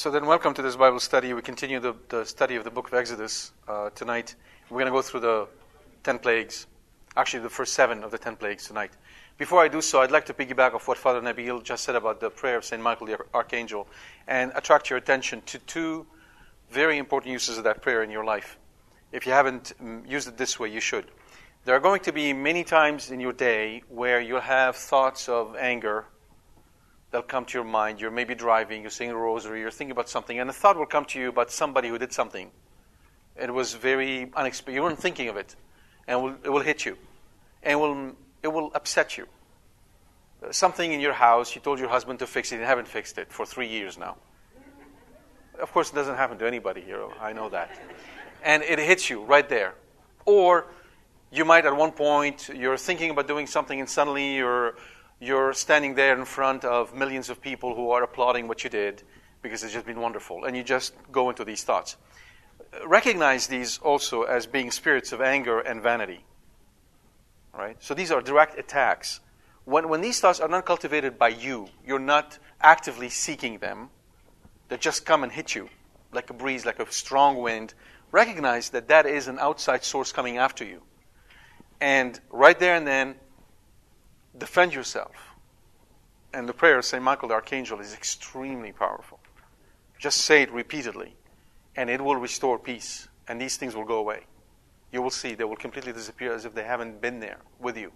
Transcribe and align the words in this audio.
So 0.00 0.10
then, 0.10 0.24
welcome 0.24 0.54
to 0.54 0.62
this 0.62 0.76
Bible 0.76 0.98
study. 0.98 1.34
We 1.34 1.42
continue 1.42 1.78
the, 1.78 1.94
the 2.08 2.24
study 2.24 2.56
of 2.56 2.64
the 2.64 2.70
book 2.70 2.88
of 2.88 2.94
Exodus 2.94 3.52
uh, 3.68 3.90
tonight. 3.90 4.34
We're 4.70 4.78
going 4.78 4.86
to 4.86 4.92
go 4.92 5.02
through 5.02 5.20
the 5.20 5.46
ten 6.02 6.18
plagues, 6.18 6.66
actually 7.18 7.42
the 7.42 7.50
first 7.50 7.74
seven 7.74 8.02
of 8.02 8.10
the 8.10 8.16
ten 8.16 8.34
plagues 8.34 8.66
tonight. 8.66 8.92
Before 9.36 9.60
I 9.60 9.68
do 9.68 9.82
so, 9.82 10.00
I'd 10.00 10.10
like 10.10 10.24
to 10.24 10.32
piggyback 10.32 10.72
off 10.72 10.88
what 10.88 10.96
Father 10.96 11.20
Nabil 11.20 11.62
just 11.62 11.84
said 11.84 11.96
about 11.96 12.18
the 12.18 12.30
prayer 12.30 12.56
of 12.56 12.64
St. 12.64 12.82
Michael 12.82 13.08
the 13.08 13.18
Archangel 13.34 13.86
and 14.26 14.52
attract 14.54 14.88
your 14.88 14.96
attention 14.96 15.42
to 15.42 15.58
two 15.58 16.06
very 16.70 16.96
important 16.96 17.34
uses 17.34 17.58
of 17.58 17.64
that 17.64 17.82
prayer 17.82 18.02
in 18.02 18.08
your 18.08 18.24
life. 18.24 18.58
If 19.12 19.26
you 19.26 19.32
haven't 19.32 19.74
mm, 19.84 20.08
used 20.08 20.26
it 20.28 20.38
this 20.38 20.58
way, 20.58 20.70
you 20.70 20.80
should. 20.80 21.04
There 21.66 21.76
are 21.76 21.80
going 21.80 22.00
to 22.04 22.12
be 22.12 22.32
many 22.32 22.64
times 22.64 23.10
in 23.10 23.20
your 23.20 23.34
day 23.34 23.82
where 23.90 24.18
you'll 24.18 24.40
have 24.40 24.76
thoughts 24.76 25.28
of 25.28 25.56
anger 25.56 26.06
they'll 27.10 27.22
come 27.22 27.44
to 27.46 27.58
your 27.58 27.64
mind. 27.64 28.00
You're 28.00 28.10
maybe 28.10 28.34
driving, 28.34 28.82
you're 28.82 28.90
saying 28.90 29.10
a 29.10 29.16
rosary, 29.16 29.60
you're 29.60 29.70
thinking 29.70 29.92
about 29.92 30.08
something, 30.08 30.38
and 30.38 30.48
a 30.48 30.52
thought 30.52 30.76
will 30.76 30.86
come 30.86 31.04
to 31.06 31.20
you 31.20 31.28
about 31.28 31.50
somebody 31.50 31.88
who 31.88 31.98
did 31.98 32.12
something. 32.12 32.50
It 33.36 33.52
was 33.52 33.74
very 33.74 34.30
unexpected. 34.34 34.74
You 34.74 34.82
weren't 34.82 34.98
thinking 34.98 35.28
of 35.28 35.36
it, 35.36 35.56
and 36.06 36.18
it 36.18 36.22
will, 36.22 36.36
it 36.44 36.50
will 36.50 36.60
hit 36.60 36.84
you, 36.84 36.96
and 37.62 37.72
it 37.72 37.76
will, 37.76 38.12
it 38.42 38.48
will 38.48 38.70
upset 38.74 39.16
you. 39.16 39.26
Uh, 40.42 40.52
something 40.52 40.92
in 40.92 41.00
your 41.00 41.12
house, 41.12 41.54
you 41.54 41.60
told 41.60 41.78
your 41.78 41.88
husband 41.88 42.18
to 42.18 42.26
fix 42.26 42.52
it, 42.52 42.56
and 42.56 42.64
haven't 42.64 42.88
fixed 42.88 43.18
it 43.18 43.32
for 43.32 43.46
three 43.46 43.68
years 43.68 43.98
now. 43.98 44.16
Of 45.60 45.72
course, 45.72 45.90
it 45.90 45.94
doesn't 45.94 46.16
happen 46.16 46.38
to 46.38 46.46
anybody 46.46 46.80
here. 46.80 47.04
I 47.20 47.32
know 47.32 47.50
that. 47.50 47.78
And 48.42 48.62
it 48.62 48.78
hits 48.78 49.10
you 49.10 49.24
right 49.24 49.46
there. 49.46 49.74
Or 50.24 50.66
you 51.30 51.44
might, 51.44 51.66
at 51.66 51.76
one 51.76 51.92
point, 51.92 52.48
you're 52.54 52.78
thinking 52.78 53.10
about 53.10 53.28
doing 53.28 53.46
something, 53.46 53.78
and 53.78 53.88
suddenly 53.88 54.36
you're 54.36 54.76
you're 55.20 55.52
standing 55.52 55.94
there 55.94 56.18
in 56.18 56.24
front 56.24 56.64
of 56.64 56.94
millions 56.94 57.28
of 57.28 57.40
people 57.40 57.74
who 57.74 57.90
are 57.90 58.02
applauding 58.02 58.48
what 58.48 58.64
you 58.64 58.70
did 58.70 59.02
because 59.42 59.62
it's 59.62 59.72
just 59.72 59.86
been 59.86 60.00
wonderful, 60.00 60.44
and 60.44 60.56
you 60.56 60.62
just 60.62 60.94
go 61.12 61.30
into 61.30 61.44
these 61.44 61.62
thoughts. 61.64 61.96
Recognize 62.86 63.46
these 63.46 63.78
also 63.78 64.22
as 64.22 64.46
being 64.46 64.70
spirits 64.70 65.12
of 65.12 65.20
anger 65.20 65.60
and 65.60 65.82
vanity. 65.82 66.24
Right? 67.56 67.76
So 67.80 67.94
these 67.94 68.10
are 68.10 68.20
direct 68.20 68.58
attacks. 68.58 69.20
When, 69.64 69.88
when 69.88 70.00
these 70.00 70.20
thoughts 70.20 70.40
are 70.40 70.48
not 70.48 70.66
cultivated 70.66 71.18
by 71.18 71.28
you, 71.28 71.68
you're 71.86 71.98
not 71.98 72.38
actively 72.60 73.08
seeking 73.08 73.58
them, 73.58 73.90
they 74.68 74.76
just 74.76 75.04
come 75.04 75.22
and 75.22 75.32
hit 75.32 75.54
you 75.54 75.68
like 76.12 76.30
a 76.30 76.34
breeze, 76.34 76.66
like 76.66 76.78
a 76.78 76.90
strong 76.90 77.38
wind. 77.38 77.74
Recognize 78.12 78.70
that 78.70 78.88
that 78.88 79.06
is 79.06 79.28
an 79.28 79.38
outside 79.38 79.84
source 79.84 80.12
coming 80.12 80.38
after 80.38 80.64
you. 80.64 80.82
And 81.80 82.18
right 82.30 82.58
there 82.58 82.74
and 82.74 82.86
then, 82.86 83.14
defend 84.40 84.74
yourself. 84.74 85.12
And 86.32 86.48
the 86.48 86.52
prayer 86.52 86.78
of 86.78 86.84
St. 86.84 87.02
Michael 87.02 87.28
the 87.28 87.34
Archangel 87.34 87.80
is 87.80 87.94
extremely 87.94 88.72
powerful. 88.72 89.20
Just 89.98 90.18
say 90.22 90.42
it 90.42 90.50
repeatedly, 90.50 91.14
and 91.76 91.90
it 91.90 92.00
will 92.00 92.16
restore 92.16 92.58
peace, 92.58 93.08
and 93.28 93.40
these 93.40 93.56
things 93.56 93.76
will 93.76 93.84
go 93.84 93.98
away. 93.98 94.24
You 94.92 95.02
will 95.02 95.10
see 95.10 95.34
they 95.34 95.44
will 95.44 95.56
completely 95.56 95.92
disappear 95.92 96.34
as 96.34 96.44
if 96.44 96.54
they 96.54 96.64
haven't 96.64 97.00
been 97.00 97.20
there 97.20 97.38
with 97.60 97.76
you. 97.76 97.92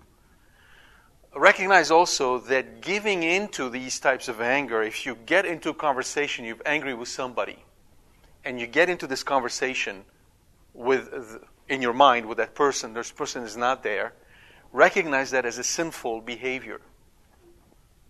Recognize 1.34 1.90
also 1.90 2.38
that 2.38 2.80
giving 2.80 3.24
into 3.24 3.68
these 3.68 3.98
types 3.98 4.28
of 4.28 4.40
anger, 4.40 4.82
if 4.82 5.04
you 5.04 5.16
get 5.26 5.44
into 5.44 5.70
a 5.70 5.74
conversation, 5.74 6.44
you're 6.44 6.56
angry 6.64 6.94
with 6.94 7.08
somebody, 7.08 7.64
and 8.44 8.60
you 8.60 8.66
get 8.66 8.88
into 8.88 9.06
this 9.06 9.24
conversation 9.24 10.04
with 10.72 11.40
in 11.68 11.80
your 11.80 11.92
mind 11.92 12.26
with 12.26 12.38
that 12.38 12.54
person, 12.54 12.92
this 12.92 13.10
person 13.10 13.42
is 13.42 13.56
not 13.56 13.82
there, 13.82 14.12
recognize 14.74 15.30
that 15.30 15.46
as 15.46 15.56
a 15.56 15.64
sinful 15.64 16.20
behavior. 16.20 16.80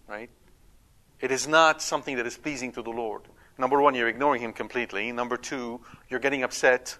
Right? 0.08 0.30
It 1.20 1.30
is 1.30 1.46
not 1.46 1.80
something 1.80 2.16
that 2.16 2.26
is 2.26 2.36
pleasing 2.36 2.72
to 2.72 2.82
the 2.82 2.90
Lord. 2.90 3.22
Number 3.58 3.80
one, 3.80 3.94
you're 3.94 4.08
ignoring 4.08 4.42
Him 4.42 4.52
completely. 4.52 5.12
Number 5.12 5.36
two, 5.36 5.80
you're 6.08 6.20
getting 6.20 6.42
upset 6.42 6.96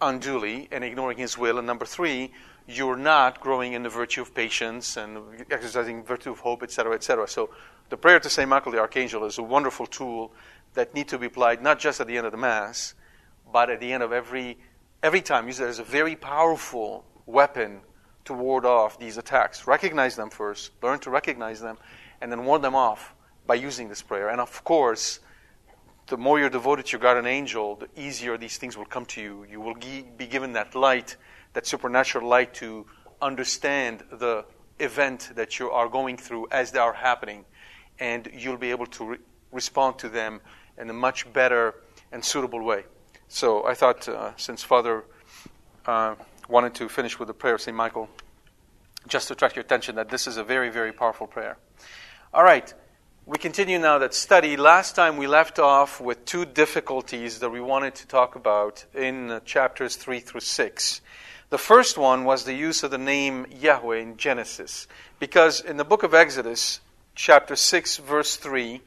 unduly 0.00 0.68
and 0.70 0.84
ignoring 0.84 1.18
His 1.18 1.36
will. 1.36 1.58
And 1.58 1.66
number 1.66 1.86
three, 1.86 2.30
you're 2.68 2.96
not 2.96 3.40
growing 3.40 3.72
in 3.72 3.82
the 3.82 3.88
virtue 3.88 4.22
of 4.22 4.34
patience 4.34 4.96
and 4.96 5.18
exercising 5.50 6.04
virtue 6.04 6.30
of 6.30 6.38
hope, 6.40 6.62
etc., 6.62 6.94
etc. 6.94 7.26
So 7.26 7.50
the 7.88 7.96
prayer 7.96 8.20
to 8.20 8.30
St. 8.30 8.48
Michael 8.48 8.70
the 8.70 8.78
Archangel 8.78 9.24
is 9.24 9.38
a 9.38 9.42
wonderful 9.42 9.86
tool 9.86 10.32
that 10.74 10.94
need 10.94 11.08
to 11.08 11.18
be 11.18 11.26
applied 11.26 11.62
not 11.62 11.78
just 11.78 12.00
at 12.00 12.06
the 12.06 12.16
end 12.16 12.26
of 12.26 12.32
the 12.32 12.38
Mass, 12.38 12.94
but 13.50 13.70
at 13.70 13.80
the 13.80 13.92
end 13.92 14.02
of 14.02 14.12
every 14.12 14.58
every 15.02 15.22
time. 15.22 15.46
Use 15.46 15.58
it 15.58 15.66
as 15.66 15.78
a 15.78 15.84
very 15.84 16.14
powerful 16.14 17.04
weapon 17.26 17.80
to 18.30 18.34
ward 18.34 18.64
off 18.64 18.96
these 18.96 19.18
attacks. 19.18 19.66
Recognize 19.66 20.14
them 20.14 20.30
first, 20.30 20.70
learn 20.82 21.00
to 21.00 21.10
recognize 21.10 21.60
them, 21.60 21.76
and 22.20 22.30
then 22.30 22.44
ward 22.44 22.62
them 22.62 22.76
off 22.76 23.12
by 23.44 23.56
using 23.56 23.88
this 23.88 24.02
prayer. 24.02 24.28
And 24.28 24.40
of 24.40 24.62
course, 24.62 25.18
the 26.06 26.16
more 26.16 26.38
you're 26.38 26.48
devoted 26.48 26.86
to 26.86 26.92
your 26.92 27.00
guardian 27.00 27.26
angel, 27.26 27.74
the 27.74 27.88
easier 28.00 28.38
these 28.38 28.56
things 28.56 28.76
will 28.76 28.84
come 28.84 29.04
to 29.06 29.20
you. 29.20 29.46
You 29.50 29.60
will 29.60 29.74
be 29.74 30.26
given 30.26 30.52
that 30.52 30.76
light, 30.76 31.16
that 31.54 31.66
supernatural 31.66 32.28
light 32.28 32.54
to 32.54 32.86
understand 33.20 34.04
the 34.12 34.44
event 34.78 35.30
that 35.34 35.58
you 35.58 35.70
are 35.70 35.88
going 35.88 36.16
through 36.16 36.46
as 36.52 36.70
they 36.70 36.78
are 36.78 36.92
happening. 36.92 37.44
And 37.98 38.30
you'll 38.32 38.58
be 38.58 38.70
able 38.70 38.86
to 38.86 39.04
re- 39.04 39.18
respond 39.50 39.98
to 39.98 40.08
them 40.08 40.40
in 40.78 40.88
a 40.88 40.92
much 40.92 41.30
better 41.32 41.74
and 42.12 42.24
suitable 42.24 42.62
way. 42.62 42.84
So 43.26 43.66
I 43.66 43.74
thought, 43.74 44.08
uh, 44.08 44.36
since 44.36 44.62
Father 44.62 45.04
uh, 45.84 46.14
wanted 46.50 46.74
to 46.74 46.88
finish 46.88 47.18
with 47.18 47.30
a 47.30 47.34
prayer 47.34 47.54
of 47.54 47.60
St. 47.60 47.76
Michael, 47.76 48.08
just 49.06 49.28
to 49.28 49.34
attract 49.34 49.54
your 49.54 49.64
attention 49.64 49.94
that 49.94 50.08
this 50.08 50.26
is 50.26 50.36
a 50.36 50.44
very, 50.44 50.68
very 50.68 50.92
powerful 50.92 51.26
prayer. 51.26 51.56
All 52.34 52.42
right, 52.42 52.72
we 53.24 53.38
continue 53.38 53.78
now 53.78 53.98
that 53.98 54.14
study. 54.14 54.56
Last 54.56 54.96
time 54.96 55.16
we 55.16 55.28
left 55.28 55.60
off 55.60 56.00
with 56.00 56.24
two 56.24 56.44
difficulties 56.44 57.38
that 57.38 57.50
we 57.50 57.60
wanted 57.60 57.94
to 57.96 58.06
talk 58.08 58.34
about 58.34 58.84
in 58.94 59.30
uh, 59.30 59.40
chapters 59.40 59.94
3 59.94 60.18
through 60.18 60.40
6. 60.40 61.00
The 61.50 61.58
first 61.58 61.96
one 61.96 62.24
was 62.24 62.44
the 62.44 62.54
use 62.54 62.82
of 62.82 62.90
the 62.90 62.98
name 62.98 63.46
Yahweh 63.50 63.98
in 63.98 64.16
Genesis, 64.16 64.88
because 65.20 65.60
in 65.60 65.76
the 65.76 65.84
book 65.84 66.02
of 66.02 66.14
Exodus, 66.14 66.80
chapter 67.14 67.54
6, 67.54 67.98
verse 67.98 68.36
3, 68.36 68.80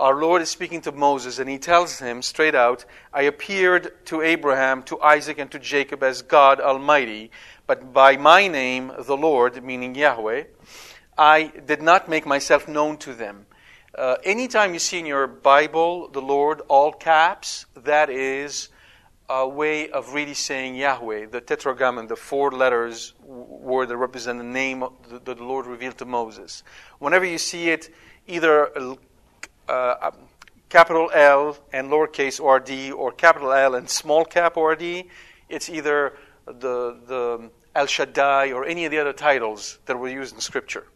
our 0.00 0.18
Lord 0.18 0.40
is 0.40 0.48
speaking 0.48 0.80
to 0.82 0.92
Moses, 0.92 1.38
and 1.38 1.48
he 1.48 1.58
tells 1.58 1.98
him 1.98 2.22
straight 2.22 2.54
out, 2.54 2.86
I 3.12 3.22
appeared 3.22 4.06
to 4.06 4.22
Abraham, 4.22 4.82
to 4.84 4.98
Isaac, 5.02 5.38
and 5.38 5.50
to 5.50 5.58
Jacob 5.58 6.02
as 6.02 6.22
God 6.22 6.58
Almighty, 6.58 7.30
but 7.66 7.92
by 7.92 8.16
my 8.16 8.48
name, 8.48 8.92
the 8.98 9.16
Lord, 9.16 9.62
meaning 9.62 9.94
Yahweh, 9.94 10.44
I 11.18 11.52
did 11.66 11.82
not 11.82 12.08
make 12.08 12.24
myself 12.24 12.66
known 12.66 12.96
to 12.98 13.12
them. 13.12 13.44
Uh, 13.94 14.16
anytime 14.24 14.72
you 14.72 14.78
see 14.78 14.98
in 14.98 15.04
your 15.04 15.26
Bible 15.26 16.08
the 16.08 16.22
Lord, 16.22 16.62
all 16.68 16.92
caps, 16.92 17.66
that 17.76 18.08
is 18.08 18.70
a 19.28 19.46
way 19.46 19.90
of 19.90 20.14
really 20.14 20.32
saying 20.32 20.76
Yahweh, 20.76 21.26
the 21.26 21.42
tetragrammaton, 21.42 22.08
the 22.08 22.16
four 22.16 22.50
letters 22.50 23.12
word 23.20 23.90
that 23.90 23.98
represent 23.98 24.38
the 24.38 24.44
name 24.44 24.82
that 25.10 25.26
the 25.26 25.34
Lord 25.34 25.66
revealed 25.66 25.98
to 25.98 26.06
Moses. 26.06 26.62
Whenever 26.98 27.26
you 27.26 27.36
see 27.36 27.68
it, 27.68 27.94
either 28.26 28.96
uh, 29.70 29.94
um, 30.02 30.12
capital 30.68 31.10
L 31.14 31.56
and 31.72 31.88
lowercase 31.88 32.40
ORD 32.40 32.92
or 32.92 33.12
capital 33.12 33.52
L 33.52 33.74
and 33.74 33.88
small 33.88 34.24
cap 34.24 34.56
ORD, 34.56 35.04
it's 35.48 35.68
either 35.68 36.14
the, 36.46 36.98
the 37.06 37.50
El 37.74 37.86
Shaddai 37.86 38.52
or 38.52 38.64
any 38.64 38.84
of 38.84 38.90
the 38.90 38.98
other 38.98 39.12
titles 39.12 39.78
that 39.86 39.96
were 39.96 40.08
used 40.08 40.34
in 40.34 40.40
Scripture. 40.40 40.86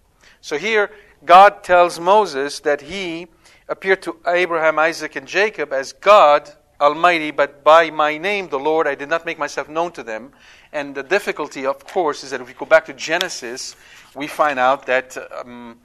So 0.41 0.59
here, 0.59 0.91
God 1.25 1.63
tells 1.63 2.01
Moses 2.01 2.61
that 2.61 2.81
he 2.83 3.29
appeared 3.69 4.03
to 4.03 4.17
Abraham, 4.27 4.79
Isaac, 4.79 5.17
and 5.17 5.27
Jacob 5.27 5.73
as 5.73 5.93
God 5.93 6.51
Almighty, 6.81 7.31
but 7.31 7.63
by 7.63 7.91
my 7.91 8.19
name, 8.19 8.49
the 8.49 8.59
Lord, 8.59 8.87
I 8.87 8.95
did 8.95 9.09
not 9.09 9.25
make 9.25 9.39
myself 9.39 9.69
known 9.69 9.93
to 9.93 10.03
them. 10.03 10.33
And 10.73 10.95
the 10.95 11.03
difficulty, 11.05 11.65
of 11.65 11.87
course, 11.87 12.25
is 12.25 12.31
that 12.31 12.41
if 12.41 12.49
we 12.49 12.55
go 12.55 12.67
back 12.67 12.87
to 12.87 12.93
Genesis, 12.93 13.77
we 14.15 14.27
find 14.27 14.59
out 14.59 14.87
that 14.87 15.17
um, 15.41 15.79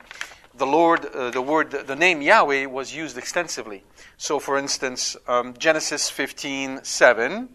the 0.60 0.68
Lord, 0.68 1.06
uh, 1.06 1.32
the 1.32 1.42
word, 1.42 1.72
the 1.72 1.96
name 1.96 2.22
Yahweh 2.22 2.66
was 2.66 2.94
used 2.94 3.18
extensively. 3.18 3.84
So, 4.18 4.40
for 4.40 4.58
instance, 4.58 5.18
um, 5.28 5.56
Genesis 5.58 6.10
15 6.10 6.84
7. 6.84 7.50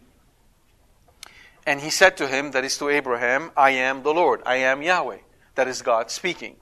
And 1.67 1.81
he 1.81 1.91
said 1.91 2.17
to 2.19 2.27
him, 2.27 2.51
that 2.51 2.65
is 2.65 2.77
to 2.79 2.89
Abraham, 2.89 3.51
I 3.57 3.71
am 3.71 4.03
the 4.03 4.13
Lord, 4.13 4.43
I 4.45 4.57
am 4.57 4.83
Yahweh. 4.83 5.19
That 5.55 5.69
is 5.69 5.83
God 5.83 6.11
speaking. 6.11 6.57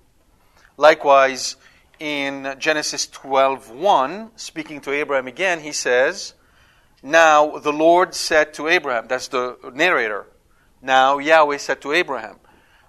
Likewise, 0.77 1.57
in 1.99 2.57
Genesis 2.59 3.07
12:1, 3.07 4.31
speaking 4.37 4.81
to 4.81 4.93
Abraham 4.93 5.29
again, 5.29 5.61
he 5.61 5.73
says, 5.73 6.35
"Now 7.03 7.59
the 7.59 7.73
Lord 7.73 8.15
said 8.15 8.53
to 8.55 8.69
Abraham." 8.69 9.07
That's 9.07 9.29
the 9.29 9.57
narrator. 9.73 10.27
Now 10.81 11.19
Yahweh 11.19 11.59
said 11.59 11.81
to 11.83 11.93
Abraham. 11.93 12.41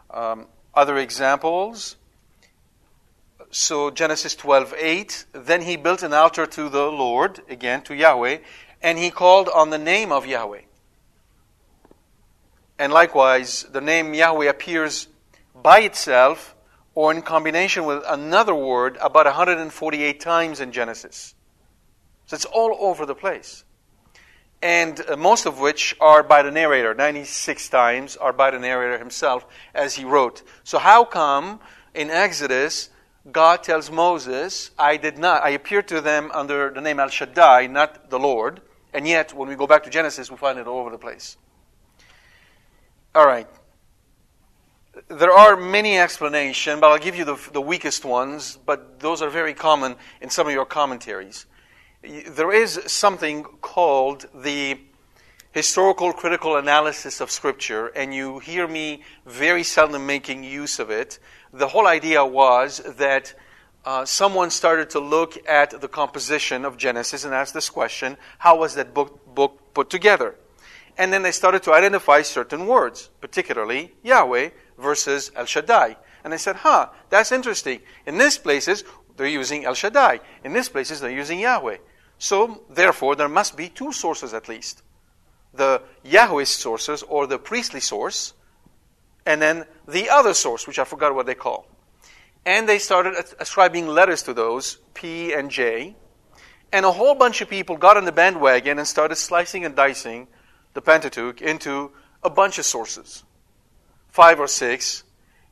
Um, 0.10 0.48
other 0.74 0.98
examples. 0.98 1.96
So 3.54 3.92
Genesis 3.92 4.36
12:8. 4.36 5.26
Then 5.32 5.62
he 5.62 5.78
built 5.78 6.02
an 6.02 6.12
altar 6.12 6.48
to 6.48 6.70
the 6.70 6.92
Lord, 6.92 7.42
again 7.48 7.84
to 7.84 7.94
Yahweh, 7.94 8.40
and 8.82 8.98
he 8.98 9.12
called 9.12 9.48
on 9.48 9.70
the 9.70 9.78
name 9.78 10.12
of 10.12 10.26
Yahweh. 10.26 10.62
And 12.80 12.92
likewise, 12.92 13.64
the 13.70 13.80
name 13.80 14.16
Yahweh 14.16 14.48
appears 14.50 15.08
by 15.54 15.82
itself 15.82 16.56
or 16.96 17.12
in 17.12 17.22
combination 17.22 17.86
with 17.86 18.04
another 18.08 18.56
word 18.56 18.98
about 19.00 19.28
148 19.28 20.20
times 20.20 20.60
in 20.60 20.72
Genesis. 20.72 21.36
So 22.26 22.36
it's 22.36 22.46
all 22.46 22.76
over 22.80 23.06
the 23.06 23.14
place. 23.14 23.66
And 24.64 25.00
uh, 25.08 25.16
most 25.16 25.46
of 25.46 25.60
which 25.60 25.96
are 26.02 26.24
by 26.24 26.42
the 26.42 26.50
narrator. 26.50 26.96
96 26.96 27.70
times 27.70 28.18
are 28.18 28.34
by 28.34 28.50
the 28.50 28.58
narrator 28.58 28.98
himself 28.98 29.46
as 29.76 29.94
he 29.94 30.06
wrote. 30.06 30.42
So 30.64 30.80
how 30.80 31.06
come 31.06 31.60
in 31.94 32.10
Exodus 32.10 32.90
God 33.32 33.64
tells 33.64 33.90
Moses, 33.90 34.72
I 34.78 34.98
did 34.98 35.18
not, 35.18 35.44
I 35.44 35.50
appeared 35.50 35.88
to 35.90 36.02
them 36.02 36.30
under 36.34 36.70
the 36.70 36.82
name 36.82 37.00
El 37.00 37.10
Shaddai, 37.10 37.68
not 37.68 38.10
the 38.10 38.20
Lord. 38.20 38.62
And 38.94 39.08
yet, 39.08 39.34
when 39.34 39.50
we 39.50 39.56
go 39.56 39.66
back 39.66 39.84
to 39.84 39.90
Genesis, 39.90 40.30
we 40.30 40.38
find 40.38 40.60
it 40.60 40.68
all 40.68 40.80
over 40.80 40.92
the 40.92 40.98
place. 40.98 41.38
All 43.16 43.26
right 43.26 43.48
there 45.08 45.32
are 45.32 45.56
many 45.56 45.98
explanations, 45.98 46.80
but 46.80 46.92
I'll 46.92 47.00
give 47.00 47.16
you 47.16 47.26
the, 47.26 47.38
the 47.52 47.62
weakest 47.62 48.06
ones, 48.06 48.58
but 48.66 49.00
those 49.00 49.22
are 49.22 49.30
very 49.30 49.54
common 49.54 49.96
in 50.22 50.30
some 50.30 50.48
of 50.48 50.54
your 50.54 50.66
commentaries. 50.66 51.46
There 52.02 52.52
is 52.52 52.80
something 52.88 53.44
called 53.44 54.28
the 54.36 54.80
historical 55.54 56.12
critical 56.14 56.58
analysis 56.58 57.22
of 57.22 57.30
Scripture, 57.30 57.88
and 57.88 58.14
you 58.14 58.40
hear 58.40 58.68
me 58.68 59.04
very 59.28 59.64
seldom 59.64 60.08
making 60.08 60.44
use 60.44 60.80
of 60.80 60.90
it. 60.90 61.20
The 61.54 61.68
whole 61.68 61.86
idea 61.86 62.26
was 62.26 62.82
that 62.98 63.36
uh, 63.86 64.04
someone 64.04 64.50
started 64.50 64.90
to 64.90 65.00
look 65.00 65.38
at 65.48 65.80
the 65.80 65.88
composition 65.88 66.66
of 66.66 66.78
Genesis 66.78 67.24
and 67.24 67.36
asked 67.36 67.54
this 67.54 67.70
question 67.70 68.18
how 68.40 68.58
was 68.58 68.74
that 68.76 68.96
book, 68.96 69.36
book 69.36 69.74
put 69.76 69.92
together? 69.92 70.36
And 70.98 71.14
then 71.14 71.22
they 71.22 71.32
started 71.32 71.62
to 71.64 71.74
identify 71.74 72.24
certain 72.24 72.66
words, 72.66 73.10
particularly 73.22 73.94
Yahweh, 74.02 74.50
versus 74.80 75.32
El 75.36 75.46
Shaddai. 75.46 75.98
And 76.24 76.34
I 76.34 76.38
said, 76.38 76.58
huh, 76.58 76.90
that's 77.10 77.32
interesting. 77.32 77.82
In 78.08 78.18
these 78.18 78.40
places, 78.40 78.84
they're 79.18 79.28
using 79.28 79.66
El 79.66 79.76
Shaddai. 79.76 80.20
In 80.44 80.54
these 80.54 80.70
places, 80.70 81.00
they're 81.00 81.12
using 81.12 81.40
Yahweh. 81.40 81.78
So, 82.18 82.64
therefore, 82.70 83.16
there 83.16 83.30
must 83.30 83.58
be 83.58 83.70
two 83.70 83.92
sources 83.92 84.34
at 84.34 84.48
least 84.48 84.82
the 85.54 85.82
Yahweh 86.04 86.46
sources 86.46 87.04
or 87.04 87.28
the 87.28 87.38
priestly 87.38 87.80
source, 87.80 88.34
and 89.26 89.42
then 89.42 89.66
the 89.88 90.10
other 90.10 90.34
source, 90.34 90.68
which 90.68 90.80
I 90.80 90.84
forgot 90.84 91.16
what 91.16 91.26
they 91.26 91.36
call. 91.36 91.68
And 92.46 92.68
they 92.68 92.80
started 92.80 93.16
ascribing 93.40 93.88
letters 93.88 94.24
to 94.24 94.34
those, 94.34 94.80
P 94.94 95.34
and 95.34 95.50
J. 95.50 95.96
And 96.72 96.86
a 96.86 96.92
whole 96.92 97.16
bunch 97.16 97.42
of 97.42 97.50
people 97.50 97.78
got 97.78 97.98
on 97.98 98.06
the 98.06 98.12
bandwagon 98.12 98.80
and 98.80 98.88
started 98.88 99.16
slicing 99.16 99.64
and 99.64 99.76
dicing 99.76 100.28
the 100.74 100.82
Pentateuch 100.82 101.42
into 101.42 101.92
a 102.24 102.30
bunch 102.30 102.58
of 102.58 102.66
sources 102.66 103.24
five 104.14 104.40
or 104.40 104.48
six, 104.48 105.04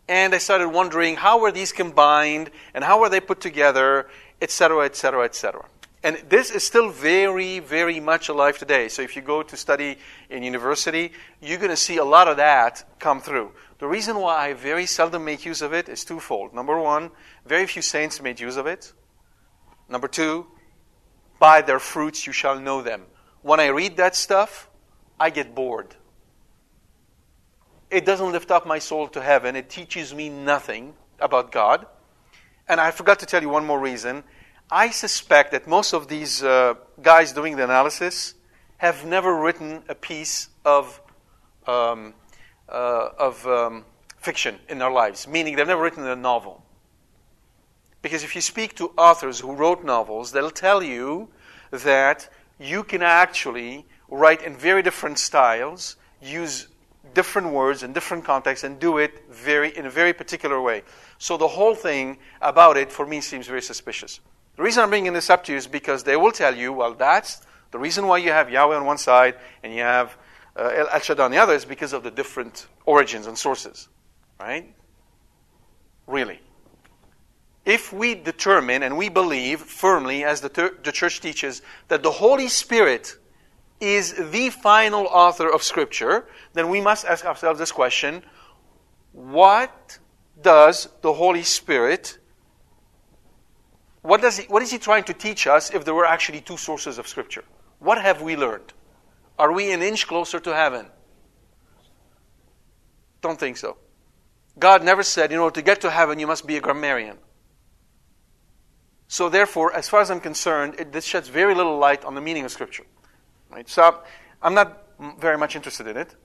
and 0.07 0.35
I 0.35 0.37
started 0.37 0.69
wondering 0.69 1.15
how 1.15 1.39
were 1.39 1.51
these 1.51 1.71
combined 1.71 2.51
and 2.75 2.83
how 2.83 2.99
were 2.99 3.09
they 3.09 3.19
put 3.19 3.41
together, 3.41 4.07
etc., 4.39 4.85
etc., 4.85 5.25
etc. 5.25 5.65
And 6.03 6.17
this 6.29 6.49
is 6.49 6.63
still 6.63 6.89
very, 6.89 7.59
very 7.59 7.99
much 7.99 8.29
alive 8.29 8.57
today. 8.57 8.87
So 8.87 9.01
if 9.03 9.15
you 9.15 9.21
go 9.21 9.43
to 9.43 9.55
study 9.55 9.97
in 10.29 10.41
university, 10.41 11.11
you're 11.41 11.59
going 11.59 11.69
to 11.69 11.77
see 11.77 11.97
a 11.97 12.03
lot 12.03 12.27
of 12.27 12.37
that 12.37 12.83
come 12.99 13.21
through. 13.21 13.51
The 13.77 13.87
reason 13.87 14.17
why 14.17 14.49
I 14.49 14.53
very 14.53 14.87
seldom 14.87 15.25
make 15.25 15.45
use 15.45 15.61
of 15.61 15.73
it 15.73 15.89
is 15.89 16.03
twofold. 16.03 16.53
Number 16.53 16.79
one, 16.79 17.11
very 17.45 17.67
few 17.67 17.81
saints 17.81 18.21
made 18.21 18.39
use 18.39 18.57
of 18.57 18.65
it. 18.65 18.93
Number 19.89 20.07
two, 20.07 20.47
by 21.39 21.61
their 21.61 21.79
fruits 21.79 22.25
you 22.25 22.33
shall 22.33 22.59
know 22.59 22.81
them. 22.81 23.03
When 23.43 23.59
I 23.59 23.67
read 23.67 23.97
that 23.97 24.15
stuff, 24.15 24.69
I 25.19 25.29
get 25.29 25.53
bored 25.53 25.95
it 27.91 28.05
doesn't 28.05 28.31
lift 28.31 28.49
up 28.49 28.65
my 28.65 28.79
soul 28.79 29.09
to 29.09 29.21
heaven. 29.21 29.55
It 29.55 29.69
teaches 29.69 30.15
me 30.15 30.29
nothing 30.29 30.93
about 31.19 31.51
God. 31.51 31.85
And 32.67 32.79
I 32.79 32.91
forgot 32.91 33.19
to 33.19 33.25
tell 33.25 33.41
you 33.41 33.49
one 33.49 33.65
more 33.65 33.79
reason. 33.79 34.23
I 34.71 34.89
suspect 34.91 35.51
that 35.51 35.67
most 35.67 35.93
of 35.93 36.07
these 36.07 36.41
uh, 36.41 36.75
guys 37.01 37.33
doing 37.33 37.57
the 37.57 37.65
analysis 37.65 38.35
have 38.77 39.05
never 39.05 39.35
written 39.35 39.83
a 39.89 39.95
piece 39.95 40.47
of, 40.63 41.01
um, 41.67 42.13
uh, 42.69 43.09
of 43.19 43.45
um, 43.45 43.83
fiction 44.17 44.59
in 44.69 44.79
their 44.79 44.89
lives, 44.89 45.27
meaning 45.27 45.57
they've 45.57 45.67
never 45.67 45.83
written 45.83 46.07
a 46.07 46.15
novel. 46.15 46.63
Because 48.01 48.23
if 48.23 48.33
you 48.33 48.39
speak 48.39 48.73
to 48.77 48.93
authors 48.97 49.41
who 49.41 49.51
wrote 49.51 49.83
novels, 49.83 50.31
they'll 50.31 50.49
tell 50.49 50.81
you 50.81 51.27
that 51.71 52.29
you 52.57 52.83
can 52.83 53.01
actually 53.01 53.85
write 54.09 54.41
in 54.41 54.55
very 54.55 54.81
different 54.81 55.19
styles, 55.19 55.97
use 56.21 56.69
different 57.13 57.49
words 57.49 57.83
in 57.83 57.91
different 57.91 58.23
contexts 58.23 58.63
and 58.63 58.79
do 58.79 58.99
it 58.99 59.25
very 59.29 59.75
in 59.75 59.85
a 59.85 59.89
very 59.89 60.13
particular 60.13 60.61
way. 60.61 60.83
So 61.17 61.35
the 61.35 61.49
whole 61.49 61.75
thing 61.75 62.19
about 62.41 62.77
it 62.77 62.89
for 62.89 63.05
me 63.05 63.19
seems 63.19 63.47
very 63.47 63.61
suspicious. 63.61 64.21
The 64.55 64.63
reason 64.63 64.83
I'm 64.83 64.89
bringing 64.89 65.13
this 65.13 65.29
up 65.29 65.43
to 65.45 65.51
you 65.51 65.57
is 65.57 65.67
because 65.67 66.03
they 66.03 66.17
will 66.17 66.31
tell 66.31 66.55
you, 66.55 66.73
well, 66.73 66.93
that's 66.93 67.41
the 67.71 67.79
reason 67.79 68.07
why 68.07 68.17
you 68.17 68.31
have 68.31 68.49
Yahweh 68.49 68.75
on 68.75 68.85
one 68.85 68.97
side 68.97 69.35
and 69.63 69.73
you 69.73 69.81
have 69.81 70.17
uh, 70.55 70.85
El 70.91 70.99
Shaddai 70.99 71.25
on 71.25 71.31
the 71.31 71.37
other 71.37 71.53
is 71.53 71.65
because 71.65 71.93
of 71.93 72.03
the 72.03 72.11
different 72.11 72.67
origins 72.85 73.27
and 73.27 73.37
sources, 73.37 73.87
right? 74.39 74.73
Really. 76.07 76.41
If 77.65 77.93
we 77.93 78.15
determine 78.15 78.83
and 78.83 78.97
we 78.97 79.07
believe 79.07 79.61
firmly, 79.61 80.23
as 80.23 80.41
the, 80.41 80.49
ter- 80.49 80.77
the 80.83 80.91
church 80.91 81.21
teaches, 81.21 81.61
that 81.87 82.03
the 82.03 82.11
Holy 82.11 82.47
Spirit 82.47 83.15
is 83.79 84.13
the 84.31 84.49
final 84.49 85.05
author 85.07 85.49
of 85.49 85.63
Scripture, 85.63 86.25
then 86.53 86.69
we 86.69 86.81
must 86.81 87.05
ask 87.05 87.25
ourselves 87.25 87.59
this 87.59 87.71
question 87.71 88.23
what 89.13 89.99
does 90.41 90.87
the 91.01 91.13
Holy 91.13 91.43
Spirit 91.43 92.17
what, 94.01 94.21
does 94.21 94.37
he, 94.37 94.43
what 94.45 94.61
is 94.61 94.71
he 94.71 94.77
trying 94.77 95.03
to 95.05 95.13
teach 95.13 95.47
us 95.47 95.73
if 95.73 95.85
there 95.85 95.93
were 95.93 96.05
actually 96.05 96.41
two 96.41 96.57
sources 96.57 96.97
of 96.97 97.07
Scripture? 97.07 97.43
What 97.79 98.01
have 98.01 98.21
we 98.21 98.35
learned? 98.35 98.73
Are 99.37 99.51
we 99.51 99.71
an 99.71 99.81
inch 99.81 100.07
closer 100.07 100.39
to 100.39 100.55
heaven? 100.55 100.87
Don't 103.21 103.39
think 103.39 103.57
so. 103.57 103.77
God 104.59 104.83
never 104.83 105.03
said, 105.03 105.31
in 105.31 105.39
order 105.39 105.55
to 105.55 105.61
get 105.61 105.81
to 105.81 105.89
heaven, 105.89 106.19
you 106.19 106.27
must 106.27 106.45
be 106.45 106.57
a 106.57 106.61
grammarian. 106.61 107.17
So, 109.07 109.29
therefore, 109.29 109.73
as 109.73 109.89
far 109.89 110.01
as 110.01 110.09
I'm 110.09 110.19
concerned, 110.19 110.75
it, 110.79 110.91
this 110.91 111.05
sheds 111.05 111.27
very 111.27 111.53
little 111.53 111.77
light 111.77 112.05
on 112.05 112.15
the 112.15 112.21
meaning 112.21 112.45
of 112.45 112.51
Scripture. 112.51 112.85
Right? 113.51 113.67
So 113.67 113.99
I'm 114.41 114.53
not 114.53 114.87
very 115.19 115.37
much 115.37 115.55
interested 115.55 115.87
in 115.87 115.97
it. 115.97 116.15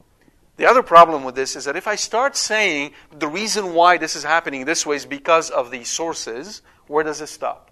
The 0.56 0.66
other 0.66 0.82
problem 0.82 1.24
with 1.24 1.34
this 1.34 1.54
is 1.54 1.66
that 1.66 1.76
if 1.76 1.86
I 1.86 1.96
start 1.96 2.36
saying 2.36 2.92
the 3.16 3.28
reason 3.28 3.74
why 3.74 3.98
this 3.98 4.16
is 4.16 4.24
happening 4.24 4.64
this 4.64 4.86
way 4.86 4.96
is 4.96 5.04
because 5.04 5.50
of 5.50 5.70
these 5.70 5.88
sources, 5.88 6.62
where 6.86 7.04
does 7.04 7.20
it 7.20 7.26
stop? 7.26 7.70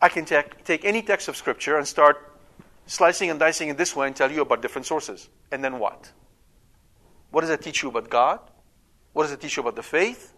I 0.00 0.10
can 0.10 0.26
take, 0.26 0.64
take 0.64 0.84
any 0.84 1.00
text 1.00 1.28
of 1.28 1.36
Scripture 1.36 1.78
and 1.78 1.88
start 1.88 2.38
slicing 2.86 3.30
and 3.30 3.40
dicing 3.40 3.68
it 3.70 3.78
this 3.78 3.96
way 3.96 4.06
and 4.06 4.14
tell 4.14 4.30
you 4.30 4.42
about 4.42 4.60
different 4.60 4.86
sources. 4.86 5.30
And 5.50 5.64
then 5.64 5.78
what? 5.78 6.12
What 7.30 7.40
does 7.40 7.50
it 7.50 7.62
teach 7.62 7.82
you 7.82 7.88
about 7.88 8.10
God? 8.10 8.40
What 9.14 9.22
does 9.22 9.32
it 9.32 9.40
teach 9.40 9.56
you 9.56 9.62
about 9.62 9.76
the 9.76 9.82
faith? 9.82 10.34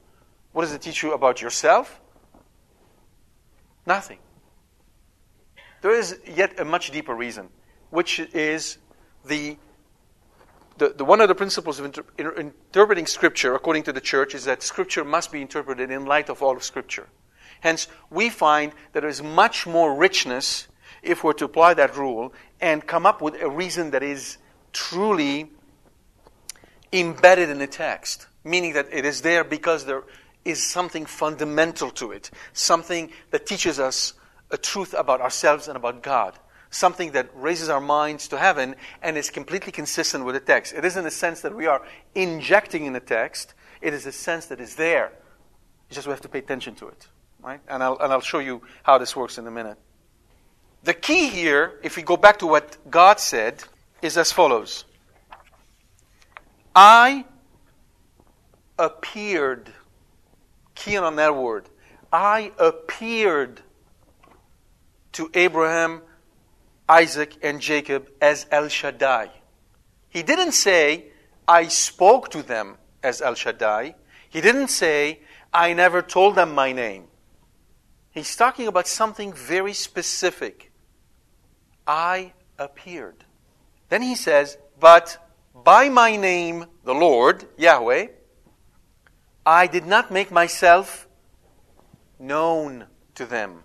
What 0.53 0.63
does 0.63 0.73
it 0.73 0.83
teach 0.83 1.03
you 1.03 1.13
about 1.13 1.43
yourself? 1.43 2.01
Nothing. 3.87 4.19
There 5.81 5.93
is 5.93 6.19
yet 6.27 6.61
a 6.61 6.65
much 6.65 6.91
deeper 6.91 7.15
reason 7.15 7.49
which 7.91 8.21
is 8.21 8.79
the 9.25 9.57
the, 10.79 10.95
the, 10.97 11.05
one 11.05 11.21
of 11.21 11.29
the 11.29 11.35
principles 11.35 11.79
of 11.79 11.85
inter, 11.85 12.05
inter, 12.17 12.33
interpreting 12.35 13.07
Scripture, 13.07 13.55
according 13.55 13.83
to 13.85 13.93
the 13.93 14.01
church, 14.01 14.35
is 14.35 14.45
that 14.45 14.63
Scripture 14.63 15.05
must 15.05 15.33
be 15.33 15.43
interpreted 15.43 15.91
in 15.91 16.07
light 16.07 16.29
of 16.29 16.43
all 16.43 16.57
of 16.57 16.63
Scripture. 16.63 17.09
Hence, 17.61 17.89
we 18.11 18.29
find 18.29 18.73
that 18.93 19.01
there 19.01 19.09
is 19.09 19.23
much 19.23 19.67
more 19.67 19.95
richness 19.95 20.69
if 21.03 21.25
we're 21.25 21.33
to 21.35 21.45
apply 21.45 21.75
that 21.75 21.97
rule 21.97 22.33
and 22.61 22.87
come 22.87 23.07
up 23.07 23.21
with 23.21 23.41
a 23.41 23.49
reason 23.49 23.91
that 23.91 24.03
is 24.03 24.39
truly 24.73 25.51
embedded 26.93 27.51
in 27.51 27.59
the 27.59 27.67
text, 27.67 28.27
meaning 28.45 28.73
that 28.75 28.87
it 28.93 29.05
is 29.05 29.23
there 29.23 29.45
because 29.45 29.85
there 29.85 30.05
is 30.45 30.63
something 30.63 31.05
fundamental 31.05 31.91
to 31.91 32.13
it, 32.13 32.31
something 32.53 33.11
that 33.31 33.47
teaches 33.47 33.79
us 33.79 34.15
a 34.51 34.57
truth 34.57 34.95
about 34.95 35.21
ourselves 35.21 35.69
and 35.69 35.77
about 35.77 36.03
God, 36.03 36.39
something 36.71 37.13
that 37.13 37.29
raises 37.35 37.69
our 37.69 37.81
minds 37.81 38.29
to 38.29 38.39
heaven 38.39 38.75
and 39.03 39.17
is 39.17 39.31
completely 39.31 39.73
consistent 39.73 40.25
with 40.25 40.35
the 40.35 40.41
text. 40.41 40.75
It 40.75 40.85
isn't 40.85 41.07
a 41.07 41.11
sense 41.11 41.41
that 41.43 41.55
we 41.55 41.67
are 41.67 41.83
injecting 42.15 42.85
in 42.85 42.93
the 42.93 43.01
text, 43.01 43.55
it 43.81 43.95
is 43.95 44.07
a 44.07 44.13
sense 44.13 44.47
that 44.47 44.61
is 44.61 44.77
there. 44.77 45.13
It's 45.89 45.97
just 45.97 46.07
we 46.07 46.13
have 46.13 46.21
to 46.23 46.29
pay 46.29 46.41
attention 46.41 46.75
to 46.77 46.89
it. 46.89 47.09
Right? 47.41 47.61
And, 47.69 47.83
I'll, 47.83 47.97
and 47.99 48.13
I'll 48.13 48.21
show 48.21 48.41
you 48.41 48.63
how 48.83 48.99
this 48.99 49.15
works 49.15 49.39
in 49.39 49.47
a 49.47 49.51
minute. 49.51 49.79
The 50.85 50.95
key 50.95 51.29
here, 51.29 51.79
if 51.83 51.97
we 51.97 52.03
go 52.03 52.17
back 52.17 52.39
to 52.41 52.47
what 52.47 52.77
God 52.91 53.21
said, 53.21 53.65
is 54.03 54.17
as 54.17 54.33
follows 54.33 54.85
I 56.75 57.25
appeared. 58.79 59.73
Key 60.75 60.97
on 60.97 61.17
that 61.17 61.35
word. 61.35 61.69
I 62.13 62.53
appeared 62.59 63.61
to 65.13 65.31
Abraham, 65.35 66.03
Isaac, 66.89 67.37
and 67.43 67.61
Jacob 67.61 68.09
as 68.21 68.47
El 68.51 68.69
Shaddai. 68.69 69.31
He 70.09 70.23
didn't 70.23 70.53
say, 70.53 71.07
I 71.47 71.69
spoke 71.69 72.31
to 72.31 72.43
them 72.43 72.77
as 73.03 73.21
El 73.21 73.35
Shaddai. 73.35 73.95
He 74.29 74.41
didn't 74.41 74.69
say, 74.69 75.21
I 75.53 75.73
never 75.75 76.03
told 76.03 76.35
them 76.35 76.55
my 76.55 76.73
name. 76.73 77.05
He's 78.11 78.35
talking 78.37 78.67
about 78.67 78.87
something 78.87 79.33
very 79.33 79.73
specific. 79.73 80.73
I 81.87 82.33
appeared. 82.59 83.25
Then 83.89 84.03
he 84.03 84.15
says, 84.15 84.59
But 84.79 85.19
by 85.55 85.89
my 85.89 86.17
name, 86.17 86.67
the 86.85 86.95
Lord, 86.95 87.45
Yahweh, 87.57 88.09
I 89.47 89.67
did 89.67 89.87
not 89.87 90.11
make 90.11 90.31
myself 90.31 91.09
known 92.19 92.87
to 93.15 93.25
them. 93.25 93.65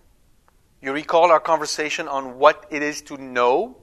You 0.83 0.91
recall 0.91 1.31
our 1.31 1.39
conversation 1.39 2.09
on 2.09 2.37
what 2.39 2.65
it 2.69 2.83
is 2.83 3.01
to 3.03 3.15
know? 3.15 3.77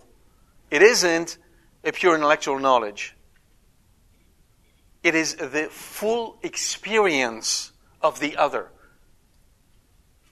It 0.71 0.83
isn't 0.83 1.39
a 1.83 1.93
pure 1.93 2.15
intellectual 2.15 2.59
knowledge. 2.59 3.17
It 5.03 5.15
is 5.15 5.35
the 5.35 5.69
full 5.71 6.39
experience 6.43 7.73
of 8.03 8.21
the 8.21 8.37
other. 8.37 8.69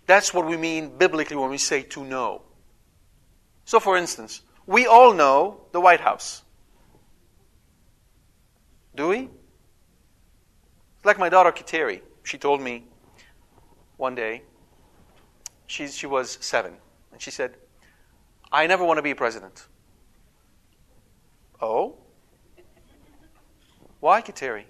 That's 0.04 0.34
what 0.34 0.46
we 0.46 0.58
mean 0.58 0.98
biblically 0.98 1.36
when 1.36 1.48
we 1.48 1.56
say 1.56 1.84
to 1.84 2.04
know. 2.04 2.42
So, 3.64 3.80
for 3.80 3.96
instance, 3.96 4.42
we 4.66 4.86
all 4.86 5.14
know 5.14 5.62
the 5.72 5.80
White 5.80 6.00
House. 6.00 6.42
Do 8.94 9.08
we? 9.08 9.20
It's 10.96 11.06
like 11.06 11.18
my 11.18 11.30
daughter 11.30 11.50
Kateri. 11.50 12.02
She 12.24 12.36
told 12.36 12.60
me 12.60 12.84
one 13.96 14.14
day, 14.14 14.42
she, 15.68 15.86
she 15.86 16.06
was 16.06 16.38
seven, 16.40 16.74
and 17.12 17.22
she 17.22 17.30
said, 17.30 17.54
I 18.50 18.66
never 18.66 18.84
want 18.84 18.98
to 18.98 19.02
be 19.02 19.14
president. 19.14 19.68
Oh? 21.60 21.96
Why, 24.00 24.22
Kateri? 24.22 24.64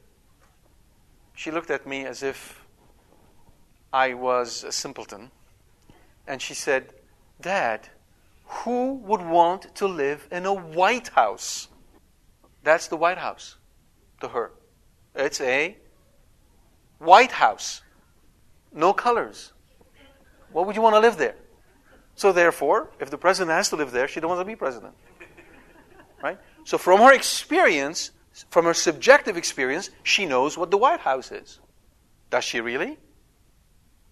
She 1.34 1.50
looked 1.50 1.70
at 1.70 1.86
me 1.86 2.04
as 2.04 2.22
if 2.22 2.66
I 3.92 4.14
was 4.14 4.64
a 4.64 4.72
simpleton. 4.72 5.30
And 6.26 6.42
she 6.42 6.52
said, 6.52 6.92
Dad, 7.40 7.88
who 8.44 8.94
would 8.94 9.22
want 9.22 9.74
to 9.76 9.86
live 9.86 10.26
in 10.32 10.46
a 10.46 10.52
White 10.52 11.08
House? 11.08 11.68
That's 12.64 12.88
the 12.88 12.96
White 12.96 13.18
House 13.18 13.56
to 14.20 14.28
her. 14.28 14.50
It's 15.14 15.40
a 15.40 15.76
White 16.98 17.32
House. 17.32 17.82
No 18.72 18.92
colors. 18.92 19.52
What 20.52 20.66
would 20.66 20.76
you 20.76 20.82
want 20.82 20.94
to 20.94 21.00
live 21.00 21.16
there? 21.16 21.36
So 22.14 22.32
therefore, 22.32 22.90
if 23.00 23.10
the 23.10 23.18
president 23.18 23.54
has 23.54 23.68
to 23.70 23.76
live 23.76 23.92
there, 23.92 24.08
she 24.08 24.20
don't 24.20 24.30
want 24.30 24.40
to 24.40 24.44
be 24.44 24.56
president. 24.56 24.94
Right? 26.20 26.38
So 26.64 26.78
from 26.78 26.98
her 26.98 27.14
experience, 27.14 28.10
from 28.50 28.64
her 28.64 28.74
subjective 28.74 29.36
experience, 29.36 29.90
she 30.02 30.26
knows 30.26 30.58
what 30.58 30.72
the 30.72 30.76
White 30.76 30.98
House 30.98 31.30
is. 31.30 31.60
Does 32.28 32.42
she 32.42 32.60
really? 32.60 32.98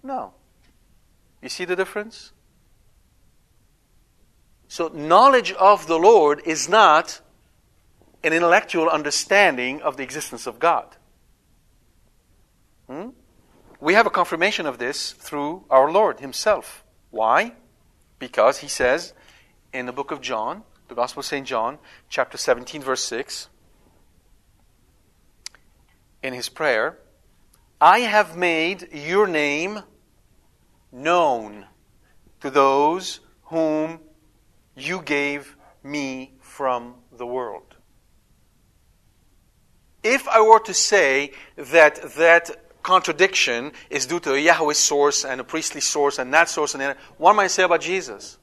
No. 0.05 0.33
You 1.43 1.49
see 1.49 1.65
the 1.65 1.75
difference? 1.75 2.33
So, 4.69 4.89
knowledge 4.89 5.53
of 5.53 5.87
the 5.87 5.99
Lord 5.99 6.43
is 6.45 6.69
not 6.69 7.21
an 8.25 8.33
intellectual 8.33 8.89
understanding 8.89 9.81
of 9.83 9.97
the 9.97 10.03
existence 10.03 10.47
of 10.47 10.59
God. 10.59 10.97
Hmm? 12.89 13.11
We 13.87 13.95
have 13.95 14.05
a 14.05 14.11
confirmation 14.11 14.67
of 14.67 14.79
this 14.79 15.13
through 15.13 15.65
our 15.71 15.89
Lord 15.89 16.19
Himself. 16.19 16.83
Why? 17.13 17.53
Because 18.19 18.59
He 18.59 18.67
says 18.67 19.13
in 19.73 19.87
the 19.87 19.93
book 19.93 20.11
of 20.11 20.21
John, 20.21 20.65
the 20.89 20.97
Gospel 20.97 21.21
of 21.21 21.27
St. 21.27 21.47
John, 21.47 21.79
chapter 22.09 22.37
17, 22.37 22.83
verse 22.83 23.05
6, 23.05 23.49
in 26.21 26.35
His 26.35 26.49
prayer, 26.49 26.99
I 27.81 28.01
have 28.01 28.37
made 28.37 28.89
your 28.93 29.29
name 29.29 29.85
known 30.91 31.67
to 32.41 32.51
those 32.51 33.21
whom 33.45 34.01
you 34.75 35.01
gave 35.01 35.57
me 35.85 36.35
from 36.41 36.97
the 37.17 37.25
world. 37.25 37.77
If 40.03 40.27
I 40.27 40.41
were 40.41 40.59
to 40.65 40.75
say 40.75 41.31
that 41.55 42.15
that 42.17 42.66
contradiction 42.87 43.73
is 43.91 44.07
due 44.07 44.21
to 44.21 44.35
a 44.35 44.39
Yahweh 44.39 44.73
source 44.73 45.25
and 45.25 45.41
a 45.41 45.45
priestly 45.45 45.81
source 45.81 46.21
and 46.21 46.33
that 46.33 46.49
source 46.49 46.73
and 46.73 46.81
that, 46.81 46.97
what 47.19 47.35
might 47.35 47.45
I 47.45 47.49
say 47.49 47.65
about 47.65 47.81
Jesus? 47.81 48.39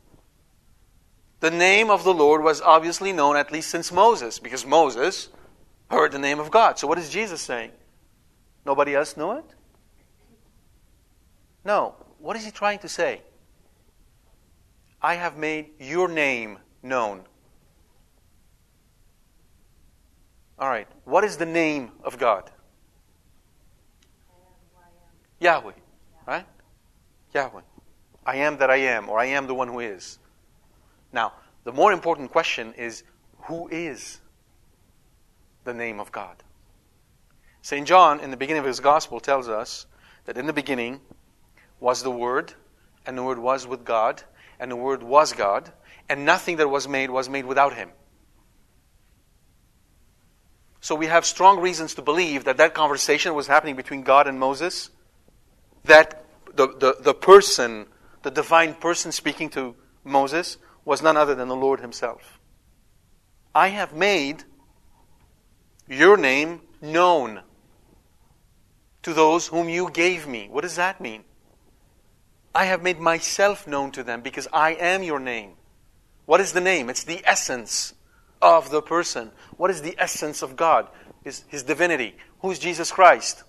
The 1.39 1.49
name 1.49 1.89
of 1.89 2.03
the 2.03 2.13
Lord 2.13 2.43
was 2.43 2.59
obviously 2.59 3.13
known 3.13 3.37
at 3.37 3.53
least 3.53 3.69
since 3.69 3.89
Moses, 3.89 4.39
because 4.39 4.65
Moses 4.65 5.29
heard 5.89 6.11
the 6.11 6.19
name 6.19 6.41
of 6.41 6.51
God. 6.51 6.77
So 6.77 6.87
what 6.87 6.97
is 6.99 7.09
Jesus 7.09 7.39
saying? 7.39 7.71
Nobody 8.65 8.93
else 8.95 9.15
knew 9.15 9.31
it? 9.31 9.45
No. 11.63 11.95
What 12.19 12.35
is 12.35 12.43
he 12.43 12.51
trying 12.51 12.79
to 12.79 12.89
say? 12.89 13.21
I 15.01 15.15
have 15.15 15.37
made 15.37 15.69
your 15.79 16.09
name 16.09 16.59
known. 16.81 17.21
All 20.59 20.69
right. 20.69 20.87
What 21.05 21.23
is 21.23 21.37
the 21.37 21.45
name 21.45 21.93
of 22.03 22.17
God? 22.17 22.51
Yahweh. 25.43 25.73
Right? 26.25 26.45
Yahweh. 27.33 27.61
I 28.25 28.37
am 28.37 28.57
that 28.57 28.69
I 28.69 28.77
am, 28.77 29.09
or 29.09 29.19
I 29.19 29.25
am 29.25 29.47
the 29.47 29.53
one 29.53 29.67
who 29.67 29.79
is. 29.79 30.17
Now, 31.11 31.33
the 31.65 31.73
more 31.73 31.91
important 31.91 32.31
question 32.31 32.73
is 32.73 33.03
who 33.43 33.67
is 33.67 34.19
the 35.65 35.73
name 35.73 35.99
of 35.99 36.11
God? 36.11 36.37
St. 37.61 37.87
John, 37.87 38.19
in 38.19 38.31
the 38.31 38.37
beginning 38.37 38.61
of 38.61 38.65
his 38.65 38.79
gospel, 38.79 39.19
tells 39.19 39.47
us 39.47 39.85
that 40.25 40.37
in 40.37 40.47
the 40.47 40.53
beginning 40.53 41.01
was 41.79 42.03
the 42.03 42.11
Word, 42.11 42.53
and 43.05 43.17
the 43.17 43.23
Word 43.23 43.39
was 43.39 43.67
with 43.67 43.83
God, 43.83 44.23
and 44.59 44.71
the 44.71 44.75
Word 44.75 45.03
was 45.03 45.33
God, 45.33 45.71
and 46.09 46.25
nothing 46.25 46.57
that 46.57 46.69
was 46.69 46.87
made 46.87 47.09
was 47.09 47.29
made 47.29 47.45
without 47.45 47.73
Him. 47.73 47.89
So 50.79 50.95
we 50.95 51.07
have 51.07 51.25
strong 51.25 51.59
reasons 51.59 51.95
to 51.95 52.01
believe 52.01 52.45
that 52.45 52.57
that 52.57 52.73
conversation 52.73 53.33
was 53.33 53.47
happening 53.47 53.75
between 53.75 54.03
God 54.03 54.27
and 54.27 54.39
Moses, 54.39 54.89
that 55.85 56.25
the, 56.55 56.67
the, 56.67 56.97
the 56.99 57.13
person, 57.13 57.87
the 58.21 58.31
divine 58.31 58.73
person 58.75 59.11
speaking 59.11 59.49
to 59.51 59.75
Moses, 60.03 60.57
was 60.85 61.01
none 61.01 61.17
other 61.17 61.35
than 61.35 61.47
the 61.47 61.55
Lord 61.55 61.79
Himself. 61.79 62.39
I 63.55 63.69
have 63.69 63.93
made 63.93 64.43
your 65.87 66.17
name 66.17 66.61
known 66.81 67.41
to 69.03 69.13
those 69.13 69.47
whom 69.47 69.69
you 69.69 69.89
gave 69.91 70.27
me. 70.27 70.47
What 70.49 70.61
does 70.61 70.75
that 70.77 70.99
mean? 70.99 71.23
I 72.55 72.65
have 72.65 72.83
made 72.83 72.99
myself 72.99 73.67
known 73.67 73.91
to 73.91 74.03
them 74.03 74.21
because 74.21 74.47
I 74.53 74.71
am 74.71 75.03
your 75.03 75.19
name. 75.19 75.53
What 76.25 76.39
is 76.39 76.53
the 76.53 76.61
name? 76.61 76.89
It's 76.89 77.03
the 77.03 77.21
essence 77.25 77.93
of 78.41 78.69
the 78.69 78.81
person. 78.81 79.31
What 79.57 79.71
is 79.71 79.81
the 79.81 79.95
essence 79.97 80.41
of 80.41 80.55
God? 80.55 80.87
His, 81.23 81.43
his 81.47 81.63
divinity. 81.63 82.15
Who 82.39 82.51
is 82.51 82.59
Jesus 82.59 82.91
Christ? 82.91 83.43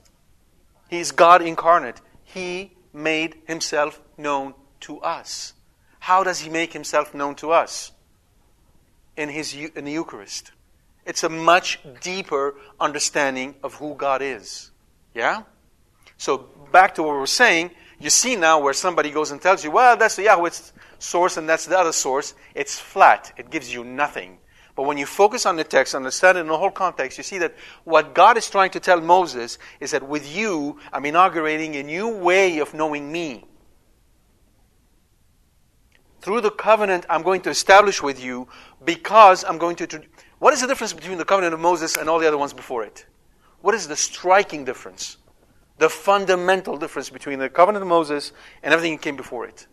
He 0.89 0.99
is 0.99 1.13
God 1.13 1.43
incarnate. 1.43 2.01
He 2.35 2.73
made 2.93 3.37
himself 3.47 4.01
known 4.19 4.55
to 4.81 4.99
us. 4.99 5.55
How 6.01 6.25
does 6.25 6.41
he 6.41 6.51
make 6.51 6.73
himself 6.73 7.15
known 7.15 7.37
to 7.37 7.53
us? 7.53 7.93
In, 9.17 9.29
his, 9.29 9.55
in 9.55 9.85
the 9.85 9.93
Eucharist. 9.93 10.51
It's 11.07 11.23
a 11.23 11.29
much 11.29 11.79
deeper 12.01 12.57
understanding 12.81 13.55
of 13.63 13.75
who 13.75 13.95
God 13.95 14.21
is. 14.21 14.73
Yeah? 15.15 15.45
So 16.19 16.49
back 16.73 16.97
to 16.97 17.05
what 17.05 17.13
we 17.13 17.19
were 17.19 17.27
saying, 17.29 17.71
you 18.01 18.11
see 18.11 18.35
now 18.35 18.61
where 18.61 18.73
somebody 18.75 19.13
goes 19.13 19.31
and 19.31 19.41
tells 19.41 19.63
you, 19.63 19.71
well, 19.71 19.97
that's 19.97 20.17
the 20.17 20.25
Yahweh 20.25 20.51
source 20.99 21.37
and 21.37 21.49
that's 21.49 21.67
the 21.67 21.79
other 21.79 21.93
source. 21.93 22.35
It's 22.55 22.81
flat. 22.81 23.33
It 23.37 23.51
gives 23.51 23.73
you 23.73 23.85
nothing. 23.85 24.39
But 24.77 24.85
when 24.85 24.99
you 24.99 25.07
focus 25.07 25.47
on 25.47 25.57
the 25.57 25.65
text, 25.65 25.95
understand 25.95 26.37
it 26.37 26.43
in 26.43 26.47
the 26.49 26.59
whole 26.59 26.71
context, 26.71 27.17
you 27.17 27.25
see 27.25 27.39
that 27.39 27.55
what 27.85 28.15
God 28.15 28.37
is 28.37 28.51
trying 28.51 28.71
to 28.71 28.81
tell 28.81 29.01
Moses 29.01 29.59
is 29.79 29.93
that 29.93 30.03
with 30.03 30.35
you, 30.35 30.81
I'm 30.93 31.05
inaugurating 31.05 31.77
a 31.77 31.83
new 31.83 32.09
way 32.09 32.59
of 32.59 32.75
knowing 32.75 33.11
me. 33.11 33.45
Through 36.23 36.41
the 36.41 36.51
covenant 36.51 37.07
I'm 37.09 37.23
going 37.23 37.43
to 37.43 37.51
establish 37.51 38.03
with 38.03 38.23
you, 38.23 38.49
because 38.85 39.45
I'm 39.45 39.59
going 39.59 39.77
to. 39.77 40.03
What 40.39 40.53
is 40.55 40.61
the 40.61 40.67
difference 40.67 40.93
between 40.93 41.19
the 41.19 41.25
covenant 41.25 41.55
of 41.55 41.61
Moses 41.61 41.97
and 41.97 42.09
all 42.09 42.19
the 42.19 42.27
other 42.27 42.39
ones 42.39 42.53
before 42.53 42.83
it? 42.83 43.07
What 43.61 43.75
is 43.75 43.87
the 43.87 43.97
striking 43.97 44.65
difference? 44.65 45.19
The 45.79 45.89
fundamental 45.89 46.77
difference 46.79 47.11
between 47.11 47.39
the 47.39 47.49
covenant 47.49 47.83
of 47.83 47.89
Moses 47.89 48.33
and 48.63 48.73
everything 48.75 48.97
that 48.97 49.03
came 49.03 49.17
before 49.17 49.47
it? 49.47 49.67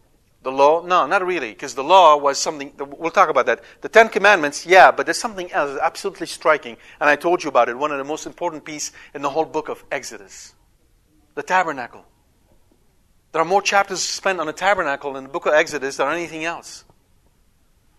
The 0.43 0.51
law? 0.51 0.81
No, 0.81 1.05
not 1.05 1.25
really, 1.25 1.51
because 1.51 1.75
the 1.75 1.83
law 1.83 2.17
was 2.17 2.39
something, 2.39 2.73
we'll 2.97 3.11
talk 3.11 3.29
about 3.29 3.45
that. 3.45 3.61
The 3.81 3.89
Ten 3.89 4.09
Commandments, 4.09 4.65
yeah, 4.65 4.89
but 4.89 5.05
there's 5.05 5.19
something 5.19 5.51
else 5.51 5.79
absolutely 5.79 6.25
striking, 6.27 6.77
and 6.99 7.09
I 7.09 7.15
told 7.15 7.43
you 7.43 7.49
about 7.49 7.69
it, 7.69 7.77
one 7.77 7.91
of 7.91 7.99
the 7.99 8.03
most 8.03 8.25
important 8.25 8.65
pieces 8.65 8.91
in 9.13 9.21
the 9.21 9.29
whole 9.29 9.45
book 9.45 9.69
of 9.69 9.83
Exodus. 9.91 10.55
The 11.35 11.43
tabernacle. 11.43 12.05
There 13.31 13.41
are 13.41 13.45
more 13.45 13.61
chapters 13.61 14.01
spent 14.01 14.39
on 14.39 14.47
the 14.47 14.53
tabernacle 14.53 15.15
in 15.15 15.23
the 15.23 15.29
book 15.29 15.45
of 15.45 15.53
Exodus 15.53 15.97
than 15.97 16.11
anything 16.11 16.43
else. 16.43 16.85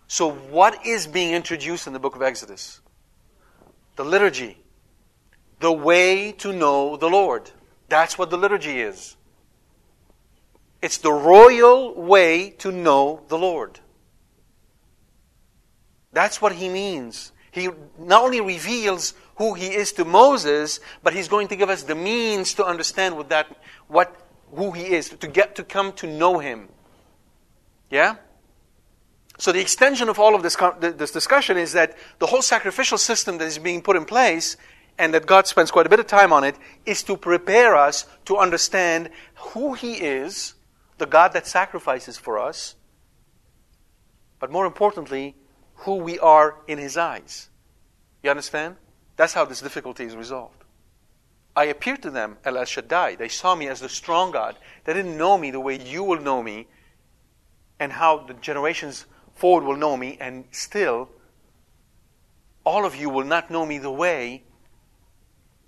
So, 0.09 0.31
what 0.31 0.85
is 0.85 1.07
being 1.07 1.33
introduced 1.33 1.87
in 1.87 1.93
the 1.93 1.99
book 1.99 2.17
of 2.17 2.23
Exodus? 2.23 2.81
The 3.97 4.05
liturgy. 4.05 4.59
The 5.61 5.73
way 5.73 6.33
to 6.33 6.53
know 6.53 6.97
the 6.97 7.09
Lord. 7.09 7.51
That's 7.89 8.19
what 8.19 8.31
the 8.31 8.37
liturgy 8.37 8.81
is. 8.81 9.17
It's 10.83 10.99
the 10.99 11.13
royal 11.13 11.95
way 11.95 12.51
to 12.59 12.73
know 12.73 13.23
the 13.29 13.39
Lord. 13.39 13.79
That's 16.13 16.43
what 16.43 16.53
he 16.53 16.69
means. 16.69 17.33
He 17.53 17.69
not 17.99 18.25
only 18.25 18.41
reveals 18.41 19.15
who 19.37 19.55
he 19.55 19.69
is 19.69 19.93
to 19.93 20.05
Moses, 20.05 20.81
but 21.03 21.15
he's 21.15 21.29
going 21.29 21.49
to 21.49 21.57
give 21.57 21.71
us 21.71 21.85
the 21.85 21.95
means 21.95 22.55
to 22.55 22.65
understand 22.65 23.17
what 23.17 23.29
that 23.29 23.47
what 23.87 24.15
who 24.55 24.73
he 24.73 24.83
is, 24.89 25.09
to 25.09 25.29
get 25.29 25.55
to 25.57 25.65
come 25.65 25.93
to 25.93 26.07
know 26.07 26.39
him. 26.39 26.69
Yeah? 27.89 28.17
So 29.39 29.53
the 29.53 29.61
extension 29.61 30.09
of 30.09 30.19
all 30.19 30.35
of 30.35 30.43
this, 30.43 30.57
this 30.81 31.11
discussion 31.11 31.57
is 31.57 31.73
that 31.73 31.97
the 32.19 32.27
whole 32.27 32.43
sacrificial 32.43 32.99
system 32.99 33.39
that 33.39 33.47
is 33.47 33.59
being 33.59 33.83
put 33.83 33.97
in 33.97 34.05
place 34.05 34.57
and 34.99 35.15
that 35.15 35.27
God 35.27 35.47
spends 35.47 35.71
quite 35.71 35.87
a 35.87 35.89
bit 35.89 36.01
of 36.01 36.07
time 36.07 36.33
on 36.33 36.45
it 36.45 36.57
is 36.85 37.03
to 37.05 37.17
prepare 37.17 37.75
us 37.75 38.07
to 38.27 38.37
understand 38.37 39.11
who 39.37 39.73
he 39.73 39.95
is 39.95 40.55
the 41.03 41.07
God 41.07 41.33
that 41.33 41.49
sacrifices 41.49 42.17
for 42.17 42.39
us, 42.39 42.77
but 44.39 44.53
more 44.53 44.67
importantly, 44.67 45.35
who 45.79 45.97
we 45.97 46.17
are 46.21 46.59
in 46.69 46.79
His 46.79 46.97
eyes. 46.97 47.49
You 48.23 48.31
understand? 48.31 48.77
That's 49.17 49.35
how 49.35 49.45
this 49.45 49.61
difficulty 49.61 50.05
is 50.05 50.15
resolved. 50.15 50.63
I 51.57 51.65
appeared 51.65 52.03
to 52.03 52.11
them, 52.11 52.39
El 52.45 52.65
Shaddai. 52.65 53.17
They 53.17 53.27
saw 53.27 53.57
me 53.57 53.67
as 53.67 53.81
the 53.81 53.89
strong 53.89 54.31
God. 54.31 54.55
They 54.85 54.93
didn't 54.93 55.17
know 55.17 55.37
me 55.37 55.51
the 55.51 55.59
way 55.59 55.77
you 55.77 56.05
will 56.05 56.21
know 56.21 56.41
me, 56.41 56.69
and 57.81 57.91
how 57.91 58.19
the 58.19 58.35
generations 58.35 59.07
forward 59.35 59.65
will 59.65 59.77
know 59.77 59.97
me, 59.97 60.19
and 60.21 60.45
still, 60.53 61.09
all 62.63 62.87
of 62.87 62.95
you 62.95 63.11
will 63.11 63.27
not 63.27 63.51
know 63.51 63.67
me 63.67 63.79
the 63.79 63.91
way 63.91 64.45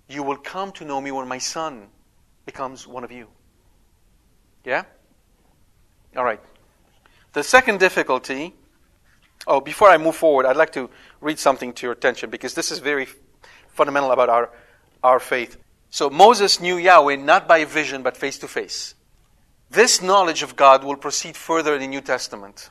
you 0.07 0.23
will 0.23 0.37
come 0.37 0.71
to 0.71 0.85
know 0.85 1.01
me 1.01 1.11
when 1.11 1.27
my 1.27 1.39
son 1.39 1.89
becomes 2.45 2.87
one 2.87 3.03
of 3.03 3.11
you. 3.11 3.27
Yeah? 4.63 4.85
All 6.15 6.23
right. 6.23 6.39
The 7.33 7.43
second 7.43 7.79
difficulty. 7.79 8.53
Oh, 9.47 9.59
before 9.59 9.89
I 9.89 9.97
move 9.97 10.15
forward, 10.15 10.45
I'd 10.45 10.55
like 10.55 10.71
to 10.73 10.89
read 11.21 11.37
something 11.37 11.73
to 11.73 11.85
your 11.85 11.93
attention 11.93 12.29
because 12.29 12.53
this 12.53 12.71
is 12.71 12.79
very 12.79 13.07
fundamental 13.69 14.11
about 14.11 14.29
our, 14.29 14.49
our 15.03 15.19
faith. 15.19 15.57
So 15.89 16.09
Moses 16.09 16.59
knew 16.59 16.77
Yahweh 16.77 17.17
not 17.17 17.47
by 17.47 17.65
vision 17.65 18.01
but 18.01 18.17
face 18.17 18.39
to 18.39 18.47
face. 18.47 18.95
This 19.69 20.01
knowledge 20.01 20.41
of 20.41 20.55
God 20.55 20.83
will 20.83 20.95
proceed 20.95 21.35
further 21.35 21.75
in 21.75 21.81
the 21.81 21.87
New 21.87 22.01
Testament. 22.01 22.69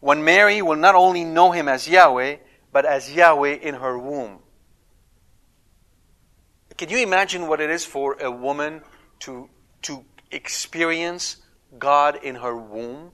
When 0.00 0.24
Mary 0.24 0.62
will 0.62 0.76
not 0.76 0.94
only 0.94 1.24
know 1.24 1.52
him 1.52 1.68
as 1.68 1.88
Yahweh, 1.88 2.36
but 2.72 2.84
as 2.84 3.12
Yahweh 3.12 3.54
in 3.62 3.74
her 3.74 3.98
womb. 3.98 4.38
Can 6.76 6.88
you 6.88 6.98
imagine 6.98 7.46
what 7.46 7.60
it 7.60 7.70
is 7.70 7.84
for 7.84 8.14
a 8.20 8.30
woman 8.30 8.82
to, 9.20 9.48
to 9.82 10.04
experience 10.30 11.36
God 11.78 12.18
in 12.22 12.36
her 12.36 12.56
womb? 12.56 13.12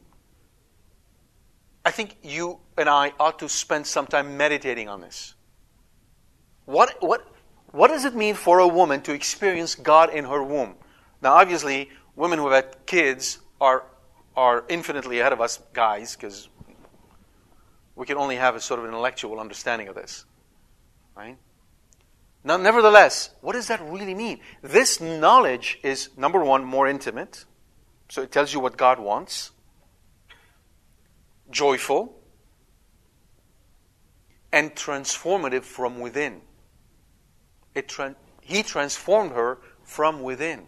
I 1.84 1.90
think 1.90 2.16
you 2.22 2.58
and 2.76 2.88
I 2.88 3.12
ought 3.18 3.38
to 3.38 3.48
spend 3.48 3.86
some 3.86 4.06
time 4.06 4.36
meditating 4.36 4.88
on 4.88 5.00
this. 5.00 5.34
What, 6.64 6.96
what, 7.00 7.26
what 7.70 7.88
does 7.88 8.04
it 8.04 8.14
mean 8.14 8.34
for 8.34 8.58
a 8.58 8.68
woman 8.68 9.00
to 9.02 9.12
experience 9.12 9.74
God 9.74 10.12
in 10.12 10.24
her 10.24 10.42
womb? 10.42 10.74
Now, 11.22 11.34
obviously, 11.34 11.90
women 12.14 12.38
who 12.38 12.48
have 12.48 12.64
had 12.64 12.86
kids 12.86 13.38
are, 13.60 13.84
are 14.36 14.64
infinitely 14.68 15.20
ahead 15.20 15.32
of 15.32 15.40
us 15.40 15.60
guys 15.72 16.14
because 16.14 16.48
we 17.96 18.06
can 18.06 18.16
only 18.16 18.36
have 18.36 18.54
a 18.54 18.60
sort 18.60 18.80
of 18.80 18.86
intellectual 18.86 19.40
understanding 19.40 19.88
of 19.88 19.94
this. 19.94 20.24
Right? 21.16 21.38
Now, 22.44 22.56
nevertheless, 22.56 23.30
what 23.40 23.54
does 23.54 23.68
that 23.68 23.80
really 23.82 24.14
mean? 24.14 24.40
This 24.62 25.00
knowledge 25.00 25.80
is, 25.82 26.10
number 26.16 26.44
one, 26.44 26.64
more 26.64 26.86
intimate. 26.86 27.44
So 28.08 28.22
it 28.22 28.32
tells 28.32 28.52
you 28.52 28.60
what 28.60 28.76
God 28.76 28.98
wants. 28.98 29.52
Joyful. 31.50 32.14
And 34.52 34.74
transformative 34.74 35.62
from 35.62 36.00
within. 36.00 36.40
It 37.74 37.88
tra- 37.88 38.16
he 38.40 38.62
transformed 38.62 39.32
her 39.32 39.58
from 39.82 40.22
within. 40.22 40.66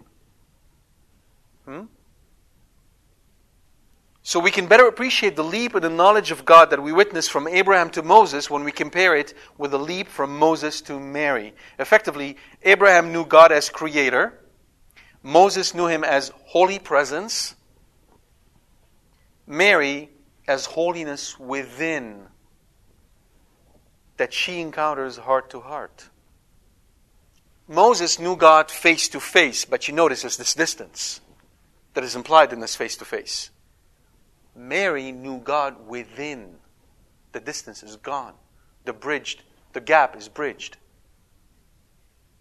Hmm? 1.64 1.85
So 4.22 4.38
we 4.38 4.50
can 4.50 4.66
better 4.66 4.87
appreciate 4.87 5.35
the 5.35 5.44
leap 5.44 5.74
in 5.74 5.83
the 5.83 5.88
knowledge 5.88 6.31
of 6.31 6.44
God 6.44 6.70
that 6.70 6.83
we 6.83 6.92
witness 6.92 7.26
from 7.26 7.48
Abraham 7.48 7.90
to 7.90 8.03
Moses 8.03 8.50
when 8.50 8.64
we 8.64 8.70
compare 8.70 9.16
it 9.16 9.35
with 9.57 9.70
the 9.70 9.79
leap 9.79 10.09
from 10.09 10.38
Moses 10.38 10.83
to 10.83 11.00
Mary. 11.00 11.55
Effectively, 11.79 12.37
Abraham 12.62 13.12
knew 13.12 13.24
God 13.24 13.50
as 13.50 13.70
creator. 13.70 14.38
Moses 15.22 15.74
knew 15.74 15.87
him 15.87 16.02
as 16.02 16.33
holy 16.46 16.78
presence, 16.78 17.54
Mary 19.46 20.11
as 20.48 20.66
holiness 20.66 21.38
within, 21.38 22.26
that 24.16 24.33
she 24.33 24.61
encounters 24.61 25.18
heart 25.18 25.50
to 25.50 25.61
heart. 25.61 26.09
Moses 27.68 28.18
knew 28.18 28.35
God 28.35 28.70
face 28.70 29.09
to 29.11 29.20
face, 29.20 29.64
but 29.64 29.87
you 29.87 29.94
notice 29.94 30.22
there's 30.22 30.37
this 30.37 30.54
distance 30.54 31.20
that 31.94 32.02
is 32.02 32.16
implied 32.16 32.52
in 32.52 32.61
this 32.61 32.74
face 32.74 32.96
to 32.96 33.04
face. 33.04 33.50
Mary 34.56 35.12
knew 35.12 35.38
God 35.38 35.87
within. 35.87 36.56
The 37.33 37.40
distance 37.40 37.83
is 37.83 37.96
gone. 37.96 38.35
The 38.85 38.92
bridged, 38.92 39.42
the 39.72 39.80
gap 39.80 40.16
is 40.16 40.28
bridged. 40.28 40.78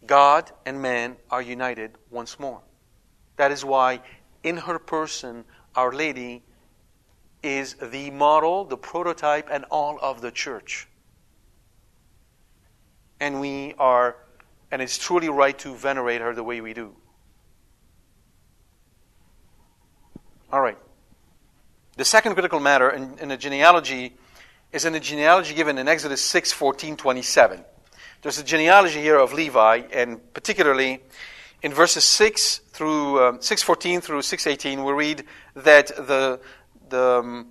God 0.06 0.52
and 0.66 0.82
man 0.82 1.18
are 1.30 1.42
united 1.42 1.92
once 2.10 2.40
more. 2.40 2.62
That 3.40 3.54
is 3.54 3.64
why, 3.64 4.02
in 4.44 4.58
her 4.58 4.78
person, 4.78 5.46
Our 5.74 5.94
Lady 5.94 6.44
is 7.42 7.76
the 7.76 8.12
model, 8.12 8.66
the 8.66 8.76
prototype, 8.76 9.48
and 9.50 9.64
all 9.72 9.98
of 10.02 10.20
the 10.20 10.30
church. 10.30 10.90
And 13.18 13.40
we 13.40 13.76
are, 13.80 14.18
and 14.72 14.82
it's 14.82 14.98
truly 14.98 15.30
right 15.30 15.58
to 15.60 15.74
venerate 15.74 16.20
her 16.20 16.36
the 16.36 16.44
way 16.44 16.60
we 16.60 16.74
do. 16.74 16.94
All 20.52 20.60
right. 20.60 20.78
The 21.96 22.04
second 22.04 22.34
critical 22.34 22.60
matter 22.60 22.90
in, 22.90 23.20
in 23.20 23.30
the 23.30 23.38
genealogy 23.38 24.18
is 24.74 24.84
in 24.84 24.92
the 24.92 25.00
genealogy 25.00 25.54
given 25.54 25.78
in 25.78 25.88
Exodus 25.88 26.22
6 26.22 26.52
14 26.52 26.98
27. 26.98 27.64
There's 28.22 28.38
a 28.38 28.44
genealogy 28.44 29.00
here 29.00 29.18
of 29.18 29.32
Levi, 29.32 29.84
and 29.94 30.34
particularly 30.34 31.04
in 31.62 31.74
verses 31.74 32.04
6 32.04 32.60
through 32.70 33.24
um, 33.24 33.42
614 33.42 34.02
through 34.02 34.22
618 34.22 34.84
we 34.84 34.94
read 34.94 35.24
that 35.56 35.88
the 35.88 36.40
the 36.90 37.20
um, 37.20 37.48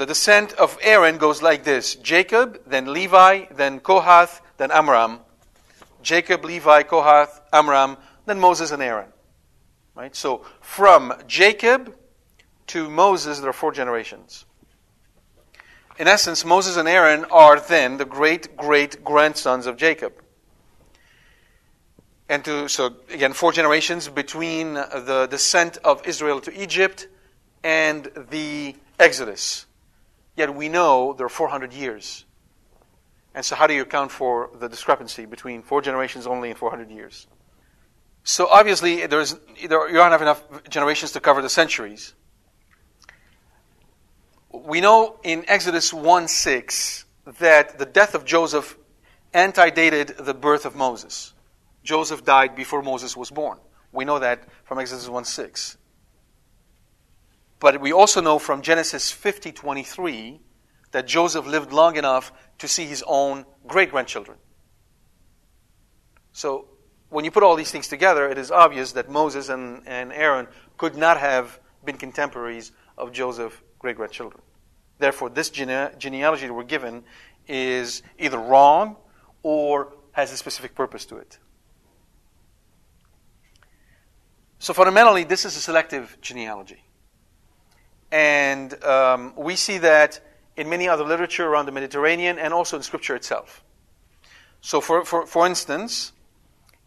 the 0.00 0.06
descent 0.06 0.54
of 0.54 0.78
Aaron 0.80 1.18
goes 1.18 1.42
like 1.42 1.64
this 1.64 1.94
Jacob, 1.96 2.58
then 2.66 2.90
Levi, 2.90 3.44
then 3.50 3.80
Kohath, 3.80 4.40
then 4.56 4.70
Amram. 4.70 5.20
Jacob, 6.02 6.42
Levi, 6.42 6.84
Kohath, 6.84 7.42
Amram, 7.52 7.98
then 8.24 8.40
Moses 8.40 8.70
and 8.70 8.82
Aaron. 8.82 9.10
Right? 9.94 10.16
So 10.16 10.46
from 10.62 11.12
Jacob 11.26 11.94
to 12.68 12.88
Moses, 12.88 13.40
there 13.40 13.50
are 13.50 13.52
four 13.52 13.72
generations. 13.72 14.46
in 15.98 16.08
essence, 16.08 16.46
Moses 16.46 16.78
and 16.78 16.88
Aaron 16.88 17.26
are 17.26 17.60
then 17.60 17.98
the 17.98 18.06
great 18.06 18.56
great 18.56 19.04
grandsons 19.04 19.66
of 19.66 19.76
Jacob. 19.76 20.14
And 22.30 22.44
to, 22.44 22.68
so 22.68 22.94
again, 23.12 23.32
four 23.32 23.50
generations 23.50 24.08
between 24.08 24.74
the 24.74 25.26
descent 25.28 25.78
of 25.78 26.06
Israel 26.06 26.40
to 26.42 26.62
Egypt 26.62 27.08
and 27.64 28.08
the 28.30 28.76
Exodus. 29.00 29.66
Yet 30.36 30.54
we 30.54 30.68
know 30.68 31.12
there 31.12 31.26
are 31.26 31.28
400 31.28 31.72
years. 31.72 32.24
And 33.34 33.44
so, 33.44 33.56
how 33.56 33.66
do 33.66 33.74
you 33.74 33.82
account 33.82 34.12
for 34.12 34.50
the 34.60 34.68
discrepancy 34.68 35.26
between 35.26 35.62
four 35.62 35.82
generations 35.82 36.24
only 36.28 36.50
and 36.50 36.56
400 36.56 36.88
years? 36.88 37.26
So, 38.22 38.46
obviously, 38.46 39.06
there's, 39.08 39.34
there, 39.66 39.88
you 39.88 39.94
don't 39.94 40.12
have 40.12 40.22
enough 40.22 40.44
generations 40.68 41.10
to 41.12 41.20
cover 41.20 41.42
the 41.42 41.48
centuries. 41.48 42.14
We 44.52 44.80
know 44.80 45.18
in 45.24 45.44
Exodus 45.48 45.92
1 45.92 46.28
6 46.28 47.04
that 47.40 47.76
the 47.80 47.86
death 47.86 48.14
of 48.14 48.24
Joseph 48.24 48.78
antedated 49.34 50.14
the 50.16 50.34
birth 50.34 50.64
of 50.64 50.76
Moses. 50.76 51.34
Joseph 51.82 52.24
died 52.24 52.54
before 52.54 52.82
Moses 52.82 53.16
was 53.16 53.30
born. 53.30 53.58
We 53.92 54.04
know 54.04 54.18
that 54.18 54.44
from 54.64 54.78
Exodus 54.78 55.08
1 55.08 55.24
6. 55.24 55.76
But 57.58 57.80
we 57.80 57.92
also 57.92 58.20
know 58.20 58.38
from 58.38 58.62
Genesis 58.62 59.10
50 59.10 59.52
23 59.52 60.40
that 60.92 61.06
Joseph 61.06 61.46
lived 61.46 61.72
long 61.72 61.96
enough 61.96 62.32
to 62.58 62.68
see 62.68 62.86
his 62.86 63.04
own 63.06 63.44
great 63.66 63.90
grandchildren. 63.90 64.38
So, 66.32 66.68
when 67.10 67.24
you 67.24 67.30
put 67.30 67.42
all 67.42 67.56
these 67.56 67.70
things 67.70 67.88
together, 67.88 68.28
it 68.28 68.38
is 68.38 68.50
obvious 68.50 68.92
that 68.92 69.10
Moses 69.10 69.48
and, 69.48 69.82
and 69.86 70.12
Aaron 70.12 70.46
could 70.78 70.96
not 70.96 71.18
have 71.18 71.58
been 71.84 71.96
contemporaries 71.96 72.72
of 72.96 73.12
Joseph's 73.12 73.56
great 73.78 73.96
grandchildren. 73.96 74.40
Therefore, 74.98 75.28
this 75.28 75.50
gene- 75.50 75.90
genealogy 75.98 76.46
that 76.46 76.52
we're 76.52 76.62
given 76.62 77.02
is 77.48 78.02
either 78.18 78.38
wrong 78.38 78.96
or 79.42 79.94
has 80.12 80.32
a 80.32 80.36
specific 80.36 80.74
purpose 80.74 81.04
to 81.06 81.16
it. 81.16 81.38
So, 84.62 84.74
fundamentally, 84.74 85.24
this 85.24 85.46
is 85.46 85.56
a 85.56 85.60
selective 85.60 86.18
genealogy. 86.20 86.84
And 88.12 88.84
um, 88.84 89.32
we 89.34 89.56
see 89.56 89.78
that 89.78 90.20
in 90.54 90.68
many 90.68 90.86
other 90.86 91.02
literature 91.02 91.46
around 91.46 91.64
the 91.64 91.72
Mediterranean 91.72 92.38
and 92.38 92.52
also 92.52 92.76
in 92.76 92.82
Scripture 92.82 93.16
itself. 93.16 93.64
So, 94.60 94.82
for, 94.82 95.02
for, 95.06 95.26
for 95.26 95.46
instance, 95.46 96.12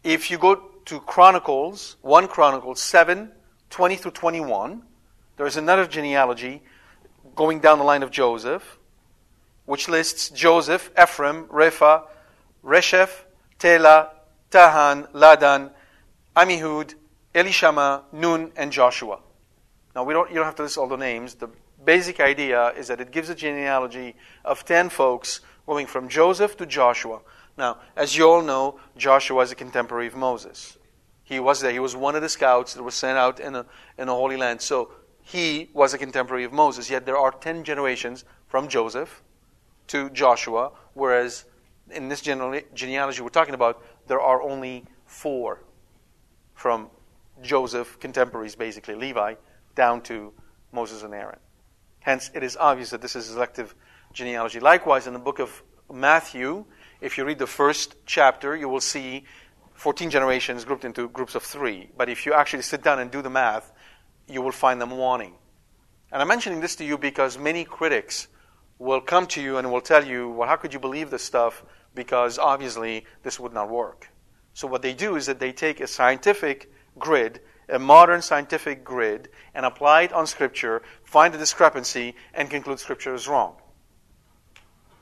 if 0.03 0.29
you 0.29 0.38
go 0.38 0.69
to 0.86 0.99
Chronicles, 0.99 1.95
1 2.03 2.27
Chronicles 2.27 2.79
7, 2.79 3.31
20 3.71 3.95
through 3.95 4.12
21, 4.12 4.83
there's 5.38 5.57
another 5.57 5.88
genealogy 5.88 6.62
going 7.36 7.59
down 7.59 7.79
the 7.79 7.83
line 7.83 8.03
of 8.03 8.12
Joseph, 8.12 8.77
which 9.65 9.89
lists 9.89 10.29
Joseph, 10.29 10.91
Ephraim, 11.01 11.45
Repha, 11.45 12.03
Resheph, 12.63 13.23
Tela, 13.57 14.12
Tahan, 14.51 15.12
Ladan, 15.13 15.71
Amihud, 16.36 16.93
Elishama, 17.34 18.04
Nun, 18.12 18.52
and 18.56 18.72
Joshua. 18.72 19.19
Now, 19.96 20.04
we 20.04 20.13
don't, 20.13 20.30
you 20.30 20.36
don't 20.36 20.46
have 20.46 20.56
to 20.56 20.63
list 20.63 20.78
all 20.78 20.88
the 20.88 20.98
names. 20.98 21.36
The 21.36 21.50
basic 21.84 22.19
idea 22.19 22.69
is 22.69 22.88
that 22.88 23.02
it 23.02 23.12
gives 23.12 23.30
a 23.30 23.36
genealogy 23.36 24.15
of 24.46 24.65
10 24.65 24.89
folks 24.89 25.41
going 25.65 25.88
from 25.88 26.08
Joseph 26.10 26.58
to 26.58 26.65
Joshua. 26.65 27.22
Now, 27.58 27.80
as 27.96 28.17
you 28.17 28.30
all 28.30 28.41
know, 28.41 28.80
Joshua 28.98 29.41
is 29.43 29.52
a 29.52 29.56
contemporary 29.56 30.08
of 30.08 30.15
Moses. 30.15 30.78
He 31.24 31.39
was 31.39 31.62
there. 31.62 31.72
He 31.72 31.80
was 31.80 31.96
one 31.96 32.15
of 32.15 32.22
the 32.22 32.30
scouts 32.30 32.74
that 32.74 32.84
was 32.84 32.96
sent 32.96 33.17
out 33.17 33.39
in 33.39 33.56
a, 33.56 33.65
in 33.98 34.10
a 34.10 34.13
Holy 34.13 34.38
Land. 34.38 34.62
So 34.62 34.91
he 35.22 35.69
was 35.74 35.93
a 35.93 35.98
contemporary 35.98 36.43
of 36.43 36.52
Moses. 36.52 36.89
Yet 36.89 37.06
there 37.06 37.17
are 37.17 37.32
10 37.32 37.63
generations 37.63 38.26
from 38.48 38.67
Joseph 38.67 39.24
to 39.88 40.10
Joshua, 40.10 40.72
whereas 40.93 41.46
in 41.89 42.10
this 42.10 42.22
genealogy 42.22 43.22
we're 43.22 43.30
talking 43.30 43.54
about, 43.54 43.84
there 44.08 44.22
are 44.22 44.41
only 44.41 44.86
four 45.06 45.60
from 46.54 46.89
Joseph, 47.43 47.99
contemporaries 47.99 48.56
basically, 48.56 48.95
Levi, 48.95 49.36
down 49.75 50.01
to 50.03 50.34
Moses 50.71 51.03
and 51.03 51.13
Aaron. 51.13 51.39
Hence, 51.99 52.32
it 52.34 52.43
is 52.43 52.58
obvious 52.58 52.89
that 52.89 53.01
this 53.01 53.15
is 53.15 53.25
selective 53.25 53.75
genealogy. 54.13 54.60
Likewise, 54.60 55.08
in 55.08 55.13
the 55.13 55.19
book 55.19 55.39
of 55.39 55.63
Matthew, 55.91 56.65
if 57.01 57.17
you 57.17 57.25
read 57.25 57.39
the 57.39 57.47
first 57.47 57.95
chapter, 58.06 58.56
you 58.56 58.67
will 58.67 58.82
see 58.82 59.25
14 59.73 60.10
generations 60.10 60.65
grouped 60.65 60.86
into 60.86 61.10
groups 61.10 61.36
of 61.36 61.43
three. 61.43 61.89
But 61.97 62.10
if 62.10 62.25
you 62.25 62.34
actually 62.34 62.63
sit 62.63 62.84
down 62.84 62.99
and 62.99 63.12
do 63.12 63.21
the 63.21 63.29
math, 63.29 63.71
you 64.27 64.41
will 64.41 64.51
find 64.51 64.82
them 64.82 64.91
wanting. 64.91 65.34
And 66.12 66.21
I'm 66.21 66.27
mentioning 66.27 66.62
this 66.62 66.75
to 66.77 66.86
you 66.86 66.97
because 66.97 67.38
many 67.38 67.65
critics 67.65 68.27
will 68.79 69.01
come 69.01 69.27
to 69.27 69.41
you 69.41 69.58
and 69.58 69.71
will 69.71 69.82
tell 69.82 70.06
you, 70.06 70.29
well, 70.29 70.47
how 70.47 70.56
could 70.56 70.73
you 70.73 70.79
believe 70.79 71.10
this 71.10 71.23
stuff? 71.23 71.63
Because 71.95 72.38
obviously 72.38 73.06
this 73.23 73.39
would 73.39 73.53
not 73.53 73.69
work. 73.69 74.10
So 74.53 74.67
what 74.67 74.82
they 74.82 74.93
do 74.93 75.15
is 75.15 75.25
that 75.25 75.39
they 75.39 75.51
take 75.51 75.79
a 75.79 75.88
scientific 75.88 76.71
grid 76.97 77.39
a 77.69 77.79
modern 77.79 78.21
scientific 78.21 78.84
grid 78.84 79.29
and 79.53 79.65
apply 79.65 80.03
it 80.03 80.13
on 80.13 80.27
Scripture, 80.27 80.82
find 81.03 81.34
a 81.34 81.38
discrepancy, 81.38 82.15
and 82.34 82.49
conclude 82.49 82.79
Scripture 82.79 83.13
is 83.13 83.27
wrong. 83.27 83.56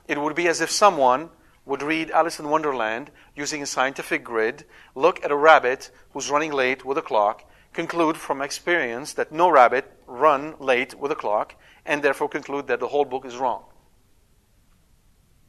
It 0.07 0.19
would 0.19 0.35
be 0.35 0.47
as 0.47 0.61
if 0.61 0.69
someone 0.69 1.29
would 1.65 1.83
read 1.83 2.11
Alice 2.11 2.39
in 2.39 2.49
Wonderland 2.49 3.11
using 3.35 3.61
a 3.61 3.67
scientific 3.67 4.23
grid, 4.23 4.65
look 4.95 5.23
at 5.23 5.31
a 5.31 5.35
rabbit 5.35 5.91
who's 6.11 6.29
running 6.29 6.51
late 6.51 6.83
with 6.85 6.97
a 6.97 7.01
clock, 7.01 7.43
conclude 7.73 8.17
from 8.17 8.41
experience 8.41 9.13
that 9.13 9.31
no 9.31 9.49
rabbit 9.49 9.91
run 10.07 10.55
late 10.59 10.95
with 10.95 11.11
a 11.11 11.15
clock, 11.15 11.55
and 11.85 12.03
therefore 12.03 12.29
conclude 12.29 12.67
that 12.67 12.79
the 12.79 12.87
whole 12.87 13.05
book 13.05 13.25
is 13.25 13.37
wrong. 13.37 13.63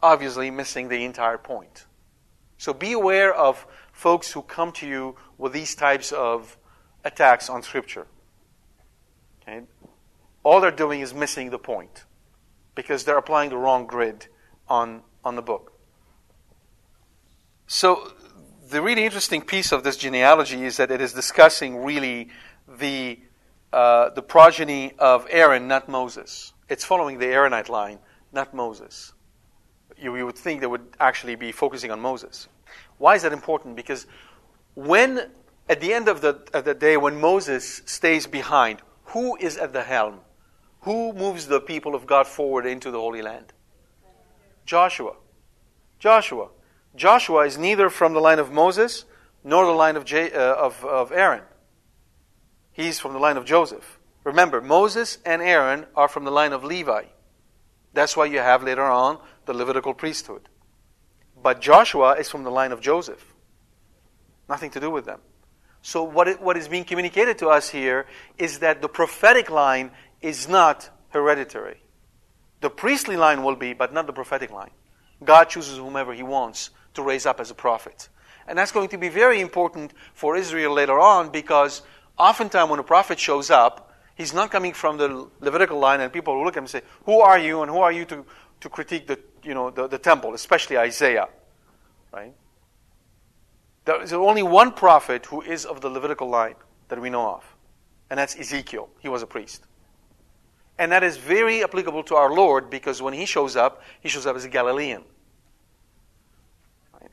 Obviously, 0.02 0.50
missing 0.50 0.88
the 0.88 1.04
entire 1.04 1.38
point. 1.38 1.86
So 2.62 2.72
be 2.72 2.92
aware 2.92 3.34
of 3.34 3.66
folks 3.92 4.30
who 4.30 4.42
come 4.42 4.70
to 4.74 4.86
you 4.86 5.16
with 5.36 5.52
these 5.52 5.74
types 5.74 6.12
of 6.12 6.56
attacks 7.02 7.50
on 7.50 7.60
Scripture. 7.64 8.06
Okay? 9.42 9.62
All 10.44 10.60
they're 10.60 10.70
doing 10.70 11.00
is 11.00 11.12
missing 11.12 11.50
the 11.50 11.58
point 11.58 12.04
because 12.76 13.02
they're 13.02 13.18
applying 13.18 13.50
the 13.50 13.56
wrong 13.56 13.88
grid 13.88 14.28
on, 14.68 15.02
on 15.24 15.34
the 15.34 15.42
book. 15.42 15.72
So, 17.66 18.12
the 18.70 18.80
really 18.80 19.04
interesting 19.04 19.42
piece 19.42 19.72
of 19.72 19.82
this 19.82 19.96
genealogy 19.96 20.64
is 20.64 20.76
that 20.76 20.92
it 20.92 21.00
is 21.00 21.12
discussing 21.12 21.82
really 21.82 22.28
the, 22.78 23.18
uh, 23.72 24.10
the 24.10 24.22
progeny 24.22 24.92
of 25.00 25.26
Aaron, 25.30 25.66
not 25.66 25.88
Moses. 25.88 26.52
It's 26.68 26.84
following 26.84 27.18
the 27.18 27.26
Aaronite 27.26 27.68
line, 27.68 27.98
not 28.30 28.54
Moses. 28.54 29.14
You, 29.98 30.16
you 30.16 30.26
would 30.26 30.38
think 30.38 30.60
they 30.60 30.68
would 30.68 30.86
actually 31.00 31.34
be 31.34 31.50
focusing 31.50 31.90
on 31.90 31.98
Moses. 31.98 32.48
Why 33.02 33.16
is 33.16 33.22
that 33.22 33.32
important? 33.32 33.74
Because 33.74 34.06
when 34.76 35.28
at 35.68 35.80
the 35.80 35.92
end 35.92 36.06
of 36.06 36.20
the, 36.20 36.40
of 36.54 36.64
the 36.64 36.72
day, 36.72 36.96
when 36.96 37.20
Moses 37.20 37.82
stays 37.84 38.28
behind, 38.28 38.80
who 39.06 39.36
is 39.38 39.56
at 39.56 39.72
the 39.72 39.82
helm? 39.82 40.20
Who 40.82 41.12
moves 41.12 41.48
the 41.48 41.60
people 41.60 41.96
of 41.96 42.06
God 42.06 42.28
forward 42.28 42.64
into 42.64 42.92
the 42.92 43.00
Holy 43.00 43.20
Land? 43.20 43.52
Joshua. 44.64 45.16
Joshua. 45.98 46.50
Joshua 46.94 47.44
is 47.44 47.58
neither 47.58 47.90
from 47.90 48.12
the 48.12 48.20
line 48.20 48.38
of 48.38 48.52
Moses 48.52 49.04
nor 49.42 49.66
the 49.66 49.72
line 49.72 49.96
of, 49.96 50.04
J, 50.04 50.30
uh, 50.30 50.54
of, 50.54 50.84
of 50.84 51.10
Aaron. 51.10 51.42
He's 52.70 53.00
from 53.00 53.14
the 53.14 53.18
line 53.18 53.36
of 53.36 53.44
Joseph. 53.44 53.98
Remember, 54.22 54.60
Moses 54.60 55.18
and 55.26 55.42
Aaron 55.42 55.86
are 55.96 56.06
from 56.06 56.22
the 56.22 56.30
line 56.30 56.52
of 56.52 56.62
Levi. 56.62 57.06
That's 57.94 58.16
why 58.16 58.26
you 58.26 58.38
have 58.38 58.62
later 58.62 58.84
on 58.84 59.18
the 59.46 59.54
Levitical 59.54 59.92
priesthood. 59.92 60.48
But 61.42 61.60
Joshua 61.60 62.12
is 62.12 62.28
from 62.28 62.44
the 62.44 62.50
line 62.50 62.72
of 62.72 62.80
Joseph. 62.80 63.34
Nothing 64.48 64.70
to 64.70 64.80
do 64.80 64.90
with 64.90 65.04
them. 65.04 65.20
So, 65.82 66.04
what, 66.04 66.28
it, 66.28 66.40
what 66.40 66.56
is 66.56 66.68
being 66.68 66.84
communicated 66.84 67.38
to 67.38 67.48
us 67.48 67.68
here 67.68 68.06
is 68.38 68.60
that 68.60 68.82
the 68.82 68.88
prophetic 68.88 69.50
line 69.50 69.90
is 70.20 70.48
not 70.48 70.88
hereditary. 71.08 71.82
The 72.60 72.70
priestly 72.70 73.16
line 73.16 73.42
will 73.42 73.56
be, 73.56 73.72
but 73.72 73.92
not 73.92 74.06
the 74.06 74.12
prophetic 74.12 74.52
line. 74.52 74.70
God 75.24 75.44
chooses 75.44 75.78
whomever 75.78 76.14
He 76.14 76.22
wants 76.22 76.70
to 76.94 77.02
raise 77.02 77.26
up 77.26 77.40
as 77.40 77.50
a 77.50 77.54
prophet. 77.54 78.08
And 78.46 78.58
that's 78.58 78.72
going 78.72 78.88
to 78.90 78.98
be 78.98 79.08
very 79.08 79.40
important 79.40 79.92
for 80.14 80.36
Israel 80.36 80.72
later 80.72 80.98
on 80.98 81.30
because 81.30 81.82
oftentimes 82.18 82.70
when 82.70 82.78
a 82.78 82.84
prophet 82.84 83.18
shows 83.18 83.50
up, 83.50 83.92
he's 84.14 84.34
not 84.34 84.50
coming 84.50 84.72
from 84.72 84.98
the 84.98 85.28
Levitical 85.40 85.78
line, 85.78 86.00
and 86.00 86.12
people 86.12 86.36
will 86.36 86.44
look 86.44 86.54
at 86.54 86.58
him 86.58 86.64
and 86.64 86.70
say, 86.70 86.82
Who 87.04 87.20
are 87.20 87.38
you, 87.38 87.62
and 87.62 87.70
who 87.70 87.78
are 87.78 87.92
you 87.92 88.04
to, 88.06 88.24
to 88.60 88.68
critique 88.68 89.06
the, 89.06 89.18
you 89.42 89.54
know, 89.54 89.70
the, 89.70 89.88
the 89.88 89.98
temple, 89.98 90.34
especially 90.34 90.78
Isaiah? 90.78 91.28
Right? 92.12 92.34
There 93.84 94.00
is 94.02 94.12
only 94.12 94.42
one 94.42 94.72
prophet 94.72 95.26
who 95.26 95.42
is 95.42 95.64
of 95.64 95.80
the 95.80 95.88
Levitical 95.88 96.28
line 96.28 96.54
that 96.88 97.00
we 97.00 97.10
know 97.10 97.34
of, 97.34 97.56
and 98.10 98.18
that's 98.18 98.36
Ezekiel. 98.36 98.88
He 99.00 99.08
was 99.08 99.22
a 99.22 99.26
priest. 99.26 99.66
And 100.78 100.90
that 100.92 101.02
is 101.02 101.16
very 101.16 101.62
applicable 101.62 102.02
to 102.04 102.14
our 102.16 102.32
Lord 102.32 102.70
because 102.70 103.02
when 103.02 103.14
he 103.14 103.26
shows 103.26 103.56
up, 103.56 103.82
he 104.00 104.08
shows 104.08 104.26
up 104.26 104.36
as 104.36 104.44
a 104.44 104.48
Galilean. 104.48 105.04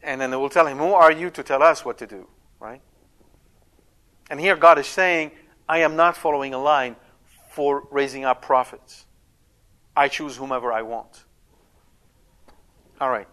And 0.01 0.21
then 0.21 0.31
they 0.31 0.37
will 0.37 0.49
tell 0.49 0.67
him, 0.67 0.77
Who 0.77 0.93
are 0.93 1.11
you 1.11 1.29
to 1.31 1.43
tell 1.43 1.61
us 1.61 1.83
what 1.83 1.97
to 1.97 2.07
do? 2.07 2.27
Right? 2.59 2.81
And 4.29 4.39
here 4.39 4.55
God 4.55 4.79
is 4.79 4.87
saying, 4.87 5.31
I 5.67 5.79
am 5.79 5.95
not 5.95 6.15
following 6.15 6.53
a 6.53 6.57
line 6.59 6.95
for 7.51 7.87
raising 7.91 8.25
up 8.25 8.41
prophets. 8.41 9.05
I 9.95 10.07
choose 10.07 10.37
whomever 10.37 10.71
I 10.71 10.83
want. 10.83 11.25
All 12.99 13.09
right. 13.09 13.27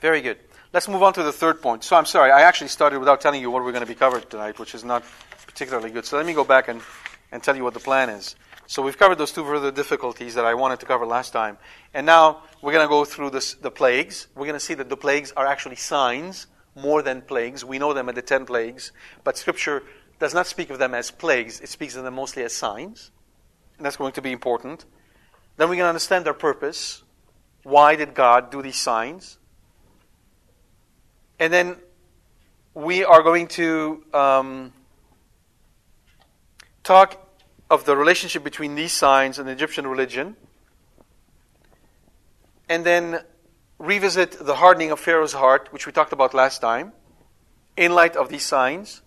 Very 0.00 0.20
good. 0.20 0.38
Let's 0.74 0.88
move 0.88 1.02
on 1.02 1.14
to 1.14 1.22
the 1.22 1.32
third 1.32 1.62
point. 1.62 1.84
So 1.84 1.96
I'm 1.96 2.04
sorry, 2.04 2.30
I 2.30 2.42
actually 2.42 2.68
started 2.68 2.98
without 2.98 3.22
telling 3.22 3.40
you 3.40 3.50
what 3.50 3.64
we're 3.64 3.72
going 3.72 3.84
to 3.84 3.88
be 3.88 3.94
covered 3.94 4.28
tonight, 4.28 4.58
which 4.58 4.74
is 4.74 4.84
not 4.84 5.04
particularly 5.46 5.90
good. 5.90 6.04
So 6.04 6.18
let 6.18 6.26
me 6.26 6.34
go 6.34 6.44
back 6.44 6.68
and, 6.68 6.82
and 7.32 7.42
tell 7.42 7.56
you 7.56 7.64
what 7.64 7.72
the 7.72 7.80
plan 7.80 8.10
is. 8.10 8.36
So 8.66 8.82
we've 8.82 8.98
covered 8.98 9.16
those 9.16 9.32
two 9.32 9.44
further 9.44 9.70
difficulties 9.70 10.34
that 10.34 10.44
I 10.44 10.52
wanted 10.52 10.80
to 10.80 10.86
cover 10.86 11.06
last 11.06 11.32
time. 11.32 11.56
And 11.94 12.04
now 12.04 12.42
we're 12.60 12.72
going 12.72 12.84
to 12.84 12.90
go 12.90 13.06
through 13.06 13.30
this, 13.30 13.54
the 13.54 13.70
plagues. 13.70 14.26
We're 14.34 14.46
going 14.46 14.52
to 14.52 14.60
see 14.60 14.74
that 14.74 14.90
the 14.90 14.96
plagues 14.98 15.32
are 15.32 15.46
actually 15.46 15.76
signs 15.76 16.46
more 16.74 17.00
than 17.00 17.22
plagues. 17.22 17.64
We 17.64 17.78
know 17.78 17.94
them 17.94 18.10
as 18.10 18.16
the 18.16 18.22
ten 18.22 18.44
plagues, 18.44 18.92
but 19.22 19.38
Scripture 19.38 19.82
does 20.18 20.34
not 20.34 20.46
speak 20.46 20.68
of 20.68 20.78
them 20.78 20.92
as 20.92 21.10
plagues. 21.10 21.60
It 21.60 21.70
speaks 21.70 21.96
of 21.96 22.04
them 22.04 22.14
mostly 22.14 22.42
as 22.42 22.52
signs. 22.52 23.10
And 23.78 23.86
that's 23.86 23.96
going 23.96 24.12
to 24.12 24.22
be 24.22 24.32
important. 24.32 24.84
Then 25.56 25.70
we 25.70 25.76
can 25.76 25.86
understand 25.86 26.26
their 26.26 26.34
purpose. 26.34 27.02
Why 27.64 27.96
did 27.96 28.14
God 28.14 28.50
do 28.50 28.62
these 28.62 28.76
signs? 28.76 29.38
And 31.38 31.52
then 31.52 31.76
we 32.74 33.04
are 33.04 33.22
going 33.22 33.48
to 33.48 34.04
um, 34.12 34.72
talk 36.82 37.20
of 37.70 37.84
the 37.84 37.96
relationship 37.96 38.44
between 38.44 38.74
these 38.74 38.92
signs 38.92 39.38
and 39.38 39.48
the 39.48 39.52
Egyptian 39.52 39.86
religion. 39.86 40.36
And 42.68 42.84
then 42.84 43.20
revisit 43.78 44.32
the 44.44 44.56
hardening 44.56 44.90
of 44.90 45.00
Pharaoh's 45.00 45.32
heart, 45.32 45.72
which 45.72 45.86
we 45.86 45.92
talked 45.92 46.12
about 46.12 46.34
last 46.34 46.60
time, 46.60 46.92
in 47.76 47.92
light 47.92 48.14
of 48.16 48.28
these 48.28 48.44
signs, 48.44 49.02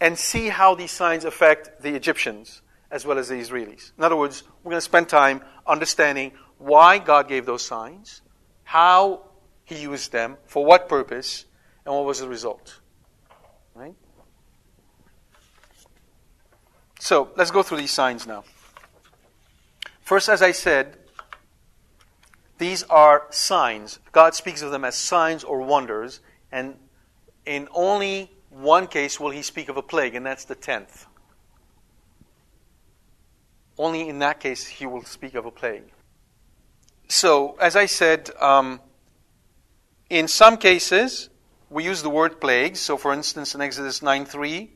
and 0.00 0.16
see 0.16 0.48
how 0.48 0.74
these 0.74 0.90
signs 0.90 1.24
affect 1.24 1.82
the 1.82 1.94
Egyptians 1.94 2.62
as 2.90 3.04
well 3.04 3.18
as 3.18 3.28
the 3.28 3.34
Israelis. 3.34 3.92
In 3.98 4.04
other 4.04 4.16
words, 4.16 4.42
we're 4.64 4.70
going 4.70 4.78
to 4.78 4.90
spend 4.92 5.08
time 5.08 5.42
understanding 5.66 6.32
why 6.60 6.98
God 6.98 7.26
gave 7.26 7.46
those 7.46 7.64
signs, 7.64 8.20
how 8.64 9.22
he 9.64 9.80
used 9.80 10.12
them, 10.12 10.36
for 10.44 10.64
what 10.64 10.88
purpose, 10.88 11.46
and 11.84 11.94
what 11.94 12.04
was 12.04 12.20
the 12.20 12.28
result. 12.28 12.80
Right? 13.74 13.94
So 16.98 17.30
let's 17.36 17.50
go 17.50 17.62
through 17.62 17.78
these 17.78 17.90
signs 17.90 18.26
now. 18.26 18.44
First, 20.02 20.28
as 20.28 20.42
I 20.42 20.52
said, 20.52 20.98
these 22.58 22.82
are 22.84 23.26
signs. 23.30 23.98
God 24.12 24.34
speaks 24.34 24.60
of 24.60 24.70
them 24.70 24.84
as 24.84 24.96
signs 24.96 25.42
or 25.44 25.62
wonders, 25.62 26.20
and 26.52 26.76
in 27.46 27.68
only 27.72 28.30
one 28.50 28.86
case 28.86 29.18
will 29.18 29.30
he 29.30 29.40
speak 29.40 29.70
of 29.70 29.78
a 29.78 29.82
plague, 29.82 30.14
and 30.14 30.26
that's 30.26 30.44
the 30.44 30.54
tenth. 30.54 31.06
Only 33.78 34.10
in 34.10 34.18
that 34.18 34.40
case 34.40 34.66
he 34.66 34.84
will 34.84 35.04
speak 35.04 35.34
of 35.34 35.46
a 35.46 35.50
plague. 35.50 35.84
So, 37.10 37.56
as 37.60 37.74
I 37.74 37.86
said, 37.86 38.30
um, 38.38 38.80
in 40.08 40.28
some 40.28 40.56
cases, 40.56 41.28
we 41.68 41.82
use 41.82 42.02
the 42.02 42.08
word 42.08 42.40
plagues. 42.40 42.78
So, 42.78 42.96
for 42.96 43.12
instance, 43.12 43.52
in 43.52 43.60
Exodus 43.60 44.00
9 44.00 44.26
3, 44.26 44.70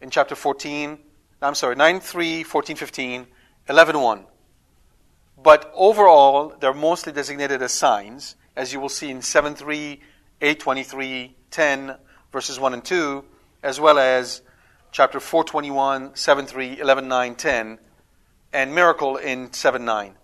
in 0.00 0.08
chapter 0.08 0.34
14, 0.34 0.98
I'm 1.42 1.54
sorry, 1.54 1.76
9 1.76 2.00
3, 2.00 2.44
14 2.44 2.76
15, 2.76 3.26
11 3.68 4.00
1. 4.00 4.24
But 5.42 5.70
overall, 5.74 6.54
they're 6.58 6.72
mostly 6.72 7.12
designated 7.12 7.60
as 7.60 7.72
signs, 7.72 8.36
as 8.56 8.72
you 8.72 8.80
will 8.80 8.88
see 8.88 9.10
in 9.10 9.20
7 9.20 9.54
3, 9.54 10.00
8 10.40 10.60
23, 10.60 11.36
10, 11.50 11.96
verses 12.32 12.58
1 12.58 12.72
and 12.72 12.82
2, 12.82 13.22
as 13.62 13.78
well 13.78 13.98
as 13.98 14.40
chapter 14.92 15.20
421, 15.20 16.16
7 16.16 16.46
3, 16.46 16.80
11 16.80 17.06
9, 17.06 17.34
10, 17.34 17.78
and 18.54 18.74
miracle 18.74 19.18
in 19.18 19.52
7 19.52 19.84
9. 19.84 20.14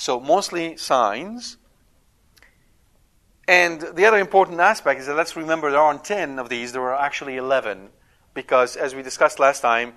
So, 0.00 0.18
mostly 0.18 0.78
signs. 0.78 1.58
And 3.46 3.82
the 3.82 4.06
other 4.06 4.16
important 4.16 4.58
aspect 4.58 4.98
is 4.98 5.06
that 5.06 5.14
let's 5.14 5.36
remember 5.36 5.70
there 5.70 5.78
aren't 5.78 6.04
10 6.04 6.38
of 6.38 6.48
these, 6.48 6.72
there 6.72 6.80
are 6.80 6.94
actually 6.94 7.36
11. 7.36 7.90
Because, 8.32 8.76
as 8.76 8.94
we 8.94 9.02
discussed 9.02 9.38
last 9.38 9.60
time, 9.60 9.92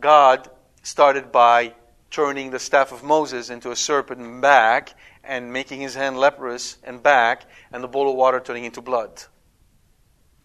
God 0.00 0.48
started 0.82 1.30
by 1.30 1.74
turning 2.10 2.52
the 2.52 2.58
staff 2.58 2.90
of 2.90 3.04
Moses 3.04 3.50
into 3.50 3.70
a 3.70 3.76
serpent 3.76 4.18
and 4.18 4.40
back, 4.40 4.94
and 5.22 5.52
making 5.52 5.82
his 5.82 5.94
hand 5.94 6.16
leprous 6.16 6.78
and 6.82 7.02
back, 7.02 7.44
and 7.70 7.84
the 7.84 7.88
bowl 7.88 8.08
of 8.08 8.16
water 8.16 8.40
turning 8.40 8.64
into 8.64 8.80
blood. 8.80 9.24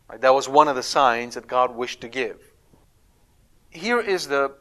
Right? 0.10 0.20
That 0.20 0.34
was 0.34 0.50
one 0.50 0.68
of 0.68 0.76
the 0.76 0.84
signs 0.84 1.36
that 1.36 1.48
God 1.48 1.74
wished 1.74 2.02
to 2.02 2.10
give. 2.10 2.42
Here 3.70 4.02
is 4.02 4.28
the, 4.28 4.56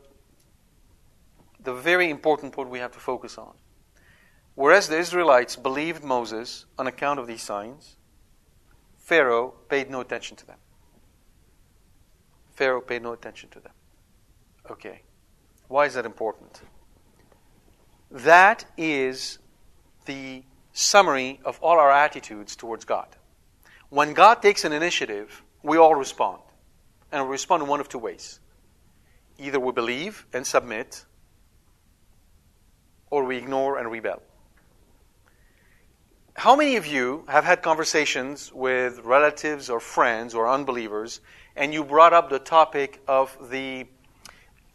the 1.58 1.74
very 1.74 2.08
important 2.08 2.52
point 2.52 2.70
we 2.70 2.78
have 2.78 2.92
to 2.92 3.00
focus 3.00 3.36
on. 3.36 3.54
Whereas 4.58 4.88
the 4.88 4.98
Israelites 4.98 5.54
believed 5.54 6.02
Moses 6.02 6.66
on 6.76 6.88
account 6.88 7.20
of 7.20 7.28
these 7.28 7.42
signs, 7.42 7.94
Pharaoh 8.96 9.54
paid 9.68 9.88
no 9.88 10.00
attention 10.00 10.36
to 10.36 10.44
them. 10.44 10.56
Pharaoh 12.56 12.80
paid 12.80 13.02
no 13.02 13.12
attention 13.12 13.50
to 13.50 13.60
them. 13.60 13.70
Okay. 14.68 15.02
Why 15.68 15.86
is 15.86 15.94
that 15.94 16.04
important? 16.04 16.60
That 18.10 18.64
is 18.76 19.38
the 20.06 20.42
summary 20.72 21.38
of 21.44 21.60
all 21.62 21.78
our 21.78 21.92
attitudes 21.92 22.56
towards 22.56 22.84
God. 22.84 23.06
When 23.90 24.12
God 24.12 24.42
takes 24.42 24.64
an 24.64 24.72
initiative, 24.72 25.44
we 25.62 25.76
all 25.76 25.94
respond. 25.94 26.42
And 27.12 27.26
we 27.26 27.30
respond 27.30 27.62
in 27.62 27.68
one 27.68 27.78
of 27.78 27.88
two 27.88 28.00
ways. 28.00 28.40
Either 29.38 29.60
we 29.60 29.70
believe 29.70 30.26
and 30.32 30.44
submit, 30.44 31.04
or 33.08 33.22
we 33.22 33.36
ignore 33.36 33.78
and 33.78 33.88
rebel. 33.88 34.20
How 36.38 36.54
many 36.54 36.76
of 36.76 36.86
you 36.86 37.24
have 37.26 37.42
had 37.42 37.62
conversations 37.62 38.52
with 38.52 39.00
relatives 39.00 39.68
or 39.68 39.80
friends 39.80 40.34
or 40.34 40.48
unbelievers, 40.48 41.20
and 41.56 41.74
you 41.74 41.82
brought 41.82 42.12
up 42.12 42.30
the 42.30 42.38
topic 42.38 43.02
of 43.08 43.50
the 43.50 43.88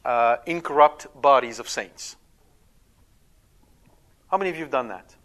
uh, 0.03 0.35
incorrupt 0.45 1.07
bodies 1.21 1.59
of 1.59 1.69
saints? 1.69 2.17
How 4.29 4.37
many 4.37 4.49
of 4.49 4.57
you 4.57 4.63
have 4.63 4.71
done 4.71 4.89
that? 4.89 5.15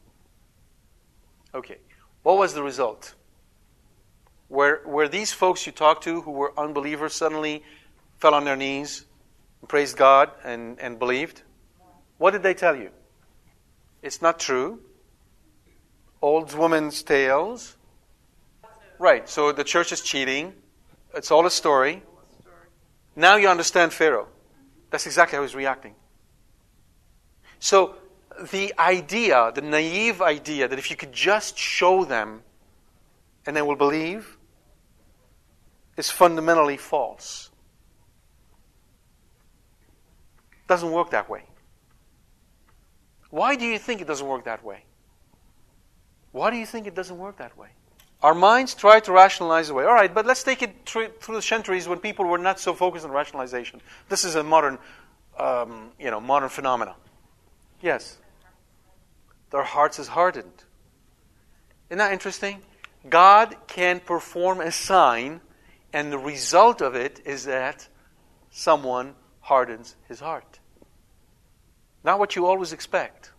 Okay. 1.53 1.79
What 2.22 2.38
was 2.38 2.55
the 2.55 2.62
result? 2.62 3.16
Were, 4.48 4.83
were 4.87 5.09
these 5.09 5.33
folks 5.33 5.66
you 5.66 5.72
talked 5.72 6.05
to 6.05 6.20
who 6.20 6.31
were 6.31 6.53
unbelievers 6.57 7.14
suddenly 7.14 7.64
fell 8.18 8.35
on 8.35 8.44
their 8.44 8.55
knees 8.55 9.07
and 9.61 9.68
praised 9.68 9.96
God 9.96 10.31
and, 10.44 10.79
and 10.79 11.01
believed? 11.01 11.42
What 12.18 12.31
did 12.31 12.44
they 12.44 12.55
tell 12.55 12.77
you? 12.77 12.90
It's 14.03 14.22
not 14.22 14.38
true 14.38 14.79
old 16.20 16.54
woman's 16.54 17.02
tales. 17.02 17.76
Right, 18.98 19.28
so 19.28 19.52
the 19.52 19.64
church 19.64 19.92
is 19.92 20.00
cheating. 20.00 20.54
It's 21.14 21.31
all 21.31 21.46
a 21.46 21.50
story. 21.50 22.02
Now 23.14 23.37
you 23.37 23.48
understand 23.48 23.92
Pharaoh. 23.92 24.28
That's 24.90 25.07
exactly 25.07 25.37
how 25.37 25.42
he's 25.42 25.54
reacting. 25.54 25.94
So 27.59 27.96
the 28.52 28.72
idea, 28.78 29.52
the 29.54 29.61
naive 29.61 30.22
idea 30.22 30.68
that 30.68 30.78
if 30.78 30.90
you 30.90 30.96
could 30.96 31.12
just 31.12 31.59
show 31.59 32.04
them 32.04 32.42
and 33.46 33.57
they 33.57 33.62
will 33.62 33.76
believe, 33.76 34.37
is 35.96 36.11
fundamentally 36.11 36.76
false. 36.76 37.50
Doesn't 40.68 40.92
work 40.92 41.11
that 41.11 41.28
way. 41.28 41.44
Why 43.31 43.57
do 43.57 43.64
you 43.64 43.78
think 43.78 44.00
it 44.00 44.07
doesn't 44.07 44.26
work 44.26 44.44
that 44.44 44.64
way? 44.64 44.85
Why 46.38 46.51
do 46.51 46.57
you 46.57 46.66
think 46.66 46.87
it 46.87 46.94
doesn't 46.94 47.18
work 47.18 47.38
that 47.38 47.59
way? 47.59 47.70
Our 48.22 48.33
minds 48.33 48.72
try 48.72 49.01
to 49.01 49.11
rationalize 49.11 49.70
away. 49.70 49.85
All 49.85 49.92
right, 49.92 50.12
but 50.14 50.24
let's 50.24 50.44
take 50.44 50.62
it 50.62 50.87
through 50.87 51.11
the 51.27 51.42
centuries 51.42 51.88
when 51.88 51.98
people 51.98 52.27
were 52.27 52.38
not 52.38 52.61
so 52.61 52.74
focused 52.74 53.05
on 53.05 53.11
rationalization. 53.11 53.81
This 54.09 54.24
is 54.24 54.37
a 54.37 54.44
modern, 54.44 54.79
um, 55.37 55.90
you 55.98 56.12
know, 56.12 56.20
modern 56.20 56.48
phenomena. 56.48 56.94
Yes, 57.83 58.18
their 59.51 59.64
hearts 59.64 59.98
is 59.98 60.07
hardened. 60.07 60.62
Isn't 61.90 61.98
that 61.98 62.12
interesting? 62.12 62.62
God 63.11 63.57
can 63.66 63.98
perform 63.98 64.61
a 64.61 64.70
sign, 64.70 65.40
and 65.92 66.12
the 66.12 66.18
result 66.18 66.81
of 66.81 66.94
it 66.94 67.20
is 67.24 67.46
that 67.46 67.88
someone 68.51 69.16
hardens 69.40 69.96
his 70.07 70.20
heart. 70.20 70.61
Not 72.05 72.20
what 72.20 72.37
you 72.37 72.46
always 72.46 72.72
expect. 72.72 73.33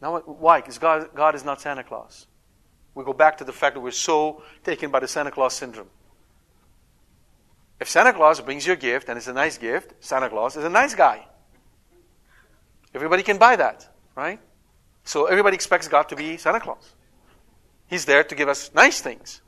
Now, 0.00 0.18
why? 0.18 0.60
Because 0.60 0.78
God, 0.78 1.10
God 1.14 1.34
is 1.34 1.44
not 1.44 1.60
Santa 1.60 1.84
Claus. 1.84 2.26
We 2.94 3.04
go 3.04 3.12
back 3.12 3.38
to 3.38 3.44
the 3.44 3.52
fact 3.52 3.74
that 3.74 3.80
we're 3.80 3.90
so 3.90 4.42
taken 4.64 4.90
by 4.90 5.00
the 5.00 5.08
Santa 5.08 5.30
Claus 5.30 5.54
syndrome. 5.54 5.88
If 7.78 7.88
Santa 7.88 8.12
Claus 8.12 8.40
brings 8.40 8.66
you 8.66 8.74
a 8.74 8.76
gift 8.76 9.08
and 9.08 9.16
it's 9.16 9.26
a 9.26 9.32
nice 9.32 9.56
gift, 9.56 9.94
Santa 10.00 10.28
Claus 10.28 10.56
is 10.56 10.64
a 10.64 10.68
nice 10.68 10.94
guy. 10.94 11.26
Everybody 12.94 13.22
can 13.22 13.38
buy 13.38 13.56
that, 13.56 13.88
right? 14.14 14.40
So 15.04 15.26
everybody 15.26 15.54
expects 15.54 15.88
God 15.88 16.08
to 16.08 16.16
be 16.16 16.36
Santa 16.36 16.60
Claus. 16.60 16.94
He's 17.86 18.04
there 18.04 18.22
to 18.24 18.34
give 18.34 18.48
us 18.48 18.70
nice 18.74 19.00
things. 19.00 19.40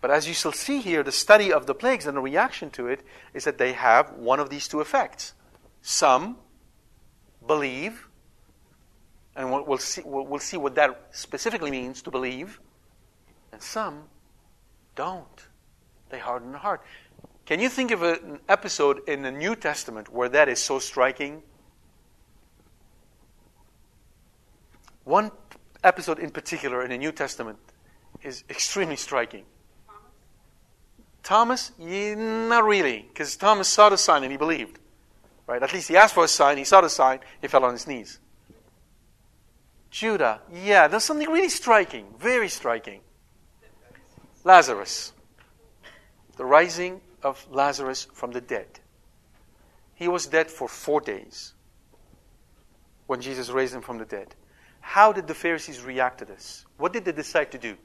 But 0.00 0.10
as 0.10 0.28
you 0.28 0.34
shall 0.34 0.52
see 0.52 0.80
here, 0.80 1.02
the 1.02 1.12
study 1.12 1.52
of 1.52 1.66
the 1.66 1.74
plagues 1.74 2.06
and 2.06 2.16
the 2.16 2.20
reaction 2.20 2.70
to 2.70 2.86
it 2.86 3.00
is 3.32 3.44
that 3.44 3.58
they 3.58 3.72
have 3.72 4.12
one 4.12 4.38
of 4.38 4.50
these 4.50 4.68
two 4.68 4.80
effects. 4.80 5.32
Some 5.80 6.36
believe 7.46 8.05
And 9.36 9.52
we'll, 9.52 9.76
see, 9.76 10.00
we'll, 10.04 10.40
see 10.40 10.56
what 10.56 10.74
that 10.76 11.08
specifically 11.10 11.70
means 11.70 12.00
to 12.02 12.10
believe. 12.10 12.58
And 13.52 13.60
some 13.60 14.04
don't. 14.94 15.46
They 16.08 16.18
harden 16.18 16.52
their 16.52 16.60
heart. 16.60 16.82
Can 17.44 17.60
you 17.60 17.68
think 17.68 17.90
of 17.90 18.02
an 18.02 18.40
episode 18.48 19.06
in 19.06 19.22
the 19.22 19.30
New 19.30 19.54
Testament 19.54 20.10
where 20.10 20.30
that 20.30 20.48
is 20.48 20.58
so 20.58 20.78
striking? 20.78 21.42
One 25.04 25.30
episode 25.84 26.18
in 26.18 26.30
particular 26.30 26.82
in 26.82 26.90
the 26.90 26.98
New 26.98 27.12
Testament 27.12 27.58
is 28.22 28.42
extremely 28.48 28.96
striking. 28.96 29.44
Thomas, 31.22 31.72
yeah, 31.78 32.14
not 32.14 32.64
really, 32.64 33.04
because 33.08 33.36
Thomas 33.36 33.68
saw 33.68 33.90
the 33.90 33.98
sign 33.98 34.22
and 34.22 34.32
he 34.32 34.38
believed. 34.38 34.78
Right? 35.46 35.62
At 35.62 35.72
least 35.72 35.88
he 35.88 35.96
asked 35.96 36.14
for 36.14 36.24
a 36.24 36.28
sign, 36.28 36.56
he 36.56 36.64
saw 36.64 36.80
the 36.80 36.88
sign, 36.88 37.20
he 37.40 37.48
fell 37.48 37.64
on 37.64 37.72
his 37.72 37.86
knees. 37.86 38.18
Judah, 39.90 40.40
yeah, 40.52 40.88
there's 40.88 41.04
something 41.04 41.30
really 41.30 41.48
striking, 41.48 42.06
very 42.18 42.48
striking. 42.48 43.00
Lazarus, 44.44 45.12
the 46.36 46.44
rising 46.44 47.00
of 47.22 47.44
Lazarus 47.50 48.06
from 48.12 48.30
the 48.32 48.40
dead. 48.40 48.66
He 49.94 50.08
was 50.08 50.26
dead 50.26 50.50
for 50.50 50.68
four 50.68 51.00
days 51.00 51.54
when 53.06 53.20
Jesus 53.20 53.50
raised 53.50 53.74
him 53.74 53.82
from 53.82 53.98
the 53.98 54.04
dead. 54.04 54.34
How 54.80 55.12
did 55.12 55.26
the 55.26 55.34
Pharisees 55.34 55.82
react 55.82 56.18
to 56.18 56.24
this? 56.24 56.64
What 56.76 56.92
did 56.92 57.04
they 57.04 57.12
decide 57.12 57.50
to 57.52 57.58
do? 57.58 57.76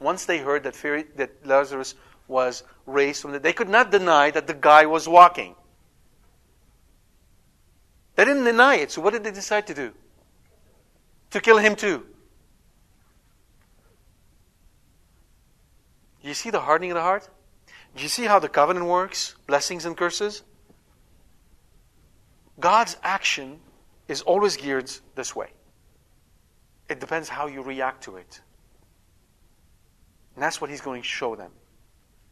Once 0.00 0.24
they 0.24 0.38
heard 0.38 0.64
that, 0.64 0.74
that 1.16 1.46
Lazarus 1.46 1.94
was 2.28 2.64
raised 2.86 3.22
from 3.22 3.32
the 3.32 3.38
dead, 3.38 3.44
they 3.44 3.52
could 3.52 3.68
not 3.68 3.90
deny 3.90 4.30
that 4.30 4.46
the 4.46 4.54
guy 4.54 4.86
was 4.86 5.08
walking. 5.08 5.54
They 8.16 8.24
didn't 8.24 8.44
deny 8.44 8.76
it, 8.76 8.90
so 8.90 9.00
what 9.00 9.12
did 9.12 9.24
they 9.24 9.30
decide 9.30 9.66
to 9.68 9.74
do? 9.74 9.92
To 11.30 11.40
kill 11.40 11.58
him 11.58 11.76
too. 11.76 12.06
You 16.22 16.34
see 16.34 16.50
the 16.50 16.60
hardening 16.60 16.90
of 16.90 16.96
the 16.96 17.02
heart? 17.02 17.28
Do 17.96 18.02
you 18.02 18.08
see 18.08 18.24
how 18.24 18.38
the 18.38 18.48
covenant 18.48 18.86
works? 18.86 19.34
Blessings 19.46 19.86
and 19.86 19.96
curses? 19.96 20.42
God's 22.58 22.96
action 23.02 23.60
is 24.06 24.22
always 24.22 24.56
geared 24.56 24.90
this 25.14 25.34
way. 25.34 25.48
It 26.88 27.00
depends 27.00 27.28
how 27.28 27.46
you 27.46 27.62
react 27.62 28.04
to 28.04 28.16
it. 28.16 28.40
And 30.34 30.42
that's 30.42 30.60
what 30.60 30.70
he's 30.70 30.80
going 30.80 31.02
to 31.02 31.08
show 31.08 31.36
them. 31.36 31.52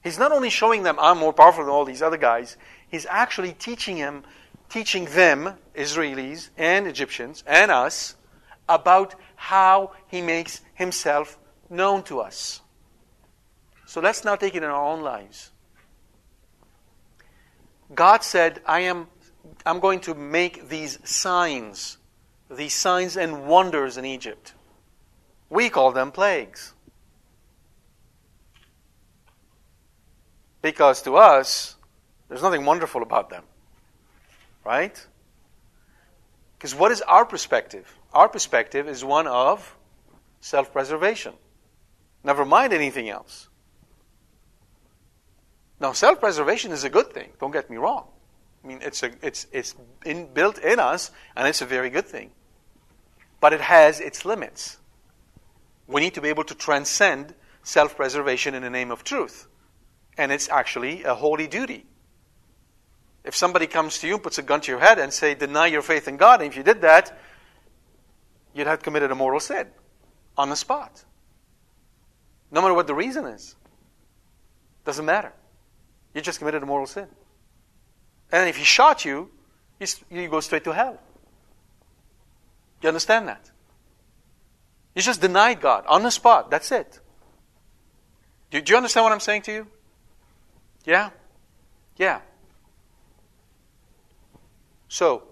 He's 0.02 0.18
not 0.18 0.32
only 0.32 0.50
showing 0.50 0.82
them 0.82 0.96
I'm 1.00 1.18
more 1.18 1.32
powerful 1.32 1.64
than 1.64 1.72
all 1.72 1.84
these 1.84 2.02
other 2.02 2.16
guys, 2.16 2.56
he's 2.88 3.06
actually 3.06 3.52
teaching 3.52 3.96
him, 3.96 4.24
teaching 4.68 5.06
them, 5.06 5.54
Israelis 5.74 6.50
and 6.56 6.86
Egyptians 6.86 7.42
and 7.46 7.70
us, 7.70 8.16
about 8.68 9.14
how 9.36 9.92
he 10.08 10.20
makes 10.20 10.60
himself 10.74 11.38
known 11.70 12.02
to 12.04 12.20
us. 12.20 12.60
So 13.86 14.00
let's 14.00 14.24
now 14.24 14.36
take 14.36 14.54
it 14.54 14.62
in 14.62 14.68
our 14.68 14.84
own 14.84 15.02
lives. 15.02 15.50
God 17.94 18.22
said, 18.22 18.60
I 18.66 18.80
am 18.80 19.08
I'm 19.64 19.80
going 19.80 20.00
to 20.00 20.14
make 20.14 20.68
these 20.68 20.98
signs, 21.08 21.98
these 22.50 22.74
signs 22.74 23.16
and 23.16 23.46
wonders 23.46 23.96
in 23.96 24.04
Egypt. 24.04 24.54
We 25.50 25.70
call 25.70 25.92
them 25.92 26.12
plagues. 26.12 26.74
Because 30.60 31.02
to 31.02 31.16
us, 31.16 31.76
there's 32.28 32.42
nothing 32.42 32.64
wonderful 32.64 33.02
about 33.02 33.30
them. 33.30 33.44
Right? 34.64 35.06
Because 36.58 36.74
what 36.74 36.92
is 36.92 37.00
our 37.02 37.24
perspective? 37.24 37.97
Our 38.18 38.28
perspective 38.28 38.88
is 38.88 39.04
one 39.04 39.28
of 39.28 39.76
self 40.40 40.72
preservation. 40.72 41.34
Never 42.24 42.44
mind 42.44 42.72
anything 42.72 43.08
else. 43.08 43.48
Now, 45.78 45.92
self 45.92 46.18
preservation 46.18 46.72
is 46.72 46.82
a 46.82 46.90
good 46.90 47.12
thing, 47.12 47.30
don't 47.38 47.52
get 47.52 47.70
me 47.70 47.76
wrong. 47.76 48.08
I 48.64 48.66
mean, 48.66 48.80
it's, 48.82 49.04
a, 49.04 49.12
it's, 49.22 49.46
it's 49.52 49.76
in, 50.04 50.34
built 50.34 50.58
in 50.58 50.80
us, 50.80 51.12
and 51.36 51.46
it's 51.46 51.62
a 51.62 51.64
very 51.64 51.90
good 51.90 52.06
thing. 52.06 52.32
But 53.38 53.52
it 53.52 53.60
has 53.60 54.00
its 54.00 54.24
limits. 54.24 54.78
We 55.86 56.00
need 56.00 56.14
to 56.14 56.20
be 56.20 56.28
able 56.28 56.42
to 56.42 56.56
transcend 56.56 57.36
self 57.62 57.94
preservation 57.94 58.52
in 58.52 58.64
the 58.64 58.70
name 58.70 58.90
of 58.90 59.04
truth. 59.04 59.46
And 60.16 60.32
it's 60.32 60.48
actually 60.48 61.04
a 61.04 61.14
holy 61.14 61.46
duty. 61.46 61.86
If 63.22 63.36
somebody 63.36 63.68
comes 63.68 64.00
to 64.00 64.08
you 64.08 64.18
puts 64.18 64.38
a 64.38 64.42
gun 64.42 64.60
to 64.62 64.72
your 64.72 64.80
head 64.80 64.98
and 64.98 65.12
say, 65.12 65.36
deny 65.36 65.68
your 65.68 65.82
faith 65.82 66.08
in 66.08 66.16
God, 66.16 66.40
and 66.40 66.50
if 66.50 66.56
you 66.56 66.64
did 66.64 66.80
that, 66.80 67.16
you'd 68.54 68.66
have 68.66 68.82
committed 68.82 69.10
a 69.10 69.14
mortal 69.14 69.40
sin 69.40 69.66
on 70.36 70.50
the 70.50 70.56
spot. 70.56 71.04
No 72.50 72.62
matter 72.62 72.74
what 72.74 72.86
the 72.86 72.94
reason 72.94 73.26
is. 73.26 73.56
Doesn't 74.84 75.04
matter. 75.04 75.32
You 76.14 76.20
just 76.20 76.38
committed 76.38 76.62
a 76.62 76.66
mortal 76.66 76.86
sin. 76.86 77.06
And 78.32 78.48
if 78.48 78.56
he 78.56 78.64
shot 78.64 79.04
you, 79.04 79.30
you 80.10 80.28
go 80.28 80.40
straight 80.40 80.64
to 80.64 80.72
hell. 80.72 80.98
You 82.82 82.88
understand 82.88 83.28
that? 83.28 83.50
You 84.94 85.02
just 85.02 85.20
denied 85.20 85.60
God 85.60 85.84
on 85.86 86.02
the 86.02 86.10
spot. 86.10 86.50
That's 86.50 86.72
it. 86.72 87.00
Do, 88.50 88.60
do 88.60 88.70
you 88.72 88.76
understand 88.76 89.04
what 89.04 89.12
I'm 89.12 89.20
saying 89.20 89.42
to 89.42 89.52
you? 89.52 89.66
Yeah? 90.84 91.10
Yeah. 91.96 92.20
So, 94.88 95.27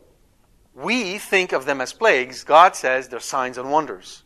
we 0.77 1.17
think 1.17 1.53
of 1.53 1.65
them 1.65 1.81
as 1.81 1.93
plagues. 1.95 2.45
God 2.45 2.77
says 2.77 3.09
they're 3.09 3.19
signs 3.19 3.57
and 3.57 3.71
wonders. 3.71 4.23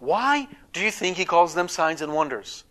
Why 0.00 0.48
do 0.72 0.80
you 0.80 0.90
think 0.90 1.16
He 1.16 1.24
calls 1.24 1.54
them 1.54 1.68
signs 1.68 2.02
and 2.02 2.12
wonders? 2.12 2.64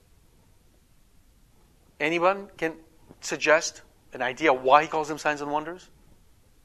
Anyone 1.99 2.49
can 2.57 2.73
suggest 3.21 3.81
an 4.13 4.21
idea 4.21 4.53
why 4.53 4.83
He 4.83 4.87
calls 4.89 5.07
them 5.07 5.17
signs 5.17 5.41
and 5.41 5.51
wonders? 5.51 5.89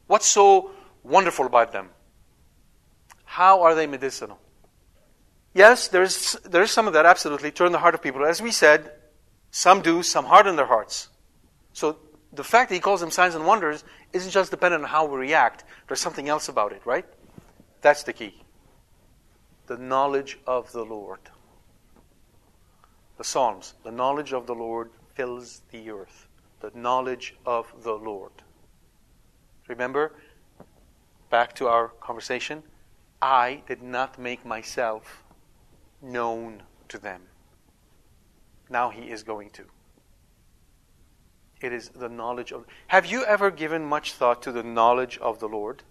What's 0.08 0.26
so 0.26 0.72
wonderful 1.04 1.46
about 1.46 1.72
them? 1.72 1.90
How 3.24 3.62
are 3.62 3.74
they 3.74 3.86
medicinal? 3.86 4.38
Yes, 5.54 5.88
there's, 5.88 6.32
there's 6.44 6.70
some 6.70 6.86
of 6.86 6.94
that 6.94 7.06
absolutely 7.06 7.50
turn 7.50 7.72
the 7.72 7.78
heart 7.78 7.94
of 7.94 8.02
people. 8.02 8.24
As 8.24 8.42
we 8.42 8.50
said, 8.50 8.90
some 9.50 9.80
do, 9.80 10.02
some 10.02 10.24
harden 10.24 10.56
their 10.56 10.66
hearts. 10.66 11.08
So 11.72 11.98
the 12.32 12.44
fact 12.44 12.70
that 12.70 12.74
he 12.74 12.80
calls 12.80 13.00
them 13.00 13.10
signs 13.10 13.34
and 13.34 13.46
wonders 13.46 13.84
isn't 14.12 14.30
just 14.30 14.50
dependent 14.50 14.84
on 14.84 14.88
how 14.88 15.04
we 15.04 15.18
react. 15.18 15.64
There's 15.86 16.00
something 16.00 16.28
else 16.28 16.48
about 16.48 16.72
it, 16.72 16.80
right? 16.84 17.04
That's 17.82 18.02
the 18.02 18.12
key. 18.12 18.42
The 19.66 19.76
knowledge 19.76 20.38
of 20.46 20.72
the 20.72 20.84
Lord. 20.84 21.20
The 23.18 23.24
Psalms. 23.24 23.74
The 23.84 23.90
knowledge 23.90 24.32
of 24.32 24.46
the 24.46 24.54
Lord 24.54 24.90
fills 25.14 25.62
the 25.70 25.90
earth. 25.90 26.28
The 26.60 26.70
knowledge 26.74 27.34
of 27.44 27.72
the 27.82 27.92
Lord. 27.92 28.32
Remember, 29.68 30.12
back 31.28 31.54
to 31.56 31.68
our 31.68 31.88
conversation, 31.88 32.62
I 33.20 33.62
did 33.66 33.82
not 33.82 34.18
make 34.18 34.44
myself 34.44 35.22
known 36.00 36.62
to 36.88 36.98
them. 36.98 37.22
Now 38.70 38.90
he 38.90 39.10
is 39.10 39.22
going 39.22 39.50
to. 39.50 39.64
It 41.62 41.72
is 41.72 41.90
the 41.90 42.08
knowledge 42.08 42.52
of. 42.52 42.66
Have 42.88 43.06
you 43.06 43.24
ever 43.24 43.50
given 43.50 43.84
much 43.84 44.14
thought 44.14 44.42
to 44.42 44.52
the 44.52 44.62
knowledge 44.62 45.18
of 45.18 45.38
the 45.38 45.48
Lord? 45.48 45.82